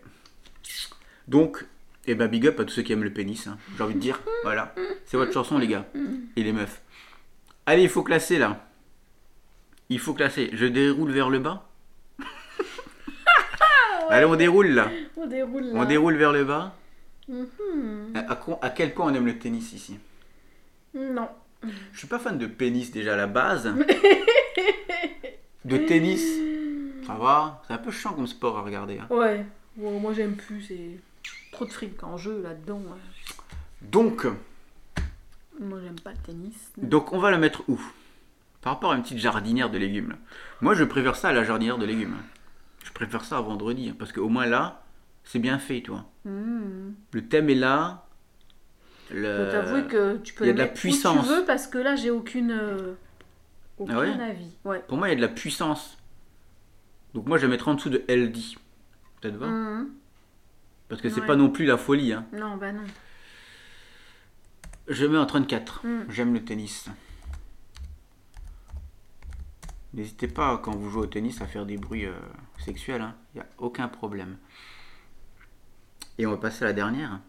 Donc, 1.27 1.65
eh 2.05 2.13
ben 2.15 2.27
big 2.27 2.45
up 2.47 2.59
à 2.59 2.65
tous 2.65 2.73
ceux 2.73 2.81
qui 2.83 2.93
aiment 2.93 3.03
le 3.03 3.13
pénis, 3.13 3.47
hein. 3.47 3.57
j'ai 3.77 3.83
envie 3.83 3.95
de 3.95 3.99
dire. 3.99 4.19
Voilà. 4.43 4.75
C'est 5.05 5.17
votre 5.17 5.33
chanson, 5.33 5.57
les 5.57 5.67
gars. 5.67 5.85
Et 6.35 6.43
les 6.43 6.53
meufs. 6.53 6.81
Allez, 7.65 7.83
il 7.83 7.89
faut 7.89 8.03
classer, 8.03 8.37
là. 8.37 8.66
Il 9.89 9.99
faut 9.99 10.13
classer. 10.13 10.49
Je 10.53 10.65
déroule 10.65 11.11
vers 11.11 11.29
le 11.29 11.39
bas. 11.39 11.67
Allez, 14.09 14.25
on 14.25 14.35
déroule, 14.35 14.67
là. 14.69 14.89
On 15.17 15.27
déroule 15.27 15.63
là. 15.63 15.71
On 15.75 15.85
déroule 15.85 16.15
vers 16.15 16.31
le 16.31 16.45
bas. 16.45 16.75
Mhm. 17.27 18.13
À, 18.15 18.31
à 18.31 18.35
quoi- 18.35 18.59
à 18.61 18.69
quel 18.69 18.93
point 18.93 19.11
on 19.11 19.13
aime 19.13 19.25
le 19.25 19.37
tennis, 19.37 19.73
ici? 19.73 19.97
Non. 20.93 21.27
Je 21.91 21.97
suis 21.97 22.07
pas 22.07 22.19
fan 22.19 22.37
de 22.37 22.47
pénis 22.47 22.91
déjà 22.91 23.13
à 23.13 23.17
la 23.17 23.27
base. 23.27 23.65
de 25.65 25.77
tennis, 25.77 26.23
ça 27.05 27.13
va. 27.15 27.61
C'est 27.67 27.73
un 27.73 27.77
peu 27.77 27.91
chiant 27.91 28.13
comme 28.13 28.27
sport 28.27 28.57
à 28.57 28.61
regarder. 28.61 28.99
hein. 28.99 29.07
Ouais. 29.13 29.45
Bon, 29.75 29.99
moi, 29.99 30.13
j'aime 30.13 30.35
plus. 30.35 30.61
C'est 30.63 30.99
trop 31.51 31.65
de 31.65 31.71
fric 31.71 32.01
en 32.03 32.17
jeu 32.17 32.41
là-dedans. 32.41 32.79
ouais. 32.79 33.33
Donc, 33.81 34.25
Moi, 35.59 35.79
j'aime 35.83 35.99
pas 35.99 36.11
le 36.11 36.17
tennis. 36.25 36.55
donc 36.77 37.11
on 37.13 37.19
va 37.19 37.31
le 37.31 37.37
mettre 37.37 37.63
où? 37.67 37.79
Par 38.61 38.73
rapport 38.73 38.91
à 38.91 38.95
une 38.95 39.03
petite 39.03 39.17
jardinière 39.19 39.69
de 39.69 39.77
légumes. 39.77 40.09
là. 40.09 40.15
Moi, 40.61 40.73
je 40.73 40.83
préfère 40.83 41.15
ça 41.15 41.29
à 41.29 41.33
la 41.33 41.43
jardinière 41.43 41.77
de 41.77 41.85
légumes. 41.85 42.17
Je 42.83 42.91
préfère 42.91 43.23
ça 43.23 43.37
à 43.37 43.41
vendredi, 43.41 43.89
hein, 43.89 43.95
parce 43.97 44.11
qu'au 44.11 44.29
moins 44.29 44.45
là, 44.45 44.83
c'est 45.23 45.39
bien 45.39 45.59
fait, 45.59 45.81
toi. 45.81 46.05
Mhm. 46.25 46.95
Le 47.11 47.27
thème 47.27 47.49
est 47.49 47.55
là. 47.55 48.05
Le... 49.11 49.49
T'avouer 49.51 49.83
que 49.83 50.17
tu 50.17 50.33
peux 50.33 50.43
il 50.45 50.47
y 50.47 50.49
a 50.49 50.53
de 50.53 50.57
la 50.59 50.67
puissance. 50.67 51.25
tu 51.27 51.33
veux 51.33 51.45
parce 51.45 51.67
que 51.67 51.77
là, 51.77 51.95
j'ai 51.95 52.09
aucune. 52.11 52.51
euh, 52.51 52.93
aucun 53.77 53.93
Ah 53.95 53.99
ouais 53.99 54.21
avis. 54.21 54.51
Ouais. 54.65 54.83
Pour 54.87 54.97
moi, 54.97 55.07
il 55.07 55.11
y 55.11 55.13
a 55.13 55.17
de 55.17 55.21
la 55.21 55.27
puissance. 55.29 55.97
Donc 57.13 57.25
moi, 57.27 57.37
je 57.37 57.45
vais 57.45 57.51
mettre 57.51 57.67
en 57.69 57.75
dessous 57.75 57.89
de 57.89 58.03
LD. 58.09 58.37
Te 59.21 59.27
va 59.29 59.47
Mhm. 59.47 59.89
Parce 60.89 61.01
que 61.01 61.09
c'est 61.09 61.21
Ouais. 61.21 61.27
pas 61.27 61.35
non 61.35 61.49
plus 61.49 61.65
la 61.65 61.77
folie. 61.77 62.13
Hein. 62.13 62.25
Non, 62.33 62.55
bah 62.57 62.71
non. 62.71 62.83
Je 64.87 65.05
mets 65.05 65.17
en 65.17 65.25
34. 65.25 65.85
Mm. 65.85 66.05
J'aime 66.09 66.33
le 66.33 66.43
tennis. 66.43 66.87
N'hésitez 69.93 70.27
pas 70.27 70.57
quand 70.57 70.75
vous 70.75 70.89
jouez 70.89 71.03
au 71.03 71.07
tennis 71.07 71.41
à 71.41 71.47
faire 71.47 71.65
des 71.65 71.77
bruits 71.77 72.05
euh, 72.05 72.13
sexuels. 72.59 73.13
Il 73.33 73.37
n'y 73.37 73.41
a 73.41 73.47
aucun 73.57 73.87
problème. 73.87 74.37
Et 76.17 76.25
on 76.25 76.31
va 76.31 76.37
passer 76.37 76.63
à 76.63 76.67
la 76.67 76.73
dernière. 76.73 77.19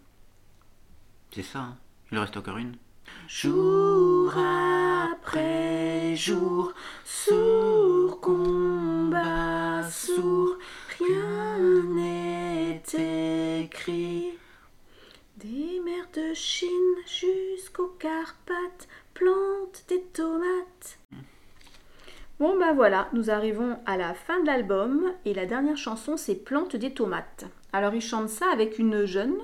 C'est 1.32 1.42
ça. 1.42 1.60
hein. 1.60 1.76
Il 2.10 2.18
reste 2.18 2.36
encore 2.36 2.56
une. 2.58 2.76
Jour 3.26 4.34
après 4.36 6.14
jour, 6.16 6.72
sourd 7.04 8.20
combat 8.20 9.82
sourd, 9.88 10.56
rien 10.98 11.58
n'est 11.84 12.82
écrit. 13.62 14.32
Des 15.36 15.80
mers 15.84 16.08
de 16.14 16.34
Chine 16.34 16.68
jusqu'aux 17.06 17.94
Carpates 17.98 18.88
plantent 19.14 19.84
des 19.88 20.02
tomates. 20.12 20.98
Bon 22.40 22.56
bah 22.58 22.72
voilà, 22.72 23.08
nous 23.12 23.30
arrivons 23.30 23.76
à 23.84 23.96
la 23.96 24.14
fin 24.14 24.40
de 24.40 24.46
l'album 24.46 25.12
et 25.24 25.34
la 25.34 25.44
dernière 25.46 25.76
chanson 25.76 26.16
c'est 26.16 26.36
Plante 26.36 26.76
des 26.76 26.92
tomates. 26.92 27.46
Alors 27.72 27.94
il 27.94 28.00
chante 28.00 28.28
ça 28.28 28.46
avec 28.52 28.78
une 28.78 29.04
jeune 29.06 29.34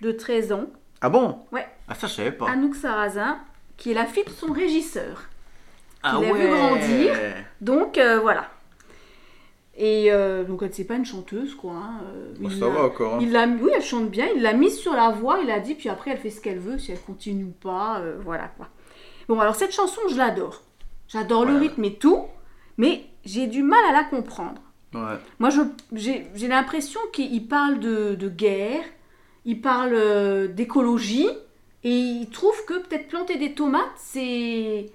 de 0.00 0.12
13 0.12 0.52
ans, 0.52 0.66
Ah 1.00 1.08
bon? 1.08 1.38
Ouais. 1.50 1.66
Ah 1.88 1.94
ça 1.94 2.06
je 2.06 2.12
savais 2.12 2.30
pas. 2.32 2.48
Anouk 2.48 2.76
Sarrazin, 2.76 3.38
qui 3.76 3.90
est 3.90 3.94
la 3.94 4.06
fille 4.06 4.24
de 4.24 4.30
son 4.30 4.52
régisseur. 4.52 5.24
ah 6.04 6.18
l'a 6.20 6.32
vu 6.32 6.48
grandir. 6.48 7.14
Donc 7.60 7.98
euh, 7.98 8.20
voilà. 8.20 8.48
Et 9.76 10.12
euh, 10.12 10.44
donc 10.44 10.62
elle 10.62 10.72
c'est 10.72 10.84
pas 10.84 10.94
une 10.94 11.04
chanteuse 11.04 11.56
quoi. 11.56 11.72
hein, 11.72 12.00
euh, 12.14 12.32
Bon, 12.38 12.48
il 12.48 12.56
ça 12.60 12.66
l'a- 12.66 12.74
va 12.74 12.82
encore. 12.84 13.14
hein. 13.14 13.18
Il 13.20 13.32
l'a, 13.32 13.48
oui, 13.48 13.72
elle 13.74 13.82
chante 13.82 14.08
bien. 14.08 14.28
Il 14.36 14.42
l'a 14.42 14.52
mise 14.52 14.78
sur 14.78 14.92
la 14.92 15.10
voix. 15.10 15.40
Il 15.42 15.50
a 15.50 15.58
dit, 15.58 15.74
puis 15.74 15.88
après, 15.88 16.12
elle 16.12 16.18
fait 16.18 16.30
ce 16.30 16.40
qu'elle 16.40 16.60
veut, 16.60 16.78
si 16.78 16.92
elle 16.92 17.00
continue 17.00 17.42
ou 17.44 17.50
pas. 17.60 17.98
euh, 17.98 18.16
voilà 18.22 18.52
quoi. 18.56 18.68
Bon, 19.28 19.40
alors 19.40 19.56
cette 19.56 19.72
chanson, 19.72 20.00
je 20.08 20.16
l'adore. 20.16 20.62
J'adore 21.08 21.44
le 21.44 21.56
rythme 21.56 21.84
et 21.84 21.94
tout, 21.94 22.24
mais 22.76 23.06
j'ai 23.24 23.46
du 23.46 23.62
mal 23.62 23.84
à 23.88 23.92
la 23.92 24.04
comprendre. 24.04 24.60
Ouais. 24.94 25.18
Moi, 25.38 25.50
j'ai, 25.92 26.28
l'impression 26.48 27.00
qu'il 27.12 27.46
parle 27.48 27.80
de, 27.80 28.14
de 28.14 28.28
guerre, 28.28 28.84
il 29.44 29.60
parle 29.60 29.92
euh, 29.94 30.48
d'écologie, 30.48 31.28
et 31.82 31.90
il 31.90 32.30
trouve 32.30 32.64
que 32.64 32.78
peut-être 32.78 33.08
planter 33.08 33.36
des 33.36 33.54
tomates, 33.54 33.82
c'est, 33.96 34.86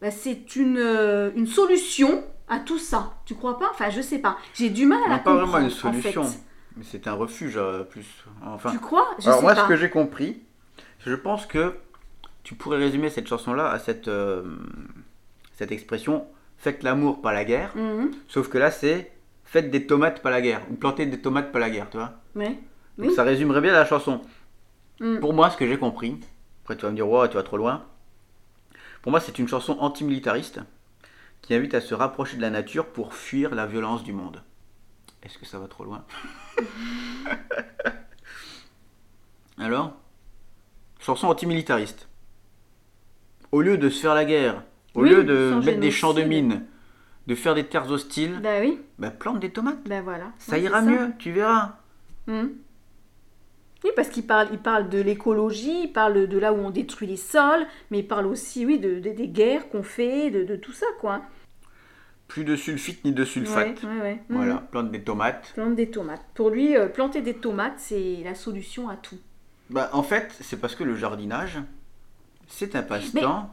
bah, 0.00 0.08
une, 0.56 0.78
euh, 0.78 1.30
une 1.36 1.46
solution 1.46 2.24
à 2.48 2.58
tout 2.60 2.78
ça. 2.78 3.14
Tu 3.24 3.34
crois 3.34 3.58
pas? 3.58 3.68
Enfin, 3.70 3.90
je 3.90 4.00
sais 4.00 4.18
pas. 4.18 4.38
J'ai 4.54 4.70
du 4.70 4.86
mal 4.86 5.00
à 5.06 5.08
la 5.08 5.18
pas 5.18 5.32
comprendre. 5.32 5.50
vraiment 5.52 5.66
une 5.66 5.72
en 5.72 5.92
fait. 5.92 6.12
solution. 6.12 6.40
Mais 6.76 6.84
c'est 6.84 7.06
un 7.06 7.12
refuge 7.12 7.56
euh, 7.56 7.84
plus. 7.84 8.06
Enfin. 8.44 8.70
Tu 8.70 8.78
crois? 8.78 9.08
Je 9.18 9.26
Alors 9.26 9.40
sais 9.40 9.44
moi, 9.44 9.54
pas. 9.54 9.62
ce 9.64 9.68
que 9.68 9.76
j'ai 9.76 9.90
compris, 9.90 10.42
je 11.00 11.14
pense 11.14 11.46
que 11.46 11.74
tu 12.44 12.54
pourrais 12.54 12.78
résumer 12.78 13.10
cette 13.10 13.28
chanson-là 13.28 13.70
à 13.70 13.78
cette, 13.78 14.08
euh, 14.08 14.42
cette 15.52 15.72
expression 15.72 16.26
faites 16.56 16.82
l'amour, 16.82 17.20
pas 17.22 17.32
la 17.32 17.44
guerre. 17.44 17.76
Mhm. 17.76 18.10
Sauf 18.28 18.48
que 18.48 18.58
là, 18.58 18.70
c'est 18.70 19.12
faites 19.44 19.70
des 19.70 19.86
tomates, 19.86 20.22
pas 20.22 20.30
la 20.30 20.40
guerre. 20.40 20.62
Ou 20.70 20.74
plantez 20.74 21.06
des 21.06 21.20
tomates, 21.20 21.52
pas 21.52 21.58
la 21.58 21.70
guerre, 21.70 21.90
tu 21.90 21.96
vois. 21.98 22.12
Ouais. 22.34 22.58
Donc 22.98 23.08
Oui. 23.10 23.14
ça 23.14 23.22
résumerait 23.24 23.60
bien 23.60 23.72
la 23.72 23.84
chanson. 23.84 24.20
Mm. 25.00 25.18
Pour 25.18 25.34
moi, 25.34 25.50
ce 25.50 25.56
que 25.56 25.66
j'ai 25.66 25.78
compris, 25.78 26.20
après 26.62 26.76
tu 26.76 26.82
vas 26.82 26.90
me 26.90 26.96
dire, 26.96 27.08
ouais, 27.08 27.28
tu 27.28 27.34
vas 27.34 27.42
trop 27.42 27.56
loin. 27.56 27.84
Pour 29.02 29.10
moi, 29.10 29.20
c'est 29.20 29.38
une 29.38 29.48
chanson 29.48 29.76
antimilitariste 29.80 30.60
qui 31.40 31.54
invite 31.54 31.74
à 31.74 31.80
se 31.80 31.94
rapprocher 31.94 32.36
de 32.36 32.42
la 32.42 32.50
nature 32.50 32.86
pour 32.86 33.14
fuir 33.14 33.54
la 33.54 33.66
violence 33.66 34.04
du 34.04 34.12
monde. 34.12 34.42
Est-ce 35.24 35.38
que 35.38 35.46
ça 35.46 35.58
va 35.58 35.66
trop 35.66 35.84
loin? 35.84 36.04
Alors 39.58 39.94
Chanson 41.00 41.26
antimilitariste. 41.26 42.08
Au 43.50 43.60
lieu 43.60 43.76
de 43.76 43.90
se 43.90 44.00
faire 44.00 44.14
la 44.14 44.24
guerre, 44.24 44.62
au 44.94 45.02
Oui, 45.02 45.10
lieu 45.10 45.24
de 45.24 45.60
mettre 45.64 45.80
des 45.80 45.90
champs 45.90 46.14
de 46.14 46.22
mines, 46.22 46.64
de 47.26 47.34
faire 47.34 47.54
des 47.54 47.64
terres 47.64 47.90
hostiles, 47.90 48.40
Bah 48.42 48.60
oui, 48.60 48.78
bah, 48.98 49.10
plante 49.10 49.40
des 49.40 49.50
tomates. 49.50 49.82
bah 49.88 50.00
voilà. 50.02 50.32
Ça 50.38 50.58
ira 50.58 50.82
mieux, 50.82 51.12
tu 51.18 51.32
verras. 51.32 51.76
Mhm. 52.26 52.52
Oui, 53.84 53.90
parce 53.96 54.08
qu'il 54.10 54.26
parle, 54.26 54.48
il 54.52 54.58
parle 54.58 54.88
de 54.88 55.00
l'écologie, 55.00 55.84
il 55.84 55.92
parle 55.92 56.28
de 56.28 56.38
là 56.38 56.52
où 56.52 56.56
on 56.58 56.70
détruit 56.70 57.08
les 57.08 57.16
sols, 57.16 57.66
mais 57.90 57.98
il 58.00 58.06
parle 58.06 58.26
aussi, 58.26 58.64
oui, 58.64 58.78
de, 58.78 59.00
de- 59.00 59.10
des 59.10 59.26
guerres 59.28 59.68
qu'on 59.70 59.82
fait, 59.82 60.30
de, 60.30 60.44
de 60.44 60.54
tout 60.54 60.72
ça, 60.72 60.86
quoi. 61.00 61.22
Plus 62.28 62.44
de 62.44 62.54
sulfite 62.54 63.04
ni 63.04 63.12
de 63.12 63.24
sulfate. 63.24 63.82
Ouais, 63.82 63.88
ouais, 63.90 64.00
ouais. 64.00 64.14
Mhm. 64.28 64.36
Voilà, 64.36 64.54
plante 64.70 64.90
des 64.92 65.02
tomates. 65.02 65.50
Plante 65.54 65.74
des 65.74 65.90
tomates. 65.90 66.24
Pour 66.34 66.50
lui, 66.50 66.76
euh, 66.76 66.86
planter 66.86 67.22
des 67.22 67.34
tomates, 67.34 67.74
c'est 67.78 68.18
la 68.24 68.34
solution 68.36 68.88
à 68.88 68.94
tout. 68.96 69.18
Bah, 69.68 69.90
en 69.92 70.02
fait, 70.04 70.32
c'est 70.40 70.60
parce 70.60 70.76
que 70.76 70.84
le 70.84 70.94
jardinage, 70.94 71.58
c'est 72.46 72.76
un 72.76 72.82
passe-temps 72.82 73.52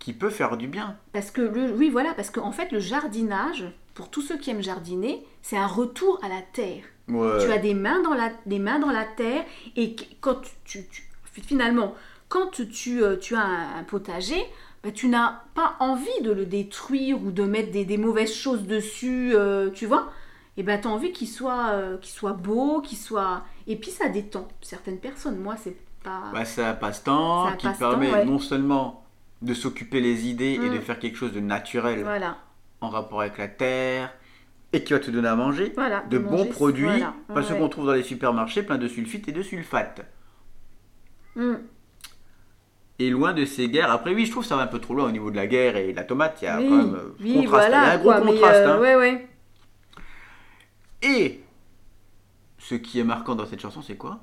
qui 0.00 0.12
peut 0.12 0.30
faire 0.30 0.56
du 0.56 0.66
bien. 0.66 0.96
Parce 1.12 1.30
que 1.30 1.40
le, 1.42 1.70
oui, 1.72 1.88
voilà, 1.90 2.12
parce 2.14 2.30
qu'en 2.30 2.50
fait, 2.50 2.72
le 2.72 2.80
jardinage, 2.80 3.64
pour 3.94 4.08
tous 4.10 4.22
ceux 4.22 4.36
qui 4.38 4.50
aiment 4.50 4.62
jardiner, 4.62 5.24
c'est 5.42 5.56
un 5.56 5.66
retour 5.68 6.18
à 6.24 6.28
la 6.28 6.42
terre. 6.52 6.82
Ouais. 7.08 7.38
Tu 7.44 7.52
as 7.52 7.58
des 7.58 7.74
mains 7.74 8.00
dans 8.02 8.14
la, 8.14 8.30
des 8.46 8.58
mains 8.58 8.78
dans 8.80 8.90
la 8.90 9.04
terre 9.04 9.44
et 9.76 9.94
qu- 9.94 10.06
quand 10.20 10.40
tu, 10.42 10.50
tu- 10.64 10.86
tu- 10.90 11.40
finalement, 11.42 11.94
quand 12.28 12.50
tu, 12.72 13.02
euh, 13.02 13.16
tu 13.16 13.34
as 13.36 13.40
un, 13.42 13.78
un 13.80 13.84
potager, 13.84 14.42
bah, 14.82 14.90
tu 14.92 15.08
n'as 15.08 15.42
pas 15.54 15.74
envie 15.80 16.22
de 16.22 16.32
le 16.32 16.46
détruire 16.46 17.22
ou 17.22 17.30
de 17.30 17.42
mettre 17.44 17.70
des, 17.72 17.84
des 17.84 17.98
mauvaises 17.98 18.32
choses 18.32 18.62
dessus, 18.62 19.32
euh, 19.34 19.70
tu 19.70 19.86
vois. 19.86 20.10
et 20.56 20.62
ben 20.62 20.80
t'as 20.80 20.88
envie 20.88 21.12
qu'il 21.12 21.28
soit, 21.28 21.70
euh, 21.72 21.98
qu'il 21.98 22.12
soit 22.12 22.32
beau, 22.32 22.80
qu'il 22.80 22.96
soit. 22.98 23.42
Et 23.66 23.76
puis 23.76 23.90
ça 23.90 24.08
détend 24.08 24.48
certaines 24.62 24.98
personnes. 24.98 25.36
Moi, 25.38 25.56
c'est 25.62 25.76
pas. 26.02 26.22
Bah, 26.32 26.44
c'est 26.46 26.64
un 26.64 26.72
passe-temps 26.74 27.52
qui 27.58 27.66
passe-temps, 27.66 27.90
permet 27.90 28.10
ouais. 28.12 28.24
non 28.24 28.38
seulement 28.38 29.04
de 29.42 29.54
s'occuper 29.54 30.00
les 30.00 30.26
idées 30.28 30.54
et 30.62 30.68
Mm. 30.68 30.74
de 30.74 30.78
faire 30.80 30.98
quelque 30.98 31.16
chose 31.16 31.32
de 31.32 31.40
naturel 31.40 32.02
Voilà, 32.02 32.36
en 32.80 32.88
rapport 32.90 33.20
avec 33.22 33.38
la 33.38 33.48
terre 33.48 34.12
et 34.72 34.84
qui 34.84 34.92
va 34.92 34.98
te 35.00 35.10
donner 35.10 35.28
à 35.28 35.34
manger, 35.36 35.72
voilà. 35.74 36.02
de 36.08 36.18
manger, 36.18 36.36
bons 36.36 36.46
produits, 36.50 36.84
voilà, 36.86 37.14
pas 37.34 37.42
ceux 37.42 37.54
qu'on 37.54 37.68
trouve 37.68 37.86
dans 37.86 37.92
les 37.94 38.02
supermarchés 38.02 38.62
plein 38.62 38.78
de 38.78 38.86
sulfites 38.88 39.28
et 39.28 39.32
de 39.32 39.42
sulfates. 39.42 40.02
Mm. 41.36 41.54
Et 42.98 43.08
loin 43.08 43.32
de 43.32 43.46
ces 43.46 43.68
guerres. 43.70 43.90
Après, 43.90 44.12
oui, 44.14 44.26
je 44.26 44.30
trouve 44.30 44.42
que 44.42 44.48
ça 44.50 44.56
va 44.56 44.62
un 44.62 44.66
peu 44.66 44.78
trop 44.78 44.92
loin 44.94 45.06
au 45.06 45.10
niveau 45.10 45.30
de 45.30 45.36
la 45.36 45.46
guerre 45.46 45.76
et 45.76 45.92
la 45.94 46.04
tomate. 46.04 46.38
Il 46.42 46.44
y 46.44 46.48
a 46.48 46.58
oui, 46.58 46.68
quand 46.68 46.76
même 46.76 46.94
euh, 46.94 47.14
oui, 47.20 47.34
contraste. 47.36 47.48
voilà. 47.70 47.78
il 47.78 47.86
y 47.86 47.90
a 47.90 47.92
un 47.92 47.98
gros 47.98 48.10
quoi, 48.12 48.20
contraste. 48.20 48.56
euh, 48.58 48.76
hein. 48.76 48.80
ouais, 48.80 48.96
ouais. 48.96 49.28
Et 51.02 51.40
ce 52.58 52.74
qui 52.74 53.00
est 53.00 53.04
marquant 53.04 53.34
dans 53.34 53.46
cette 53.46 53.60
chanson, 53.60 53.80
c'est 53.80 53.96
quoi? 53.96 54.20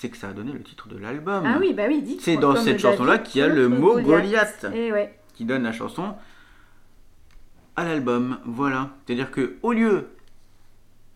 C'est 0.00 0.10
que 0.10 0.16
ça 0.16 0.28
a 0.28 0.32
donné 0.32 0.52
le 0.52 0.62
titre 0.62 0.86
de 0.86 0.96
l'album. 0.96 1.42
Ah 1.44 1.56
oui, 1.58 1.74
bah 1.74 1.86
oui, 1.88 2.02
dis. 2.02 2.18
C'est 2.20 2.36
dans 2.36 2.54
cette 2.54 2.78
chanson-là 2.78 3.18
qu'il 3.18 3.40
y 3.40 3.42
a 3.42 3.48
le 3.48 3.68
mot 3.68 3.98
Goliath. 4.00 4.64
Et 4.72 4.92
ouais. 4.92 5.18
qui 5.34 5.44
donne 5.44 5.64
la 5.64 5.72
chanson 5.72 6.14
à 7.74 7.84
l'album. 7.84 8.38
Voilà. 8.44 8.90
C'est-à-dire 9.04 9.32
que 9.32 9.56
au 9.62 9.72
lieu 9.72 10.06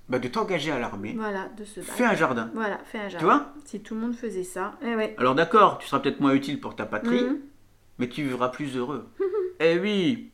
bah, 0.08 0.18
de 0.18 0.26
t'engager 0.26 0.72
à 0.72 0.80
l'armée, 0.80 1.14
Voilà, 1.16 1.48
de 1.56 1.62
se 1.64 1.78
battre. 1.78 1.92
fais 1.92 2.04
un 2.04 2.16
jardin. 2.16 2.50
Voilà, 2.54 2.78
fais 2.84 2.98
un 2.98 3.08
jardin. 3.08 3.18
Tu 3.18 3.24
vois? 3.24 3.52
Si 3.64 3.80
tout 3.82 3.94
le 3.94 4.00
monde 4.00 4.16
faisait 4.16 4.42
ça. 4.42 4.72
Eh 4.82 4.96
ouais. 4.96 5.14
Alors 5.16 5.36
d'accord, 5.36 5.78
tu 5.78 5.86
seras 5.86 6.00
peut-être 6.00 6.18
moins 6.18 6.34
utile 6.34 6.60
pour 6.60 6.74
ta 6.74 6.84
patrie, 6.84 7.22
Mhm. 7.22 7.38
mais 7.98 8.08
tu 8.08 8.24
vivras 8.24 8.48
plus 8.48 8.76
heureux. 8.76 9.08
eh 9.60 9.78
oui 9.78 10.31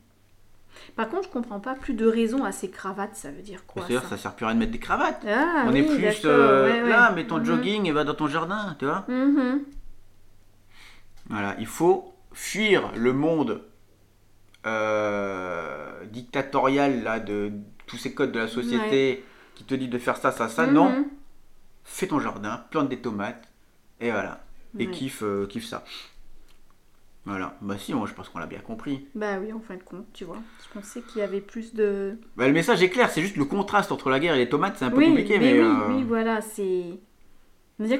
Par 0.99 1.07
contre, 1.07 1.29
je 1.29 1.29
comprends 1.29 1.61
pas 1.61 1.75
plus 1.75 1.93
de 1.93 2.05
raison 2.05 2.43
à 2.43 2.51
ces 2.51 2.69
cravates, 2.69 3.15
ça 3.15 3.31
veut 3.31 3.41
dire 3.41 3.65
quoi 3.65 3.85
D'ailleurs, 3.87 4.03
ça 4.03 4.09
ça 4.09 4.17
sert 4.17 4.35
plus 4.35 4.43
à 4.43 4.49
rien 4.49 4.55
de 4.55 4.59
mettre 4.59 4.73
des 4.73 4.79
cravates. 4.79 5.25
Ah, 5.25 5.63
On 5.65 5.71
oui, 5.71 5.79
est 5.79 5.83
plus 5.83 6.23
euh, 6.25 6.65
ouais, 6.65 6.81
ouais. 6.81 6.89
là, 6.89 7.13
mets 7.13 7.25
ton 7.25 7.37
Mhm. 7.37 7.45
jogging 7.45 7.85
et 7.85 7.93
va 7.93 8.03
dans 8.03 8.15
ton 8.15 8.27
jardin, 8.27 8.75
tu 8.79 8.83
vois 8.83 9.05
Mhm. 9.07 9.61
Voilà, 11.29 11.55
il 11.57 11.67
faut 11.67 12.13
fuir 12.33 12.91
le 12.97 13.13
monde 13.13 13.61
euh, 14.65 16.03
dictatorial 16.11 17.01
là, 17.01 17.21
de 17.21 17.53
tous 17.87 17.95
ces 17.95 18.13
codes 18.13 18.33
de 18.33 18.39
la 18.39 18.49
société 18.49 19.23
qui 19.55 19.63
te 19.63 19.73
dit 19.75 19.87
de 19.87 19.97
faire 19.99 20.17
ça, 20.17 20.33
ça, 20.33 20.49
ça. 20.49 20.67
Non, 20.67 20.89
Mhm. 20.89 21.05
fais 21.85 22.07
ton 22.07 22.19
jardin, 22.19 22.65
plante 22.71 22.89
des 22.89 22.99
tomates, 22.99 23.47
et 24.01 24.11
voilà. 24.11 24.43
Et 24.79 24.91
kiffe, 24.91 25.23
euh, 25.23 25.47
kiffe 25.47 25.65
ça. 25.65 25.85
Voilà. 27.25 27.55
Bah 27.61 27.77
si, 27.77 27.93
moi 27.93 28.07
je 28.07 28.13
pense 28.13 28.29
qu'on 28.29 28.39
l'a 28.39 28.47
bien 28.47 28.59
compris. 28.59 29.05
Bah 29.13 29.37
oui, 29.39 29.53
en 29.53 29.59
fin 29.59 29.75
de 29.75 29.83
compte, 29.83 30.05
tu 30.13 30.23
vois. 30.25 30.37
Je 30.67 30.73
pensais 30.73 31.01
qu'il 31.01 31.19
y 31.19 31.21
avait 31.21 31.41
plus 31.41 31.73
de. 31.75 32.17
Bah, 32.37 32.47
le 32.47 32.53
message 32.53 32.81
est 32.81 32.89
clair, 32.89 33.09
c'est 33.11 33.21
juste 33.21 33.35
le 33.37 33.45
contraste 33.45 33.91
entre 33.91 34.09
la 34.09 34.19
guerre 34.19 34.35
et 34.35 34.39
les 34.39 34.49
tomates, 34.49 34.77
c'est 34.77 34.85
un 34.85 34.89
peu 34.89 34.97
oui, 34.97 35.07
compliqué, 35.09 35.37
mais, 35.37 35.53
mais, 35.53 35.59
oui, 35.61 35.65
euh, 35.67 35.87
oui, 35.95 36.03
voilà, 36.03 36.41
c'est. 36.41 36.99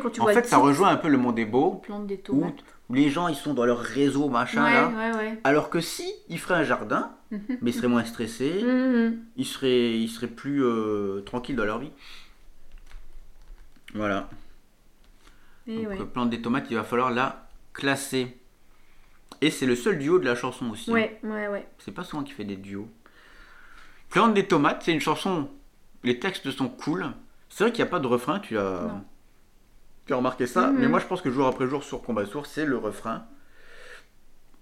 Quand 0.02 0.10
tu 0.10 0.20
en 0.20 0.24
vois 0.24 0.34
fait 0.34 0.42
ça 0.42 0.58
titre, 0.58 0.62
rejoint 0.62 0.90
un 0.90 0.98
peu 0.98 1.08
le 1.08 1.18
monde 1.18 1.36
des 1.36 1.46
beaux, 1.46 1.74
on 1.76 1.78
plante 1.78 2.08
des 2.08 2.16
où, 2.16 2.18
tomates. 2.18 2.64
où 2.90 2.94
les 2.96 3.10
gens 3.10 3.28
ils 3.30 3.36
sont 3.36 3.54
dans 3.54 3.66
leur 3.66 3.80
réseau 3.80 4.28
machin 4.28 4.66
Ouais, 4.66 4.74
là. 4.74 4.88
ouais, 4.90 5.18
ouais. 5.18 5.40
Alors 5.46 5.70
que 5.70 5.80
si 5.80 6.12
ils 6.28 6.40
feraient 6.40 6.60
un 6.60 6.64
jardin, 6.64 7.12
Mhm. 7.32 7.42
mais 7.62 7.70
ils 7.72 7.74
seraient 7.74 7.88
moins 7.88 8.04
stressés, 8.04 8.62
Mhm. 8.64 9.20
ils 9.38 9.46
seraient, 9.46 9.92
ils 10.00 10.10
seraient 10.10 10.28
plus 10.28 10.64
euh, 10.66 11.22
tranquilles 11.22 11.56
dans 11.56 11.64
leur 11.66 11.80
vie. 11.80 11.92
Voilà. 13.94 14.30
Et 15.68 15.78
Donc, 15.78 15.88
ouais. 15.90 16.02
euh, 16.02 16.06
plante 16.06 16.30
des 16.30 16.42
tomates, 16.42 16.66
il 16.70 16.76
va 16.76 16.84
falloir 16.84 17.12
la 17.12 17.48
classer. 17.74 18.36
Et 19.42 19.52
c'est 19.52 19.66
le 19.66 19.76
seul 19.76 19.98
duo 20.00 20.20
de 20.20 20.26
la 20.26 20.36
chanson 20.36 20.70
aussi. 20.70 20.92
hein. 20.92 20.94
ouais, 20.96 21.20
ouais, 21.24 21.48
ouais. 21.48 21.68
C'est 21.78 21.92
pas 21.94 22.04
souvent 22.04 22.24
qu'il 22.24 22.36
fait 22.36 22.44
des 22.44 22.58
duos. 22.58 22.90
Plante 24.10 24.34
des 24.34 24.46
tomates, 24.48 24.84
c'est 24.84 24.92
une 24.92 25.00
chanson. 25.02 25.50
Les 26.04 26.20
textes 26.20 26.50
sont 26.52 26.68
cool. 26.70 27.08
C'est 27.50 27.64
vrai 27.64 27.72
qu'il 27.72 27.84
n'y 27.84 27.88
a 27.90 27.92
pas 27.92 28.00
de 28.00 28.08
refrain, 28.08 28.40
tu 28.40 28.58
as, 28.58 28.82
Non. 28.88 29.04
tu 30.06 30.14
as 30.14 30.18
remarqué 30.18 30.46
ça. 30.48 30.68
Mhm. 30.68 30.80
Mais 30.80 30.88
moi, 30.88 31.00
je 31.00 31.06
pense 31.06 31.22
que 31.22 31.32
jour 31.32 31.48
après 31.48 31.68
jour 31.68 31.84
sur 31.84 32.02
Combat 32.02 32.26
Sourd, 32.26 32.46
c'est 32.46 32.66
le 32.66 32.78
refrain. 32.78 33.26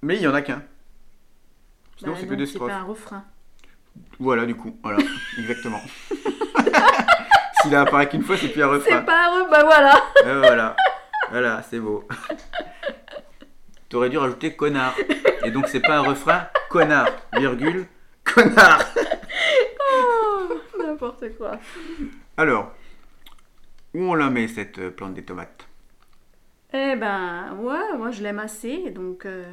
Mais 0.02 0.16
il 0.18 0.22
y 0.22 0.28
en 0.28 0.34
a 0.34 0.42
qu'un. 0.42 0.64
Sinon, 1.98 2.12
Bah 2.14 2.18
c'est 2.22 2.28
que 2.28 2.36
des 2.36 2.46
c'est 2.46 2.54
strophes. 2.54 2.70
pas 2.70 2.76
un 2.78 2.84
refrain. 2.84 3.24
Voilà, 4.20 4.46
du 4.46 4.56
coup, 4.56 4.78
voilà, 4.84 5.00
exactement. 5.40 5.82
S'il 7.62 7.76
apparaît 7.76 8.08
qu'une 8.08 8.22
fois, 8.22 8.38
c'est 8.38 8.50
plus 8.50 8.62
un 8.62 8.68
refrain. 8.68 9.00
C'est 9.00 9.06
pas 9.06 9.26
un 9.28 9.30
refrain, 9.32 9.50
bah 9.50 9.64
voilà. 9.64 10.04
Euh, 10.26 10.40
voilà, 10.42 10.76
voilà, 11.32 11.64
c'est 11.64 11.80
beau. 11.80 12.08
T'aurais 13.90 14.10
dû 14.10 14.18
rajouter 14.18 14.56
connard. 14.56 14.94
Et 15.46 15.52
donc, 15.52 15.68
c'est 15.68 15.80
pas 15.80 15.98
un 15.98 16.02
refrain, 16.02 16.48
connard, 16.70 17.10
virgule, 17.34 17.86
connard. 18.24 18.84
Oh, 19.80 20.50
N'importe 20.80 21.38
quoi. 21.38 21.52
Alors, 22.36 22.72
où 23.94 24.02
on 24.04 24.14
la 24.14 24.30
met 24.30 24.48
cette 24.48 24.80
euh, 24.80 24.90
plante 24.92 25.14
des 25.14 25.24
tomates? 25.24 25.68
Eh 26.74 26.96
ben, 26.98 27.56
ouais, 27.60 27.98
moi 27.98 28.12
je 28.12 28.22
l'aime 28.22 28.40
assez, 28.40 28.90
donc. 28.92 29.26
euh, 29.26 29.46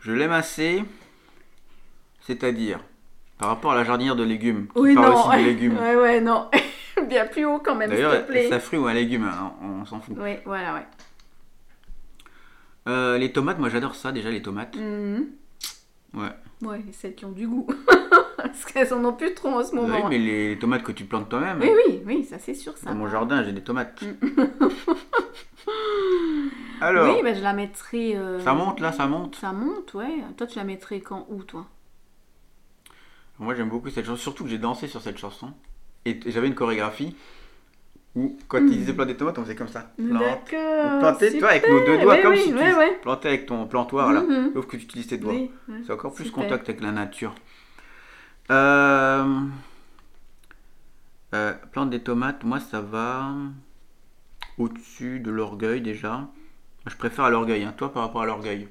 Je 0.00 0.12
l'aime 0.12 0.32
assez, 0.32 0.82
c'est-à-dire 2.20 2.78
par 3.38 3.50
rapport 3.50 3.72
à 3.72 3.76
la 3.76 3.84
jardinière 3.84 4.16
de 4.16 4.24
légumes, 4.24 4.66
Oui, 4.74 4.94
parle 4.94 5.12
non. 5.12 5.28
aussi 5.28 5.38
de 5.38 5.44
légumes. 5.44 5.76
Ouais, 5.78 5.94
ouais, 5.96 6.20
non. 6.20 6.50
Bien 7.08 7.26
plus 7.26 7.44
haut 7.44 7.60
quand 7.60 7.74
même, 7.76 7.88
s'il 7.90 7.98
D'ailleurs, 7.98 8.22
te 8.26 8.30
plaît. 8.30 8.46
est-ce 8.46 8.54
un 8.54 8.60
fruit 8.60 8.78
ou 8.78 8.86
un 8.86 8.94
légume 8.94 9.24
hein, 9.24 9.52
On, 9.62 9.82
on 9.82 9.84
s'en 9.84 10.00
fout. 10.00 10.16
Oui, 10.18 10.36
voilà, 10.44 10.74
ouais. 10.74 10.86
Euh, 12.88 13.18
les 13.18 13.32
tomates, 13.32 13.58
moi 13.58 13.68
j'adore 13.68 13.94
ça 13.94 14.12
déjà, 14.12 14.30
les 14.30 14.40
tomates. 14.42 14.74
Mhm. 14.76 15.26
Ouais. 16.14 16.30
Ouais, 16.62 16.82
celles 16.92 17.14
qui 17.14 17.24
ont 17.26 17.32
du 17.32 17.46
goût. 17.46 17.66
Parce 18.38 18.64
qu'elles 18.64 18.92
en 18.94 19.04
ont 19.04 19.12
plus 19.12 19.34
trop 19.34 19.48
en 19.50 19.62
ce 19.64 19.72
Oui, 19.72 19.80
moment. 19.80 20.08
mais 20.08 20.18
les, 20.18 20.54
les 20.54 20.58
tomates 20.58 20.82
que 20.82 20.92
tu 20.92 21.04
plantes 21.04 21.28
toi-même. 21.28 21.58
Oui, 21.60 21.68
oui, 21.88 22.00
oui, 22.06 22.24
ça 22.24 22.38
c'est 22.38 22.54
sûr, 22.54 22.76
ça. 22.78 22.90
Dans 22.90 22.96
mon 22.96 23.08
jardin, 23.08 23.42
j'ai 23.44 23.52
des 23.52 23.62
tomates. 23.62 24.02
Alors, 26.80 27.14
Oui, 27.16 27.22
ben 27.22 27.34
je 27.34 27.42
la 27.42 27.52
mettrai. 27.52 28.16
euh, 28.16 28.40
ça 28.40 28.54
monte 28.54 28.80
là, 28.80 28.92
ça 28.92 29.06
monte. 29.06 29.36
Ça 29.36 29.52
monte, 29.52 29.94
ouais. 29.94 30.22
Toi, 30.36 30.46
tu 30.46 30.58
la 30.58 30.64
mettrais 30.64 31.00
quand 31.00 31.26
Où, 31.28 31.42
toi? 31.42 31.66
Moi 33.40 33.54
j'aime 33.54 33.68
beaucoup 33.68 33.88
cette 33.90 34.04
chanson, 34.06 34.16
surtout 34.20 34.42
que 34.44 34.50
j'ai 34.50 34.58
dansé 34.58 34.88
sur 34.88 35.00
cette 35.00 35.18
chanson. 35.18 35.52
Et 36.04 36.18
j'avais 36.26 36.48
une 36.48 36.54
chorégraphie 36.56 37.14
où 38.16 38.36
quand 38.48 38.58
ils 38.58 38.78
disaient 38.78 38.92
planter 38.92 39.12
des 39.12 39.18
tomates, 39.18 39.38
on 39.38 39.42
faisait 39.42 39.54
comme 39.54 39.68
ça. 39.68 39.92
Plante. 39.96 40.20
D'accord. 40.22 41.18
Tu 41.18 41.38
vois, 41.38 41.50
avec 41.50 41.68
nos 41.68 41.84
deux 41.84 41.98
doigts, 41.98 42.14
Ouais, 42.14 42.22
comme 42.22 42.32
oui, 42.32 42.40
si 42.40 42.52
tu 42.52 43.00
plantais 43.02 43.28
avec 43.28 43.46
ton 43.46 43.66
plantoir 43.66 44.12
là. 44.12 44.22
Mhm. 44.22 44.52
Sauf 44.54 44.66
que 44.66 44.76
tu 44.76 44.82
utilises 44.84 45.06
tes 45.06 45.18
doigts. 45.18 45.34
Oui. 45.34 45.50
C'est 45.86 45.92
encore 45.92 46.12
plus 46.14 46.24
Super. 46.24 46.42
contact 46.44 46.68
avec 46.68 46.80
la 46.80 46.92
nature. 46.92 47.34
Euh... 48.50 49.24
euh, 51.34 51.52
plante 51.72 51.90
des 51.90 52.00
tomates, 52.00 52.44
moi 52.44 52.60
ça 52.60 52.80
va 52.80 53.34
au-dessus 54.56 55.20
de 55.20 55.30
l'orgueil 55.30 55.80
déjà. 55.80 56.26
Je 56.86 56.96
préfère 56.96 57.26
à 57.26 57.30
l'orgueil, 57.30 57.64
hein. 57.64 57.74
toi 57.76 57.92
par 57.92 58.02
rapport 58.02 58.22
à 58.22 58.26
l'orgueil. 58.26 58.68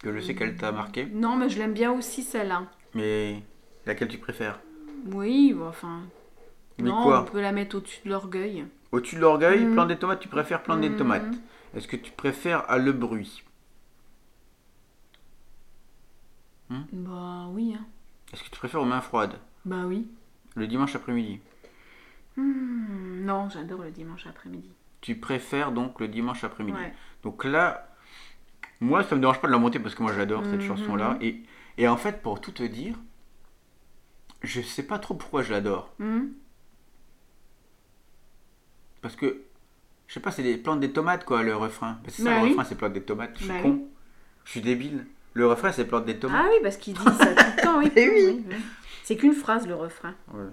Que 0.00 0.12
je 0.12 0.18
sais 0.18 0.34
qu'elle 0.34 0.56
t'a 0.56 0.72
marqué. 0.72 1.06
Non, 1.12 1.36
mais 1.36 1.48
je 1.48 1.58
l'aime 1.60 1.74
bien 1.74 1.92
aussi 1.92 2.22
celle-là. 2.22 2.64
Mais 2.94 3.40
laquelle 3.86 4.08
tu 4.08 4.18
préfères? 4.18 4.58
Oui, 5.12 5.52
bon, 5.56 5.68
enfin. 5.68 6.00
Mais 6.78 6.90
non, 6.90 7.00
quoi 7.02 7.20
on 7.22 7.24
peut 7.30 7.40
la 7.40 7.52
mettre 7.52 7.76
au-dessus 7.76 8.00
de 8.04 8.10
l'orgueil. 8.10 8.64
Au-dessus 8.92 9.16
de 9.16 9.20
l'orgueil, 9.20 9.64
Mhm. 9.66 9.72
plante 9.72 9.88
des 9.88 9.96
tomates, 9.98 10.20
tu 10.20 10.28
préfères 10.28 10.62
plante 10.62 10.80
des 10.80 10.90
Mhm. 10.90 10.96
tomates. 10.96 11.38
Est-ce 11.74 11.88
que 11.88 11.96
tu 11.96 12.12
préfères 12.12 12.68
à 12.70 12.78
le 12.78 12.92
bruit 12.92 13.42
Bah 16.92 17.46
oui, 17.50 17.74
hein. 17.78 17.84
Est-ce 18.32 18.42
que 18.44 18.48
tu 18.50 18.58
préfères 18.58 18.80
aux 18.80 18.86
mains 18.86 19.00
froides 19.02 19.38
Bah 19.64 19.84
oui. 19.86 20.08
Le 20.54 20.66
dimanche 20.66 20.94
après-midi 20.94 21.40
Hmm, 22.36 23.24
non, 23.26 23.50
j'adore 23.50 23.82
le 23.82 23.90
dimanche 23.90 24.26
après-midi. 24.26 24.70
Tu 25.02 25.16
préfères 25.16 25.72
donc 25.72 26.00
le 26.00 26.08
dimanche 26.08 26.44
après-midi 26.44 26.78
Ouais. 26.78 26.94
Donc 27.22 27.44
là, 27.44 27.88
moi, 28.80 29.02
ça 29.04 29.14
me 29.16 29.20
dérange 29.20 29.40
pas 29.40 29.48
de 29.48 29.52
la 29.52 29.58
monter 29.58 29.78
parce 29.78 29.94
que 29.94 30.02
moi, 30.02 30.12
j'adore 30.14 30.44
cette 30.46 30.60
Mhm. 30.60 30.66
chanson-là. 30.68 31.18
Et, 31.20 31.42
et 31.76 31.88
en 31.88 31.96
fait, 31.98 32.22
pour 32.22 32.40
tout 32.40 32.52
te 32.52 32.62
dire, 32.62 32.96
je 34.42 34.62
sais 34.62 34.82
pas 34.86 34.98
trop 34.98 35.14
pourquoi 35.14 35.42
je 35.42 35.52
l'adore. 35.52 35.92
Parce 39.02 39.16
que, 39.16 39.42
je 40.06 40.14
sais 40.14 40.20
pas, 40.20 40.30
c'est 40.30 40.42
des 40.42 40.56
plantes 40.56 40.80
des 40.80 40.92
tomates, 40.92 41.24
quoi, 41.24 41.42
le 41.42 41.54
refrain. 41.54 41.98
Bah, 42.04 42.08
c'est 42.08 42.22
ça, 42.22 42.30
Bah 42.30 42.36
le 42.38 42.42
oui. 42.44 42.50
refrain, 42.50 42.64
c'est 42.64 42.74
plantes 42.76 42.92
des 42.94 43.02
tomates. 43.02 43.32
Je 43.36 43.44
suis 43.44 43.52
Bah 43.52 43.60
con. 43.62 43.82
Je 44.44 44.50
suis 44.52 44.60
débile. 44.62 45.06
Le 45.34 45.46
refrain, 45.46 45.72
c'est 45.72 45.84
plantes 45.86 46.04
des 46.06 46.18
tomates. 46.18 46.40
Ah 46.44 46.48
oui, 46.50 46.58
parce 46.62 46.76
qu'il 46.76 46.94
dit 46.94 47.04
ça 47.04 47.34
tout 47.34 47.44
le 47.56 47.62
temps, 47.62 47.78
oui. 47.78 47.90
Eh 47.96 48.08
oui. 48.08 48.44
oui. 48.48 48.56
C'est 49.04 49.16
qu'une 49.16 49.32
phrase, 49.34 49.66
le 49.66 49.74
refrain. 49.74 50.14
Ouais. 50.32 50.44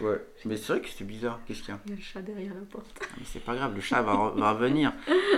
Ouais. 0.00 0.16
Mais 0.46 0.56
c'est 0.56 0.72
vrai 0.72 0.80
que 0.80 0.88
c'est 0.88 1.04
bizarre. 1.04 1.40
Qu'est-ce 1.46 1.60
qu'il 1.60 1.70
y 1.70 1.72
a 1.72 1.80
Il 1.86 1.90
y 1.90 1.92
a 1.94 1.96
le 1.96 2.02
chat 2.02 2.22
derrière 2.22 2.54
la 2.54 2.60
porte. 2.70 2.86
Mais 3.18 3.24
c'est 3.24 3.44
pas 3.44 3.54
grave, 3.54 3.74
le 3.74 3.80
chat 3.82 4.00
va, 4.02 4.32
va 4.34 4.52
revenir. 4.52 4.92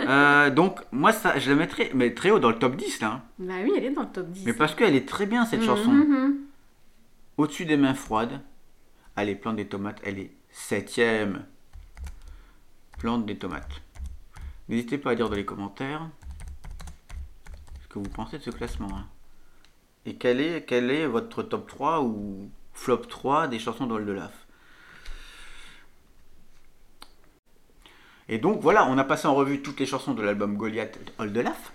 Euh, 0.07 0.51
donc, 0.51 0.81
moi, 0.93 1.13
ça, 1.13 1.39
je 1.39 1.51
la 1.51 1.57
mettrais 1.57 1.91
mais 1.95 2.13
très 2.15 2.31
haut 2.31 2.39
dans 2.39 2.51
le 2.51 2.59
top 2.59 2.77
10, 2.77 3.01
là. 3.01 3.09
hein. 3.09 3.23
Bah 3.39 3.55
oui, 3.65 3.73
elle 3.77 3.85
est 3.87 3.91
dans 3.91 4.03
le 4.03 4.09
top 4.09 4.29
10. 4.29 4.45
Mais 4.47 4.53
parce 4.53 4.75
qu'elle 4.75 4.95
est 4.95 5.09
très 5.09 5.27
bien, 5.27 5.47
cette 5.47 5.61
Mhm, 5.61 5.67
chanson. 5.67 5.91
mhm. 5.93 6.37
Au-dessus 7.39 7.65
des 7.65 7.77
mains 7.77 7.95
froides. 7.95 8.41
Allez, 9.17 9.35
plante 9.35 9.57
des 9.57 9.67
tomates, 9.67 10.01
elle 10.05 10.19
est 10.19 10.31
septième. 10.51 11.45
Plante 13.03 13.27
des 13.27 13.37
tomates. 13.37 13.83
N'hésitez 14.69 14.97
pas 14.97 15.11
à 15.11 15.15
dire 15.17 15.29
dans 15.29 15.35
les 15.35 15.45
commentaires 15.45 16.09
ce 17.83 17.89
que 17.89 17.99
vous 17.99 18.09
pensez 18.09 18.39
de 18.39 18.45
ce 18.45 18.51
classement. 18.51 18.97
hein. 18.97 19.09
Et 20.07 20.15
quel 20.15 20.41
est, 20.41 21.07
votre 21.09 21.43
top 21.43 21.67
3 21.67 22.03
ou 22.05 22.49
flop 22.73 22.99
3 22.99 23.49
des 23.49 23.59
chansons 23.59 23.89
d'Old 23.89 24.09
Laf 24.09 24.47
Et 28.29 28.39
donc 28.39 28.61
voilà, 28.61 28.87
on 28.87 28.97
a 28.99 29.03
passé 29.03 29.27
en 29.27 29.35
revue 29.35 29.63
toutes 29.63 29.81
les 29.81 29.87
chansons 29.87 30.15
de 30.15 30.23
l'album 30.23 30.57
Goliath 30.57 30.97
Old 31.19 31.37
Laf. 31.37 31.73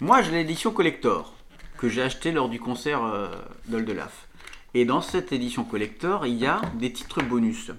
Moi, 0.00 0.22
j'ai 0.22 0.30
l'édition 0.30 0.70
collector 0.70 1.34
que 1.78 1.88
j'ai 1.88 2.02
acheté 2.02 2.30
lors 2.30 2.48
du 2.48 2.60
concert 2.60 3.02
euh, 3.02 3.28
d'Old 3.66 3.90
Laf. 3.90 4.28
Et 4.74 4.84
dans 4.84 5.00
cette 5.00 5.32
édition 5.32 5.64
collector, 5.64 6.26
il 6.26 6.34
y 6.34 6.46
a 6.46 6.60
des 6.74 6.92
titres 6.92 7.24
bonus. 7.24 7.72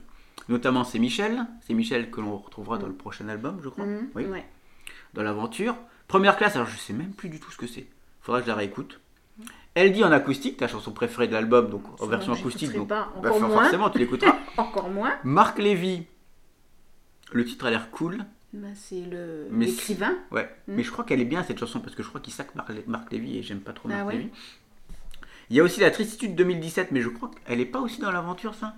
Notamment 0.50 0.84
C'est 0.84 1.00
Michel, 1.00 1.46
c'est 1.62 1.74
Michel 1.74 2.10
que 2.12 2.20
l'on 2.22 2.38
retrouvera 2.38 2.78
dans 2.78 2.88
le 2.88 2.94
prochain 2.94 3.30
album, 3.30 3.60
je 3.64 3.70
crois. 3.70 3.86
Mhm, 3.86 4.10
Oui, 4.16 4.26
ouais. 4.26 4.46
dans 5.14 5.24
l'aventure. 5.24 5.76
Première 6.08 6.36
classe, 6.38 6.56
alors 6.56 6.68
je 6.68 6.76
sais 6.78 6.94
même 6.94 7.12
plus 7.14 7.30
du 7.30 7.40
tout 7.40 7.52
ce 7.52 7.58
que 7.58 7.68
c'est. 7.68 7.88
Faudra 8.22 8.40
que 8.42 8.46
je 8.46 8.50
la 8.52 8.56
réécoute. 8.58 9.00
Elle 9.76 9.92
dit 9.94 10.04
en 10.04 10.12
acoustique, 10.12 10.58
ta 10.58 10.68
chanson 10.68 10.92
préférée 10.92 11.28
de 11.28 11.34
l'album, 11.34 11.70
donc 11.70 11.84
en 12.02 12.08
version 12.08 12.34
acoustique. 12.34 12.74
Donc, 12.74 12.88
pas, 12.90 13.14
bah, 13.22 13.30
encore 13.30 13.40
moins. 13.48 13.62
forcément, 13.62 13.90
tu 13.92 14.00
l'écouteras. 14.00 14.36
Encore 14.58 14.90
moins. 14.90 15.14
Marc 15.24 15.60
Lévy, 15.60 16.06
le 17.32 17.46
titre 17.46 17.68
a 17.68 17.70
l'air 17.70 17.92
cool. 17.92 18.26
Bah, 18.52 18.68
c'est 18.76 19.02
le 19.02 19.48
l'écrivain. 19.52 20.16
Ouais, 20.32 20.50
Mm. 20.68 20.74
mais 20.76 20.84
je 20.84 20.92
crois 20.92 21.06
qu'elle 21.06 21.22
est 21.22 21.26
bien 21.26 21.44
cette 21.44 21.60
chanson 21.60 21.80
parce 21.80 21.94
que 21.96 22.02
je 22.02 22.10
crois 22.10 22.20
qu'il 22.20 22.34
sac 22.34 22.56
Marc, 22.56 22.72
Marc 22.88 23.12
Lévy 23.12 23.38
et 23.38 23.44
j'aime 23.44 23.60
pas 23.62 23.72
trop 23.74 23.88
Ah 23.92 23.98
Marc 23.98 24.08
ouais 24.08 24.14
Lévy. 24.18 24.30
Il 25.52 25.56
y 25.56 25.60
a 25.60 25.64
aussi 25.64 25.80
la 25.80 25.92
Tristitude 25.92 26.36
2017, 26.36 26.92
mais 26.92 27.02
je 27.02 27.10
crois 27.10 27.30
qu'elle 27.46 27.60
est 27.62 27.66
pas 27.66 27.80
aussi 27.80 28.02
dans 28.02 28.12
l'aventure 28.12 28.56
ça? 28.56 28.74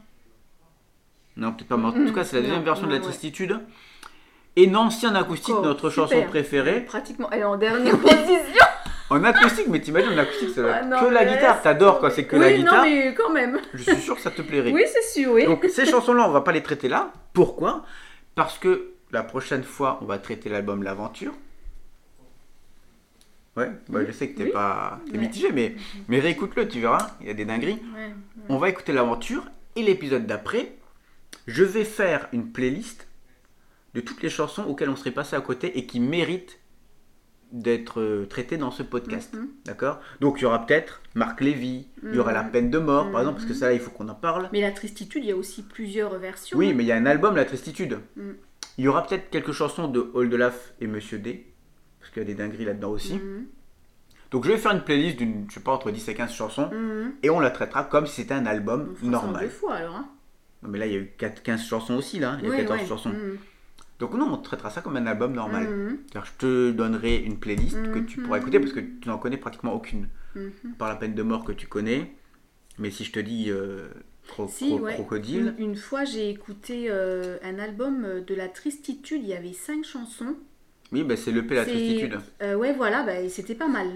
Non, 1.38 1.52
peut-être 1.54 1.68
pas. 1.70 1.78
mais 1.78 1.86
En 1.86 1.92
Mm, 1.92 2.08
tout 2.08 2.14
cas, 2.14 2.24
c'est 2.24 2.36
la 2.38 2.42
non, 2.42 2.48
deuxième 2.48 2.66
version 2.66 2.88
de 2.88 2.92
la 2.92 2.98
ouais. 2.98 3.04
Tristitude. 3.04 3.60
Et 4.58 4.68
Nancy 4.68 5.08
en 5.08 5.16
acoustique, 5.16 5.54
Encore, 5.56 5.66
notre 5.66 5.90
super. 5.90 6.08
chanson 6.10 6.24
préférée. 6.28 6.82
Pratiquement, 6.82 7.30
elle 7.32 7.40
est 7.40 7.44
en 7.46 7.56
dernière 7.58 7.98
position. 8.00 8.66
En 9.10 9.24
acoustique, 9.24 9.68
mais 9.70 9.80
t'imagines 9.82 10.12
en 10.14 10.18
acoustique, 10.18 10.50
c'est 10.56 10.62
Ah, 10.70 10.82
que 11.00 11.06
la 11.10 11.26
guitare. 11.26 11.62
T'adores 11.62 12.00
quand 12.00 12.10
c'est 12.12 12.26
que 12.26 12.36
oui, 12.36 12.42
la 12.42 12.54
guitare. 12.54 12.76
non, 12.76 12.82
mais 12.84 13.14
quand 13.14 13.30
même. 13.30 13.60
Je 13.74 13.84
suis 13.84 14.02
sûr 14.02 14.16
que 14.16 14.22
ça 14.22 14.32
te 14.32 14.42
plairait. 14.42 14.72
Oui, 14.72 14.84
c'est 14.92 15.04
sûr, 15.20 15.32
oui. 15.34 15.46
Donc 15.46 15.66
ces 15.70 15.86
chansons-là, 15.90 16.28
on 16.28 16.32
va 16.32 16.42
pas 16.42 16.52
les 16.52 16.64
traiter 16.64 16.88
là. 16.90 17.12
Pourquoi? 17.34 17.84
Parce 18.36 18.58
que 18.58 18.92
la 19.12 19.24
prochaine 19.24 19.64
fois, 19.64 20.00
on 20.02 20.06
va 20.06 20.18
traiter 20.18 20.50
l'album 20.50 20.84
L'Aventure. 20.84 21.34
Ouais, 23.58 23.70
bah, 23.90 24.00
je 24.08 24.12
sais 24.14 24.30
que 24.30 24.38
t'es 24.38 24.44
Oui. 24.46 24.52
pas 24.52 25.00
Ouais. 25.12 25.18
mitigé, 25.18 25.52
mais, 25.52 25.76
mais 26.08 26.20
réécoute-le, 26.22 26.68
tu 26.70 26.80
verras, 26.80 27.12
il 27.20 27.28
y 27.28 27.30
a 27.30 27.34
des 27.34 27.44
dingueries. 27.44 27.82
Ouais. 27.96 28.14
On 28.48 28.58
va 28.58 28.70
écouter 28.70 28.94
l'aventure 28.94 29.44
et 29.76 29.82
l'épisode 29.84 30.26
d'après, 30.26 30.72
je 31.48 31.64
vais 31.64 31.86
faire 31.86 32.28
une 32.34 32.52
playlist 32.52 33.08
de 33.94 34.02
toutes 34.02 34.22
les 34.22 34.30
chansons 34.30 34.64
auxquelles 34.64 34.90
on 34.90 34.96
serait 34.96 35.12
passé 35.12 35.36
à 35.36 35.42
côté 35.42 35.78
et 35.78 35.86
qui 35.86 36.00
méritent 36.00 36.60
d'être 37.52 38.00
euh, 38.00 38.26
traitées 38.26 38.56
dans 38.58 38.72
ce 38.72 38.82
podcast. 38.84 39.34
Mhm. 39.34 39.50
D'accord? 39.66 40.00
Donc 40.22 40.40
il 40.40 40.44
y 40.44 40.46
aura 40.46 40.66
peut-être 40.66 41.02
Marc 41.16 41.42
Lévy, 41.42 41.88
il 42.04 42.16
y 42.16 42.20
aura 42.20 42.32
Mhm. 42.32 42.38
La 42.38 42.44
peine 42.46 42.70
de 42.70 42.80
mort, 42.80 43.12
par 43.12 43.20
exemple, 43.22 43.40
parce 43.40 43.48
que 43.48 43.54
Mhm. 43.54 43.60
ça, 43.60 43.74
il 43.74 43.80
faut 43.82 43.92
qu'on 43.92 44.08
en 44.08 44.16
parle. 44.16 44.48
Mais 44.54 44.62
la 44.62 44.72
tristitude, 44.72 45.24
il 45.26 45.28
y 45.28 45.32
a 45.34 45.36
aussi 45.36 45.64
plusieurs 45.64 46.18
versions. 46.18 46.58
Oui, 46.58 46.74
mais 46.74 46.84
il 46.84 46.88
y 46.88 46.94
a 46.94 46.96
un 46.96 47.06
album, 47.06 47.36
La 47.36 47.44
Tristitude. 47.44 48.00
Il 48.78 48.86
y 48.86 48.88
aura 48.88 49.06
peut-être 49.06 49.30
quelques 49.30 49.52
chansons 49.52 49.90
de 49.90 50.10
Old 50.14 50.34
Laf 50.34 50.74
et 50.80 50.88
Monsieur 50.88 51.20
D, 51.20 51.46
parce 52.00 52.12
qu'il 52.14 52.22
y 52.22 52.26
a 52.26 52.28
des 52.28 52.36
dingueries 52.36 52.64
là-dedans 52.66 52.92
aussi. 52.92 53.16
Mhm. 53.16 53.48
Donc 54.32 54.46
je 54.46 54.52
vais 54.52 54.58
faire 54.58 54.72
une 54.72 54.84
playlist 54.86 55.18
d'une, 55.18 55.46
je 55.50 55.56
sais 55.56 55.60
pas, 55.60 55.74
entre 55.74 55.92
10 55.92 56.08
et 56.08 56.14
15 56.16 56.32
chansons, 56.32 56.70
Mhm. 56.72 57.16
et 57.22 57.30
on 57.30 57.42
la 57.42 57.52
traitera 57.52 57.84
comme 57.84 58.08
si 58.08 58.22
c'était 58.22 58.34
un 58.34 58.44
On 58.44 58.46
album 58.46 58.96
en 59.04 59.08
normal. 59.08 59.44
deux 59.44 59.50
fois 59.50 59.74
alors. 59.74 59.98
Hein. 59.98 60.08
Non, 60.64 60.70
mais 60.70 60.78
là, 60.80 60.86
il 60.86 60.94
y 60.94 60.96
a 60.96 61.00
eu 61.00 61.12
4, 61.18 61.42
15 61.44 61.64
chansons 61.66 61.96
aussi, 61.96 62.20
là. 62.20 62.38
Il 62.40 62.46
y 62.46 62.48
a 62.48 62.52
Ouais, 62.52 62.58
14 62.60 62.82
ouais. 62.82 62.88
chansons. 62.88 63.10
Mhm. 63.10 63.38
Donc 64.00 64.14
non, 64.16 64.32
on 64.34 64.38
traitera 64.38 64.70
ça 64.72 64.82
comme 64.82 64.98
un 64.98 65.06
album 65.06 65.34
normal. 65.34 65.68
C'est-à-dire, 66.12 66.26
je 66.26 66.38
te 66.40 66.72
donnerai 66.72 67.18
une 67.18 67.38
playlist 67.40 67.78
que 67.94 68.00
tu 68.00 68.20
Mhm. 68.20 68.26
pourras 68.26 68.40
écouter, 68.40 68.60
parce 68.60 68.74
que 68.74 68.80
tu 68.80 69.08
n'en 69.10 69.18
connais 69.18 69.38
pratiquement 69.38 69.74
aucune. 69.74 70.08
Mhm. 70.36 70.52
Par 70.78 70.90
la 70.90 70.96
peine 70.96 71.14
de 71.14 71.22
mort 71.24 71.44
que 71.44 71.52
tu 71.52 71.68
connais. 71.68 72.12
Mais 72.80 72.90
si 72.90 73.04
je 73.04 73.12
te 73.12 73.20
dis 73.20 73.50
euh, 73.50 73.90
cro- 74.30 74.48
Si, 74.50 74.70
cro- 74.72 74.80
ouais. 74.80 74.94
Crocodile, 74.94 75.54
Une, 75.60 75.66
une 75.72 75.76
fois, 75.76 76.04
j'ai 76.06 76.30
écouté 76.30 76.86
euh, 76.90 77.38
un 77.44 77.60
album 77.60 78.06
euh, 78.06 78.22
de 78.22 78.34
la 78.34 78.48
Tristitude. 78.48 79.22
Il 79.24 79.28
y 79.30 79.34
avait 79.34 79.54
cinq 79.54 79.84
chansons. 79.84 80.36
oui, 80.92 81.04
bah, 81.04 81.16
c'est 81.18 81.32
l'EP 81.32 81.54
La 81.54 81.66
Tristitude. 81.66 82.18
Euh, 82.42 82.56
ouais, 82.56 82.74
voilà, 82.74 83.04
bah, 83.04 83.28
c'était 83.30 83.56
pas 83.56 83.68
mal. 83.68 83.88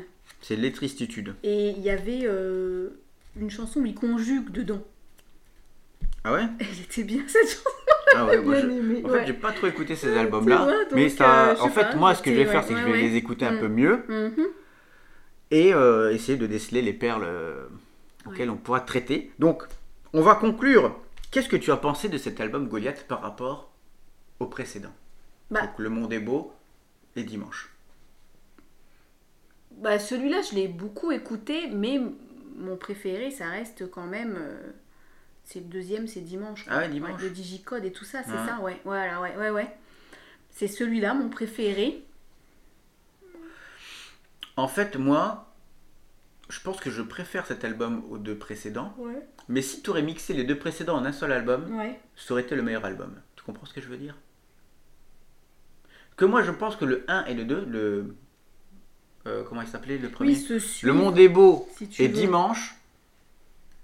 C'est 0.42 0.56
Les 0.56 0.72
Tristitudes. 0.72 1.34
Et 1.44 1.70
il 1.72 1.80
y 1.82 1.90
avait 1.90 2.28
une 3.40 3.50
chanson 3.50 3.80
où 3.82 3.86
il 3.86 3.96
conjugue 3.96 4.52
dedans. 4.52 4.84
Ah 6.26 6.34
ouais 6.34 6.46
Elle 6.60 6.82
était 6.82 7.04
bien 7.04 7.24
cette 7.28 7.48
chanson. 7.48 7.70
Ah 8.16 8.26
ouais, 8.26 8.42
moi, 8.42 8.56
je- 8.56 8.66
En 8.66 9.10
ouais. 9.10 9.20
fait, 9.20 9.28
j'ai 9.28 9.34
pas 9.34 9.52
trop 9.52 9.68
écouté 9.68 9.96
ces 9.96 10.16
albums-là, 10.18 10.68
mais 10.94 11.10
ça, 11.10 11.50
euh, 11.52 11.56
en 11.60 11.70
fait, 11.70 11.84
pas, 11.92 11.96
moi, 11.96 12.16
ce 12.16 12.24
que 12.24 12.32
je 12.32 12.36
vais 12.36 12.46
faire, 12.46 12.64
c'est 12.64 12.74
que 12.74 12.80
je 12.80 12.86
vais 12.86 12.98
les 13.02 13.16
écouter 13.16 13.46
un 13.46 13.52
Mm. 13.54 13.60
peu 13.60 13.68
mieux 13.68 14.04
Mhm. 14.08 14.48
et 15.52 15.74
euh, 15.74 16.12
essayer 16.14 16.38
de 16.38 16.48
déceler 16.48 16.82
les 16.82 16.94
perles 16.94 17.24
euh, 17.26 17.68
auxquelles 18.26 18.50
on 18.50 18.56
pourra 18.58 18.80
traiter. 18.82 19.32
Donc, 19.40 19.64
on 20.14 20.22
va 20.22 20.36
conclure. 20.36 21.00
Qu'est-ce 21.32 21.50
que 21.50 21.58
tu 21.58 21.72
as 21.72 21.78
pensé 21.78 22.10
de 22.10 22.18
cet 22.18 22.40
album 22.40 22.68
Goliath 22.68 23.06
par 23.08 23.22
rapport 23.22 23.72
au 24.40 24.46
précédent? 24.48 24.94
Bah. 25.52 25.62
Donc, 25.62 25.78
Le 25.78 25.90
Monde 25.90 26.14
est 26.14 26.20
beau 26.20 26.54
et 27.16 27.24
Dimanche. 27.24 27.70
Bah, 29.72 30.00
celui-là, 30.00 30.42
je 30.50 30.56
l'ai 30.56 30.68
beaucoup 30.70 31.12
écouté, 31.12 31.68
mais 31.74 32.00
mon 32.58 32.78
préféré, 32.78 33.30
ça 33.32 33.48
reste 33.50 33.90
quand 33.92 34.06
même. 34.08 34.36
euh, 34.38 34.72
c'est 35.46 35.60
le 35.60 35.66
deuxième, 35.66 36.08
c'est 36.08 36.20
Dimanche. 36.22 36.66
Ah 36.70 36.80
ouais, 36.80 36.90
Dimanche. 36.90 37.22
le 37.22 37.30
Digicode 37.30 37.86
et 37.86 37.92
tout 37.92 38.04
ça, 38.06 38.24
c'est 38.24 38.32
ça, 38.32 38.60
ouais. 38.62 38.82
Voilà, 38.84 39.22
ouais, 39.22 39.36
ouais, 39.38 39.50
ouais. 39.52 39.68
C'est 40.52 40.68
celui-là, 40.68 41.14
mon 41.14 41.30
préféré. 41.30 42.04
En 44.58 44.68
fait, 44.68 44.96
moi, 44.96 45.54
je 46.50 46.60
pense 46.62 46.80
que 46.80 46.90
je 46.90 47.02
préfère 47.02 47.46
cet 47.46 47.64
album 47.66 48.04
aux 48.10 48.18
deux 48.18 48.36
précédents. 48.38 48.94
Ouais. 48.98 49.20
Mais 49.50 49.62
si 49.62 49.82
tu 49.82 49.90
aurais 49.90 50.02
mixé 50.02 50.34
les 50.34 50.44
deux 50.44 50.58
précédents 50.58 50.96
en 50.98 51.06
un 51.06 51.12
seul 51.12 51.32
album, 51.32 51.76
Ouais. 51.76 52.00
ça 52.16 52.34
aurait 52.34 52.44
été 52.44 52.56
le 52.56 52.62
meilleur 52.64 52.86
album. 52.86 53.14
Tu 53.36 53.44
comprends 53.44 53.66
ce 53.66 53.74
que 53.74 53.82
je 53.82 53.88
veux 53.88 53.98
dire? 53.98 54.16
Que 56.16 56.26
moi, 56.26 56.42
je 56.44 56.52
pense 56.52 56.76
que 56.78 56.86
le 56.86 57.04
1 57.10 57.26
et 57.26 57.34
le 57.34 57.44
2, 57.44 57.66
le. 57.66 58.16
euh, 59.28 59.44
comment 59.44 59.62
il 59.62 59.68
s'appelait 59.68 59.98
le 59.98 60.10
premier? 60.10 60.32
Oui. 60.34 60.62
Le 60.84 60.94
Monde 60.94 61.20
est 61.20 61.28
beau 61.28 61.68
si 61.78 61.90
et 62.02 62.08
veux. 62.08 62.14
Dimanche, 62.14 62.76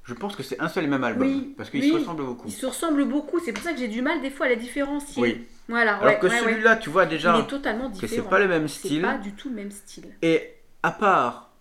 je 0.03 0.13
pense 0.13 0.35
que 0.35 0.43
c'est 0.43 0.59
un 0.59 0.67
seul 0.67 0.83
et 0.85 0.87
même 0.87 1.03
album. 1.03 1.27
Oui, 1.27 1.53
parce 1.57 1.69
qu'ils 1.69 1.81
oui. 1.81 1.89
se 1.91 1.97
ressemblent 1.97 2.25
beaucoup. 2.25 2.47
Ils 2.47 2.51
se 2.53 2.65
ressemblent 2.65 3.05
beaucoup, 3.05 3.39
c'est 3.39 3.53
pour 3.53 3.63
ça 3.63 3.71
que 3.73 3.79
j'ai 3.79 3.87
du 3.87 4.01
mal 4.01 4.21
des 4.21 4.29
fois 4.31 4.47
à 4.47 4.49
les 4.49 4.55
différencier. 4.55 5.21
Oui. 5.21 5.47
Voilà, 5.69 5.95
Alors 5.97 6.05
ouais, 6.05 6.19
que 6.19 6.27
ouais, 6.27 6.33
ouais. 6.33 6.39
celui-là, 6.53 6.75
tu 6.77 6.89
vois 6.89 7.03
Il 7.03 7.09
déjà 7.09 7.37
est 7.39 7.47
totalement 7.47 7.89
que 7.89 7.93
différent. 7.93 8.23
c'est 8.23 8.29
pas 8.29 8.39
le 8.39 8.47
même 8.47 8.67
C'est 8.67 8.87
style. 8.87 9.01
pas 9.03 9.17
du 9.17 9.33
tout 9.33 9.49
le 9.49 9.55
même 9.55 9.71
style. 9.71 10.05
Et 10.21 10.53
à 10.83 10.91
part 10.91 11.51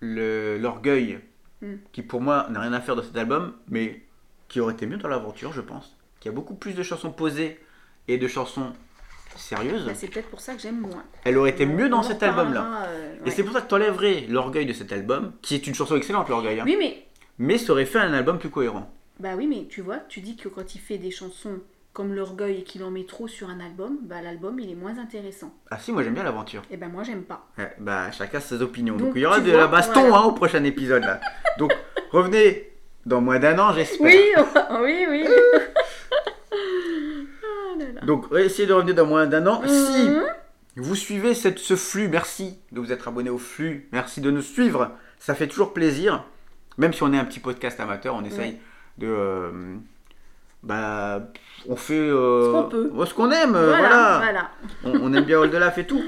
l'orgueil, 0.00 1.20
Mm. 1.60 1.74
qui 1.90 2.02
pour 2.02 2.20
moi 2.20 2.46
n'a 2.50 2.60
rien 2.60 2.72
à 2.72 2.80
faire 2.80 2.94
dans 2.94 3.02
cet 3.02 3.16
album, 3.16 3.52
mais 3.68 4.04
qui 4.46 4.60
aurait 4.60 4.74
été 4.74 4.86
mieux 4.86 4.96
dans 4.96 5.08
l'aventure, 5.08 5.52
je 5.52 5.60
pense. 5.60 5.96
Qui 6.20 6.28
a 6.28 6.32
beaucoup 6.32 6.54
plus 6.54 6.72
de 6.74 6.84
chansons 6.84 7.10
posées 7.10 7.58
et 8.06 8.16
de 8.16 8.28
chansons 8.28 8.72
sérieuses. 9.34 9.84
Bah, 9.84 9.92
c'est 9.96 10.06
peut-être 10.06 10.28
pour 10.30 10.40
ça 10.40 10.54
que 10.54 10.60
j'aime 10.60 10.78
moins. 10.80 11.02
Elle 11.24 11.36
aurait 11.36 11.50
été 11.50 11.66
mieux 11.66 11.88
dans 11.88 12.04
cet 12.04 12.22
album-là. 12.22 12.84
euh, 12.86 13.16
Et 13.26 13.32
c'est 13.32 13.42
pour 13.42 13.52
ça 13.52 13.60
que 13.60 13.68
tu 13.68 13.74
enlèverais 13.74 14.26
l'orgueil 14.28 14.66
de 14.66 14.72
cet 14.72 14.92
album, 14.92 15.32
qui 15.42 15.56
est 15.56 15.66
une 15.66 15.74
chanson 15.74 15.96
excellente, 15.96 16.28
l'orgueil. 16.28 16.60
hein. 16.60 16.64
Oui, 16.64 16.76
mais 16.78 17.07
Mais 17.38 17.58
ça 17.58 17.72
aurait 17.72 17.84
fait 17.86 17.98
un 17.98 18.12
album 18.12 18.38
plus 18.38 18.50
cohérent. 18.50 18.90
Bah 19.20 19.30
oui, 19.36 19.46
mais 19.46 19.66
tu 19.68 19.80
vois, 19.80 19.98
tu 20.08 20.20
dis 20.20 20.36
que 20.36 20.48
quand 20.48 20.74
il 20.74 20.78
fait 20.80 20.98
des 20.98 21.10
chansons 21.10 21.58
comme 21.92 22.14
l'orgueil 22.14 22.58
et 22.58 22.62
qu'il 22.62 22.84
en 22.84 22.90
met 22.90 23.04
trop 23.04 23.26
sur 23.26 23.48
un 23.50 23.58
album, 23.58 23.98
bah 24.02 24.20
l'album 24.22 24.58
il 24.60 24.70
est 24.70 24.74
moins 24.76 24.98
intéressant. 24.98 25.52
Ah 25.70 25.78
si, 25.78 25.90
moi 25.90 26.02
j'aime 26.04 26.14
bien 26.14 26.22
l'aventure. 26.22 26.62
Et 26.70 26.76
ben 26.76 26.88
moi 26.88 27.02
j'aime 27.02 27.22
pas. 27.24 27.48
Ouais, 27.58 27.74
bah, 27.80 28.10
chacun 28.12 28.38
ses 28.38 28.62
opinions. 28.62 28.96
Donc, 28.96 29.08
Donc, 29.08 29.16
il 29.16 29.22
y 29.22 29.26
aura 29.26 29.40
de 29.40 29.50
vois, 29.50 29.60
la 29.60 29.66
baston 29.66 30.00
voilà. 30.02 30.18
hein, 30.18 30.24
au 30.24 30.32
prochain 30.32 30.62
épisode 30.62 31.02
là. 31.02 31.20
Donc 31.58 31.72
revenez 32.12 32.70
dans 33.06 33.20
moins 33.20 33.38
d'un 33.40 33.58
an, 33.58 33.72
j'espère. 33.72 34.00
Oui, 34.06 34.20
oui, 34.82 35.06
oui. 35.08 35.24
Ah 36.52 37.78
là 37.78 37.84
là. 37.94 38.00
Donc 38.02 38.26
essayez 38.36 38.66
de 38.68 38.72
revenir 38.72 38.94
dans 38.94 39.06
moins 39.06 39.26
d'un 39.26 39.46
an. 39.46 39.62
Si 39.66 40.08
Mhm. 40.08 40.22
vous 40.76 40.94
suivez 40.94 41.34
cette, 41.34 41.58
ce 41.58 41.74
flux, 41.76 42.08
merci 42.08 42.58
de 42.72 42.80
vous 42.80 42.92
être 42.92 43.08
abonné 43.08 43.30
au 43.30 43.38
flux, 43.38 43.88
merci 43.92 44.20
de 44.20 44.30
nous 44.30 44.42
suivre. 44.42 44.92
Ça 45.18 45.34
fait 45.34 45.48
toujours 45.48 45.72
plaisir. 45.72 46.24
Même 46.78 46.92
si 46.92 47.02
on 47.02 47.12
est 47.12 47.18
un 47.18 47.24
petit 47.24 47.40
podcast 47.40 47.78
amateur, 47.80 48.14
on 48.14 48.24
essaye 48.24 48.52
Ouais. 48.52 48.60
de... 48.98 49.06
euh, 49.08 49.76
bah, 50.62 51.20
on 51.68 51.76
fait... 51.76 51.94
euh, 51.98 52.46
Ce 52.46 52.52
qu'on 52.62 52.68
peut. 52.68 52.90
ouais, 52.92 53.06
Ce 53.06 53.14
qu'on 53.14 53.30
aime, 53.30 53.54
euh, 53.56 53.76
Voilà, 53.76 54.18
voilà. 54.22 54.50
On, 54.84 54.92
on 55.10 55.12
aime 55.12 55.24
bien 55.24 55.38
Old 55.38 55.54
et 55.76 55.86
tout. 55.86 56.02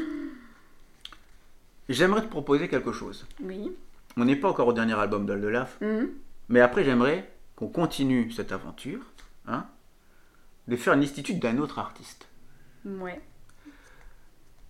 J'aimerais 1.88 2.22
te 2.22 2.28
proposer 2.28 2.68
quelque 2.68 2.92
chose. 2.92 3.26
Oui. 3.42 3.72
On 4.16 4.24
n'est 4.24 4.36
pas 4.36 4.48
encore 4.48 4.68
au 4.68 4.72
dernier 4.72 4.94
album 4.98 5.26
d'Old 5.26 5.44
Laf. 5.44 5.76
Mhm. 5.80 6.08
Mais 6.48 6.60
après, 6.60 6.84
j'aimerais 6.84 7.30
qu'on 7.56 7.68
continue 7.68 8.30
cette 8.32 8.52
aventure, 8.52 9.00
hein, 9.46 9.66
de 10.68 10.76
faire 10.76 10.94
une 10.94 11.02
institut 11.02 11.34
d'un 11.34 11.58
autre 11.58 11.78
artiste. 11.78 12.28
Ouais. 12.84 13.20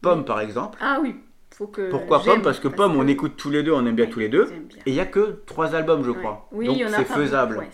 Pomme, 0.00 0.24
par 0.24 0.40
exemple. 0.40 0.78
Ah 0.80 0.98
oui, 1.02 1.16
faut 1.60 1.66
que. 1.66 1.90
Pourquoi 1.90 2.22
Pomme 2.22 2.42
Parce 2.42 2.58
que 2.58 2.68
Pomme, 2.68 2.96
on 2.96 3.06
écoute 3.06 3.34
tous 3.36 3.50
les 3.50 3.62
deux, 3.62 3.72
on 3.72 3.84
aime 3.86 3.94
bien 3.94 4.06
Ouais, 4.06 4.10
tous 4.10 4.18
les 4.18 4.28
deux. 4.28 4.46
bien. 4.46 4.58
Et 4.86 4.90
il 4.90 4.94
n'y 4.94 5.00
a 5.00 5.06
que 5.06 5.42
trois 5.46 5.74
albums, 5.74 6.02
je 6.02 6.10
crois. 6.10 6.48
Oui, 6.52 6.66
Donc 6.66 6.78
c'est 6.90 7.04
faisable. 7.04 7.58
Ouais. 7.58 7.68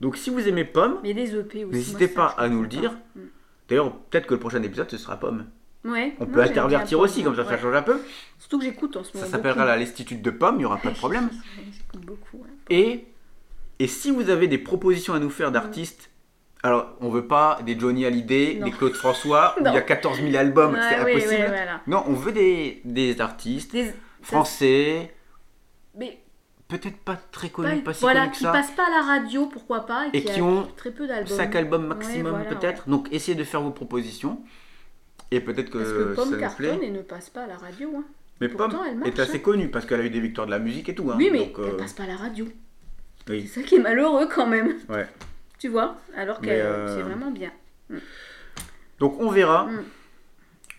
Donc 0.00 0.16
si 0.16 0.30
vous 0.30 0.46
aimez 0.48 0.64
Pomme, 0.64 0.98
aussi. 1.02 1.64
N'hésitez 1.66 2.06
ça, 2.08 2.14
pas 2.14 2.26
à 2.38 2.48
nous 2.48 2.62
le 2.62 2.68
dire. 2.68 2.96
Mm. 3.16 3.20
d'ailleurs, 3.68 3.92
peut-être 4.10 4.26
que 4.26 4.34
le 4.34 4.40
prochain 4.40 4.62
épisode, 4.62 4.90
ce 4.90 4.96
sera 4.96 5.16
Pomme. 5.18 5.46
Ouais. 5.84 6.14
On 6.20 6.24
Non, 6.24 6.30
peut 6.32 6.40
intervertir 6.42 6.98
aussi, 7.00 7.22
comme 7.22 7.34
ça, 7.36 7.42
Pomme, 7.44 7.52
ça 7.52 7.58
change 7.58 7.74
un 7.74 7.82
peu. 7.82 8.00
Surtout 8.38 8.58
que 8.58 8.64
j'écoute 8.64 8.96
en 8.96 9.04
ce 9.04 9.12
Ça 9.12 9.18
moment. 9.18 9.30
s'appellera 9.30 9.54
beaucoup. 9.58 9.68
la 9.68 9.76
Lestitude 9.76 10.22
de 10.22 10.30
pommes, 10.30 10.56
il 10.56 10.58
n'y 10.60 10.64
aura 10.64 10.78
pas 10.78 10.90
de 10.90 10.96
problème. 10.96 11.28
Beaucoup. 12.06 12.44
Et, 12.70 13.06
et 13.78 13.86
si 13.86 14.10
vous 14.10 14.28
avez 14.30 14.46
des 14.48 14.58
propositions 14.58 15.14
à 15.14 15.18
nous 15.18 15.30
faire 15.30 15.50
d'artistes, 15.52 16.10
alors 16.62 16.96
on 17.00 17.08
veut 17.08 17.26
pas 17.26 17.58
des 17.64 17.78
Johnny 17.78 18.04
Hallyday, 18.04 18.56
Non. 18.60 18.66
des 18.66 18.72
Claude 18.72 18.94
François, 18.94 19.54
où 19.58 19.60
il 19.64 19.64
y 19.66 19.68
a 19.68 19.80
Non. 19.80 19.86
14 19.86 20.20
000 20.20 20.36
albums, 20.36 20.74
Ouais, 20.74 20.80
c'est 20.90 21.04
oui, 21.04 21.10
impossible. 21.12 21.34
oui, 21.42 21.46
voilà. 21.48 21.80
Non, 21.86 22.04
on 22.06 22.12
veut 22.14 22.32
des, 22.32 22.80
des 22.84 23.20
artistes 23.20 23.72
Des- 23.72 23.92
français, 24.22 25.14
Mais 25.96 26.18
peut-être 26.68 26.98
pas 26.98 27.16
très 27.30 27.48
pas- 27.48 27.54
connus, 27.54 27.82
pas 27.82 27.94
si 27.94 28.00
voilà, 28.00 28.20
connus 28.22 28.32
que 28.32 28.36
qui 28.38 28.42
ça, 28.44 28.52
passent 28.52 28.70
pas 28.72 28.86
à 28.86 28.90
la 28.90 29.02
radio, 29.06 29.46
pourquoi 29.46 29.86
pas, 29.86 30.06
et, 30.12 30.18
et 30.18 30.22
qui, 30.24 30.32
qui 30.34 30.42
ont 30.42 30.66
très 30.76 30.90
peu 30.90 31.06
d'albums. 31.06 31.36
5 31.36 31.54
albums 31.56 31.86
maximum 31.86 32.34
Ouais, 32.34 32.42
voilà, 32.44 32.56
peut-être. 32.56 32.88
Donc 32.88 33.08
essayez 33.12 33.36
de 33.36 33.44
faire 33.44 33.62
vos 33.62 33.70
propositions. 33.70 34.40
Et 35.30 35.40
peut-être 35.40 35.68
que, 35.70 35.78
Parce 35.78 35.92
que 35.92 36.08
ça 36.14 36.22
Pomme 36.22 36.30
nous 36.34 36.40
cartonne 36.40 36.78
plaît. 36.78 36.86
et 36.86 36.90
ne 36.90 37.02
passe 37.02 37.28
pas 37.30 37.42
à 37.42 37.46
la 37.46 37.56
radio. 37.56 37.90
hein. 37.98 38.04
Mais 38.40 38.48
pourtant, 38.48 38.78
Pomme 38.78 39.02
est 39.04 39.18
assez 39.18 39.36
hein. 39.36 39.40
connue 39.40 39.68
parce 39.68 39.84
qu'elle 39.84 40.00
a 40.00 40.04
eu 40.04 40.10
des 40.10 40.20
victoires 40.20 40.46
de 40.46 40.52
la 40.52 40.58
musique 40.58 40.88
et 40.88 40.94
tout. 40.94 41.10
hein. 41.10 41.16
oui, 41.18 41.28
mais 41.30 41.46
Donc, 41.46 41.58
euh, 41.58 41.68
elle 41.70 41.76
passe 41.76 41.92
pas 41.92 42.04
à 42.04 42.06
la 42.06 42.16
radio. 42.16 42.46
oui. 43.28 43.46
C'est 43.46 43.60
ça 43.60 43.66
qui 43.66 43.74
est 43.76 43.80
malheureux 43.80 44.26
quand 44.34 44.46
même. 44.46 44.74
Ouais. 44.88 45.06
Tu 45.58 45.68
vois 45.68 45.96
Alors 46.16 46.40
que 46.40 46.46
Mais, 46.46 46.60
euh, 46.60 46.96
c'est 46.96 47.02
vraiment 47.02 47.30
bien. 47.30 47.50
Donc 48.98 49.20
on 49.20 49.30
verra. 49.30 49.64
Mm. 49.64 49.84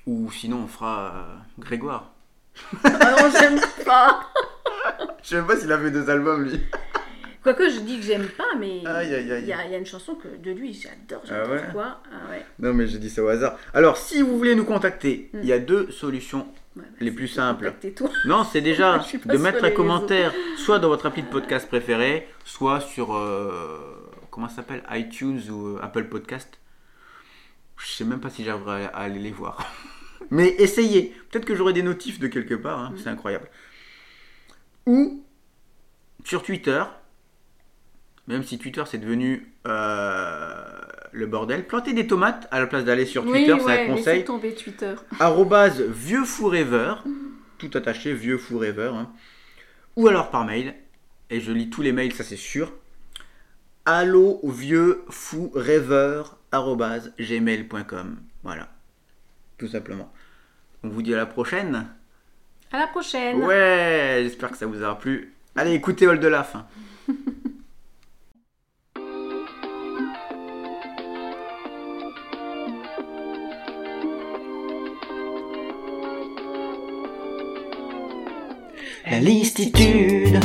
Ou 0.08 0.32
sinon 0.32 0.64
on 0.64 0.68
fera 0.68 1.14
euh, 1.16 1.62
Grégoire. 1.62 2.12
Ah 2.84 3.16
non, 3.22 3.30
j'aime 3.40 3.60
pas. 3.86 4.22
Je 5.24 5.30
sais 5.30 5.36
même 5.36 5.48
pas 5.48 5.58
s'il 5.58 5.72
a 5.72 5.78
fait 5.78 5.92
deux 5.92 6.10
albums 6.10 6.44
lui. 6.46 6.60
Quoique 7.42 7.70
je 7.70 7.80
dis 7.80 7.98
que 8.00 8.04
j'aime 8.06 8.28
pas, 8.28 8.56
mais 8.60 8.80
il 8.80 8.84
y, 8.84 8.88
a 8.88 9.40
il 9.40 9.48
y 9.48 9.54
a 9.54 9.78
une 9.78 9.86
chanson 9.86 10.16
que 10.16 10.28
de 10.28 10.52
lui, 10.52 10.74
j'adore. 10.74 11.22
Ah 11.24 11.28
j'adore 11.30 11.52
ouais 11.54 11.64
quoi 11.72 12.02
Ah 12.12 12.30
ouais. 12.32 12.46
Non 12.60 12.74
mais 12.74 12.86
j'ai 12.86 12.98
dit 12.98 13.10
ça 13.10 13.24
au 13.24 13.28
hasard. 13.30 13.58
Alors 13.74 13.96
si 13.98 14.22
vous 14.22 14.38
voulez 14.38 14.56
nous 14.56 14.66
contacter, 14.66 15.30
Mm. 15.34 15.40
il 15.42 15.46
y 15.48 15.54
a 15.54 15.60
deux 15.60 15.90
solutions. 15.92 16.48
Ouais, 16.76 16.84
bah, 16.84 16.98
Les 17.00 17.12
plus 17.12 17.30
simples. 17.30 17.74
Non, 18.26 18.44
c'est 18.44 18.60
déjà 18.62 19.00
Je 19.12 19.18
de 19.28 19.38
mettre 19.38 19.64
un 19.64 19.72
commentaire 19.72 20.34
soit 20.58 20.80
dans 20.80 20.90
votre 20.90 21.06
appli 21.06 21.24
de 21.24 21.30
podcast 21.30 21.68
préféré, 21.70 22.28
soit 22.44 22.82
sur 22.82 23.16
euh, 23.16 24.12
comment 24.32 24.50
ça 24.50 24.58
s'appelle 24.58 24.84
iTunes 24.92 25.42
ou 25.50 25.68
euh, 25.68 25.80
Apple 25.82 26.06
Podcast. 26.06 26.60
Je 27.78 27.88
sais 27.88 28.04
même 28.06 28.20
pas 28.20 28.30
si 28.30 28.44
j'arriverai 28.44 28.86
à 28.86 28.98
aller 28.98 29.20
les 29.20 29.32
voir. 29.32 29.66
Mais 30.32 30.50
essayez. 30.60 31.16
Peut-être 31.30 31.46
que 31.46 31.56
j'aurai 31.56 31.74
des 31.74 31.84
notifs 31.84 32.20
de 32.20 32.28
quelque 32.28 32.56
part. 32.56 32.80
hein, 32.80 32.94
C'est 33.02 33.10
incroyable. 33.10 33.50
Ou 34.86 35.24
sur 36.26 36.44
Twitter. 36.44 36.84
Même 38.28 38.44
si 38.44 38.60
Twitter 38.60 38.84
c'est 38.86 38.98
devenu 39.00 39.54
euh, 39.66 40.80
le 41.12 41.26
bordel. 41.26 41.66
Plantez 41.66 41.94
des 41.94 42.08
tomates 42.08 42.48
à 42.52 42.60
la 42.60 42.68
place 42.68 42.86
d'aller 42.86 43.06
sur 43.06 43.24
Twitter, 43.24 43.54
oui, 43.54 43.60
c'est 43.60 43.66
ouais, 43.66 43.84
un 43.86 43.96
conseil 43.96 44.14
laissez 44.16 44.26
tomber 44.26 44.54
Twitter. 44.54 44.94
arrobase 45.20 45.82
vieux 45.82 46.26
forever, 46.26 46.96
tout 47.58 47.72
attaché, 47.74 48.14
vieux 48.14 48.38
forever, 48.38 48.92
hein. 48.94 49.12
ou 49.96 50.08
alors 50.08 50.30
par 50.30 50.46
mail, 50.46 50.76
et 51.30 51.40
je 51.40 51.52
lis 51.52 51.70
tous 51.70 51.82
les 51.82 51.92
mails, 51.92 52.14
ça 52.14 52.24
c'est 52.24 52.36
sûr, 52.38 52.72
allo 53.86 54.40
vieux 54.44 55.04
fou 55.10 55.52
rêveur 55.54 56.38
gmail.com, 56.52 58.18
voilà, 58.44 58.70
tout 59.58 59.68
simplement. 59.68 60.12
On 60.84 60.90
vous 60.90 61.02
dit 61.02 61.14
à 61.14 61.18
la 61.18 61.26
prochaine. 61.26 61.88
À 62.72 62.80
la 62.80 62.88
prochaine. 62.88 63.44
Ouais, 63.44 64.22
j'espère 64.24 64.52
que 64.52 64.58
ça 64.58 64.66
vous 64.66 64.82
aura 64.82 64.98
plu. 64.98 65.34
Allez, 65.56 65.74
écoutez 65.74 66.08
Old 66.08 66.24
hein. 66.26 66.68
La 79.10 79.20
listitude, 79.20 80.40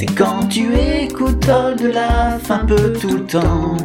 c'est 0.00 0.14
quand 0.14 0.48
tu 0.48 0.74
écoutes 0.74 1.46
Old 1.46 1.82
Laf 1.82 2.50
un 2.50 2.64
peu 2.64 2.90
tout 2.94 3.18
le 3.18 3.26
temps. 3.26 3.76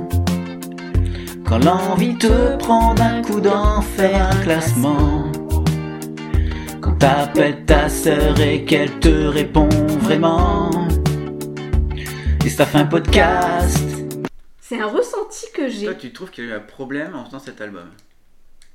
Quand 1.45 1.57
l'envie 1.57 2.17
te 2.17 2.55
prend 2.55 2.93
d'un 2.93 3.21
coup 3.21 3.41
d'en 3.41 3.81
faire 3.81 4.29
un 4.31 4.35
classement. 4.41 5.29
Quand 6.79 6.93
t'appelles 6.99 7.65
ta 7.65 7.89
sœur 7.89 8.39
et 8.39 8.63
qu'elle 8.63 8.97
te 8.99 9.27
répond 9.27 9.67
vraiment. 9.99 10.87
Et 12.45 12.49
ça 12.49 12.65
fait 12.65 12.77
un 12.77 12.85
podcast. 12.85 13.85
C'est 14.61 14.79
un 14.79 14.87
ressenti 14.87 15.47
que 15.53 15.67
j'ai. 15.67 15.83
Toi, 15.83 15.95
tu 15.95 16.13
trouves 16.13 16.31
qu'il 16.31 16.45
y 16.45 16.47
a 16.47 16.51
eu 16.51 16.55
un 16.55 16.61
problème 16.61 17.13
en 17.13 17.25
faisant 17.25 17.39
cet 17.39 17.59
album? 17.59 17.89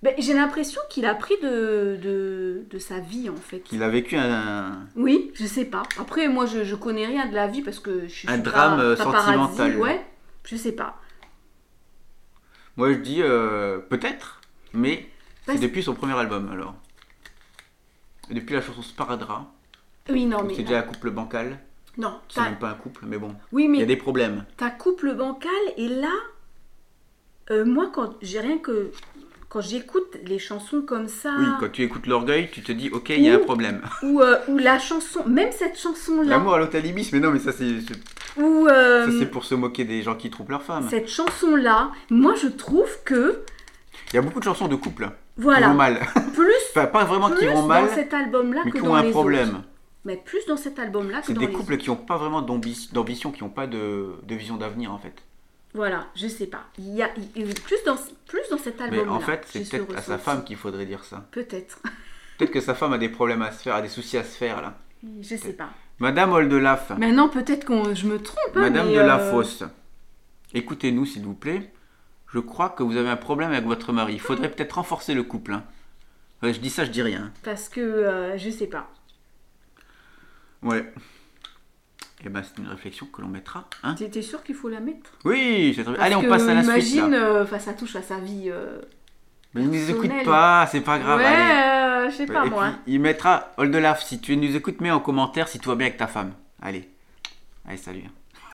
Ben, 0.03 0.15
j'ai 0.19 0.33
l'impression 0.33 0.81
qu'il 0.89 1.05
a 1.05 1.15
pris 1.15 1.35
de, 1.43 1.99
de, 2.03 2.65
de 2.71 2.79
sa 2.79 3.01
vie 3.01 3.29
en 3.29 3.37
fait. 3.37 3.61
Qu'il 3.61 3.83
a 3.83 3.89
vécu 3.91 4.17
un, 4.17 4.87
Oui, 4.97 5.31
je 5.35 5.45
sais 5.47 5.67
pas. 5.67 5.83
Après, 5.99 6.27
moi, 6.29 6.47
je, 6.47 6.65
je 6.65 6.75
connais 6.75 7.05
rien 7.07 7.27
de 7.29 7.35
la 7.35 7.47
vie 7.47 7.61
parce 7.61 7.79
que 7.81 8.03
je 8.09 8.13
suis 8.15 8.29
Un 8.31 8.39
drame, 8.39 8.81
euh, 8.81 8.97
sentimental. 8.97 9.77
Ouais, 9.77 10.05
je 10.45 10.57
sais 10.57 10.73
pas. 10.73 10.97
Moi, 12.77 12.93
je 12.95 12.99
dis 12.99 13.21
euh, 13.23 13.79
peut-être, 13.79 14.41
mais 14.73 15.07
c'est 15.47 15.59
depuis 15.59 15.83
son 15.83 15.95
premier 15.95 16.15
album 16.19 16.51
alors. 16.51 16.75
Et 18.31 18.35
depuis 18.35 18.55
la 18.55 18.63
chanson 18.63 18.81
Sparadra, 18.81 19.53
Oui, 20.09 20.25
non, 20.25 20.45
mais 20.45 20.55
c'est 20.55 20.63
déjà 20.63 20.79
un 20.79 20.83
couple 20.83 21.11
bancal. 21.11 21.59
non. 21.99 22.21
C'est 22.29 22.37
t'as- 22.37 22.49
même 22.49 22.59
pas 22.59 22.71
un 22.71 22.75
couple, 22.75 23.05
mais 23.07 23.19
bon. 23.19 23.35
Oui, 23.53 23.65
Il 23.65 23.75
y 23.75 23.77
a 23.79 23.81
mais 23.81 23.87
des 23.87 23.97
problèmes. 23.97 24.47
ta 24.57 24.71
couple 24.71 25.15
bancal 25.15 25.51
et 25.77 25.89
là, 25.89 26.13
euh, 27.51 27.65
moi, 27.67 27.91
quand 27.93 28.15
j'ai 28.23 28.41
rien 28.41 28.57
que 28.59 28.93
quand 29.51 29.61
j'écoute 29.61 30.17
les 30.25 30.39
chansons 30.39 30.81
comme 30.81 31.09
ça, 31.09 31.35
Oui, 31.39 31.45
quand 31.59 31.71
tu 31.71 31.83
écoutes 31.83 32.07
l'orgueil, 32.07 32.49
tu 32.51 32.63
te 32.63 32.73
dis, 32.73 32.89
ok, 32.89 33.11
il 33.11 33.23
y 33.23 33.29
a 33.29 33.35
un 33.35 33.39
problème. 33.41 33.83
ou, 34.03 34.21
euh, 34.23 34.39
ou 34.49 34.57
la 34.57 34.79
chanson, 34.79 35.25
même 35.27 35.51
cette 35.53 35.79
chanson 35.79 36.23
là, 36.23 36.31
L'amour 36.31 36.55
à 36.55 36.59
l'hôtel 36.59 36.87
Ibis, 36.87 37.11
mais 37.13 37.21
non, 37.21 37.31
mais 37.33 37.41
ça 37.41 37.53
c'est 37.53 37.81
c'est- 37.81 38.41
ou 38.41 38.67
euh, 38.69 39.07
ça, 39.07 39.13
c'est 39.19 39.27
pour 39.27 39.45
se 39.45 39.55
moquer 39.57 39.85
des 39.85 40.03
gens 40.03 40.15
qui 40.15 40.31
trompent 40.31 40.51
leurs 40.51 40.63
femmes. 40.63 40.87
cette 40.89 41.09
chanson 41.09 41.57
là, 41.57 41.91
moi, 42.11 42.35
je 42.41 42.47
trouve 42.47 42.89
que 43.05 43.43
Il 44.13 44.17
y 44.17 44.19
a 44.19 44.23
beaucoup 44.23 44.39
de 44.41 44.45
chansons 44.45 44.69
de 44.69 44.77
couple 44.77 45.07
qui 45.07 45.43
voilà, 45.43 45.69
vont 45.69 45.75
mal. 45.75 45.99
plus 46.35 46.53
enfin, 46.71 46.87
pas 46.87 47.05
vraiment 47.05 47.31
qui 47.31 47.45
vont 47.47 47.63
dans 47.63 47.67
mal, 47.67 47.89
cet 47.95 48.15
album-là 48.15 48.63
mais 48.65 48.71
que 48.71 48.79
qui 48.79 48.85
dans 48.85 48.91
ont 48.93 48.95
un 48.95 49.03
les 49.03 49.11
problème. 49.11 49.49
autres. 49.51 49.65
Mais 50.05 50.17
plus 50.17 50.47
dans 50.47 50.57
cet 50.57 50.79
album-là 50.79 51.21
que 51.21 51.27
C'est 51.27 51.35
dans 51.35 51.41
des 51.41 51.47
les 51.49 51.53
couples 51.53 51.77
qui 51.77 51.91
n'ont 51.91 51.97
pas 51.97 52.17
vraiment 52.17 52.41
d'ambi- 52.41 52.89
d'ambition, 52.93 53.33
qui 53.33 53.43
n'ont 53.43 53.51
pas 53.51 53.67
de, 53.67 54.13
de 54.27 54.35
vision 54.35 54.57
d'avenir 54.57 54.93
en 54.93 54.99
fait. 54.99 55.13
Voilà, 55.75 56.09
je 56.17 56.27
sais 56.27 56.47
pas. 56.47 56.65
Il 56.79 56.95
y 56.95 57.03
a 57.03 57.11
il- 57.37 57.55
plus 57.55 57.79
dans 57.87 57.97
plus 58.27 58.41
dans 58.51 58.59
cet. 58.59 58.81
Mais 58.91 59.07
en 59.07 59.21
fait, 59.21 59.47
c'est 59.49 59.65
ce 59.65 59.77
peut-être 59.77 59.97
à 59.99 60.03
sa 60.03 60.19
femme 60.19 60.43
qu'il 60.45 60.57
faudrait 60.57 60.87
dire 60.87 61.05
ça. 61.05 61.27
Peut-être. 61.31 61.81
Peut-être 62.39 62.53
que 62.53 62.61
sa 62.63 62.75
femme 62.75 62.95
a 62.95 62.99
des 62.99 63.11
problèmes 63.11 63.43
à 63.43 63.53
se 63.53 63.63
faire, 63.63 63.75
a 63.75 63.83
des 63.83 63.89
soucis 63.89 64.17
à 64.17 64.25
se 64.25 64.35
faire 64.35 64.63
là. 64.63 64.79
Je 65.21 65.37
sais 65.37 65.53
pas. 65.53 65.69
Madame 65.99 66.33
Oldelaf, 66.33 66.89
Maintenant, 66.97 67.29
peut-être 67.29 67.67
qu'on 67.67 67.95
je 67.95 68.07
me 68.07 68.19
trompe. 68.19 68.57
hein, 68.57 68.61
Madame 68.63 68.87
mais, 68.89 68.95
de 68.95 69.01
la 69.01 69.19
euh, 69.21 69.31
Fosse, 69.31 69.63
écoutez-nous 70.55 71.05
s'il 71.05 71.23
vous 71.23 71.35
plaît. 71.35 71.71
Je 72.33 72.39
crois 72.39 72.71
que 72.71 72.83
vous 72.83 72.97
avez 72.97 73.11
un 73.11 73.17
problème 73.19 73.51
avec 73.53 73.67
votre 73.67 73.93
mari. 73.93 74.15
Il 74.15 74.21
faudrait 74.21 74.51
peut-être 74.51 74.73
renforcer 74.77 75.13
le 75.13 75.23
couple. 75.23 75.53
hein. 75.53 75.65
Ouais, 76.43 76.55
je 76.55 76.61
dis 76.61 76.71
ça, 76.71 76.87
je 76.87 76.91
dis 76.91 77.03
rien. 77.03 77.31
Parce 77.43 77.69
que 77.69 77.81
euh, 77.81 78.39
je 78.39 78.49
sais 78.49 78.67
pas. 78.69 78.89
Ouais. 80.63 80.91
Et 82.25 82.29
ben 82.29 82.43
c'est 82.43 82.61
une 82.61 82.69
réflexion 82.69 83.07
que 83.07 83.23
l'on 83.23 83.29
mettra. 83.29 83.67
Hein 83.83 83.95
T'es 83.95 84.21
sûr 84.23 84.43
qu'il 84.43 84.55
faut 84.55 84.69
la 84.69 84.81
mettre? 84.81 85.11
Oui, 85.25 85.73
c'est 85.75 85.85
très 85.85 85.93
bien. 85.95 86.03
Allez, 86.03 86.15
on 86.17 86.23
passe 86.23 86.43
à 86.49 86.55
la 86.55 86.63
suite. 86.63 86.95
Imagine, 86.95 87.15
euh, 87.15 87.47
ça 87.59 87.73
touche 87.73 87.97
à 87.97 88.03
sa 88.03 88.19
vie. 88.19 88.45
euh, 88.49 88.81
Mais 89.55 89.63
il 89.63 89.71
nous 89.71 89.91
écoute 89.91 90.11
pas, 90.25 90.67
c'est 90.71 90.83
pas 90.83 90.99
grave. 90.99 91.19
ouais, 91.19 91.27
euh, 91.27 92.11
je 92.11 92.17
sais 92.17 92.27
pas 92.27 92.45
Et 92.45 92.51
moi. 92.51 92.69
puis, 92.85 92.95
il 92.95 93.01
mettra 93.01 93.53
Oldelaf, 93.57 94.05
si 94.05 94.21
tu 94.21 94.37
nous 94.37 94.55
écoutes, 94.55 94.81
mets 94.83 94.91
en 94.91 95.01
commentaire 95.01 95.49
si 95.49 95.59
tout 95.59 95.71
va 95.71 95.77
bien 95.77 95.87
avec 95.87 95.99
ta 95.99 96.07
femme. 96.09 96.35
Allez. 96.61 96.89
Allez, 97.67 97.79
salut. 97.79 98.05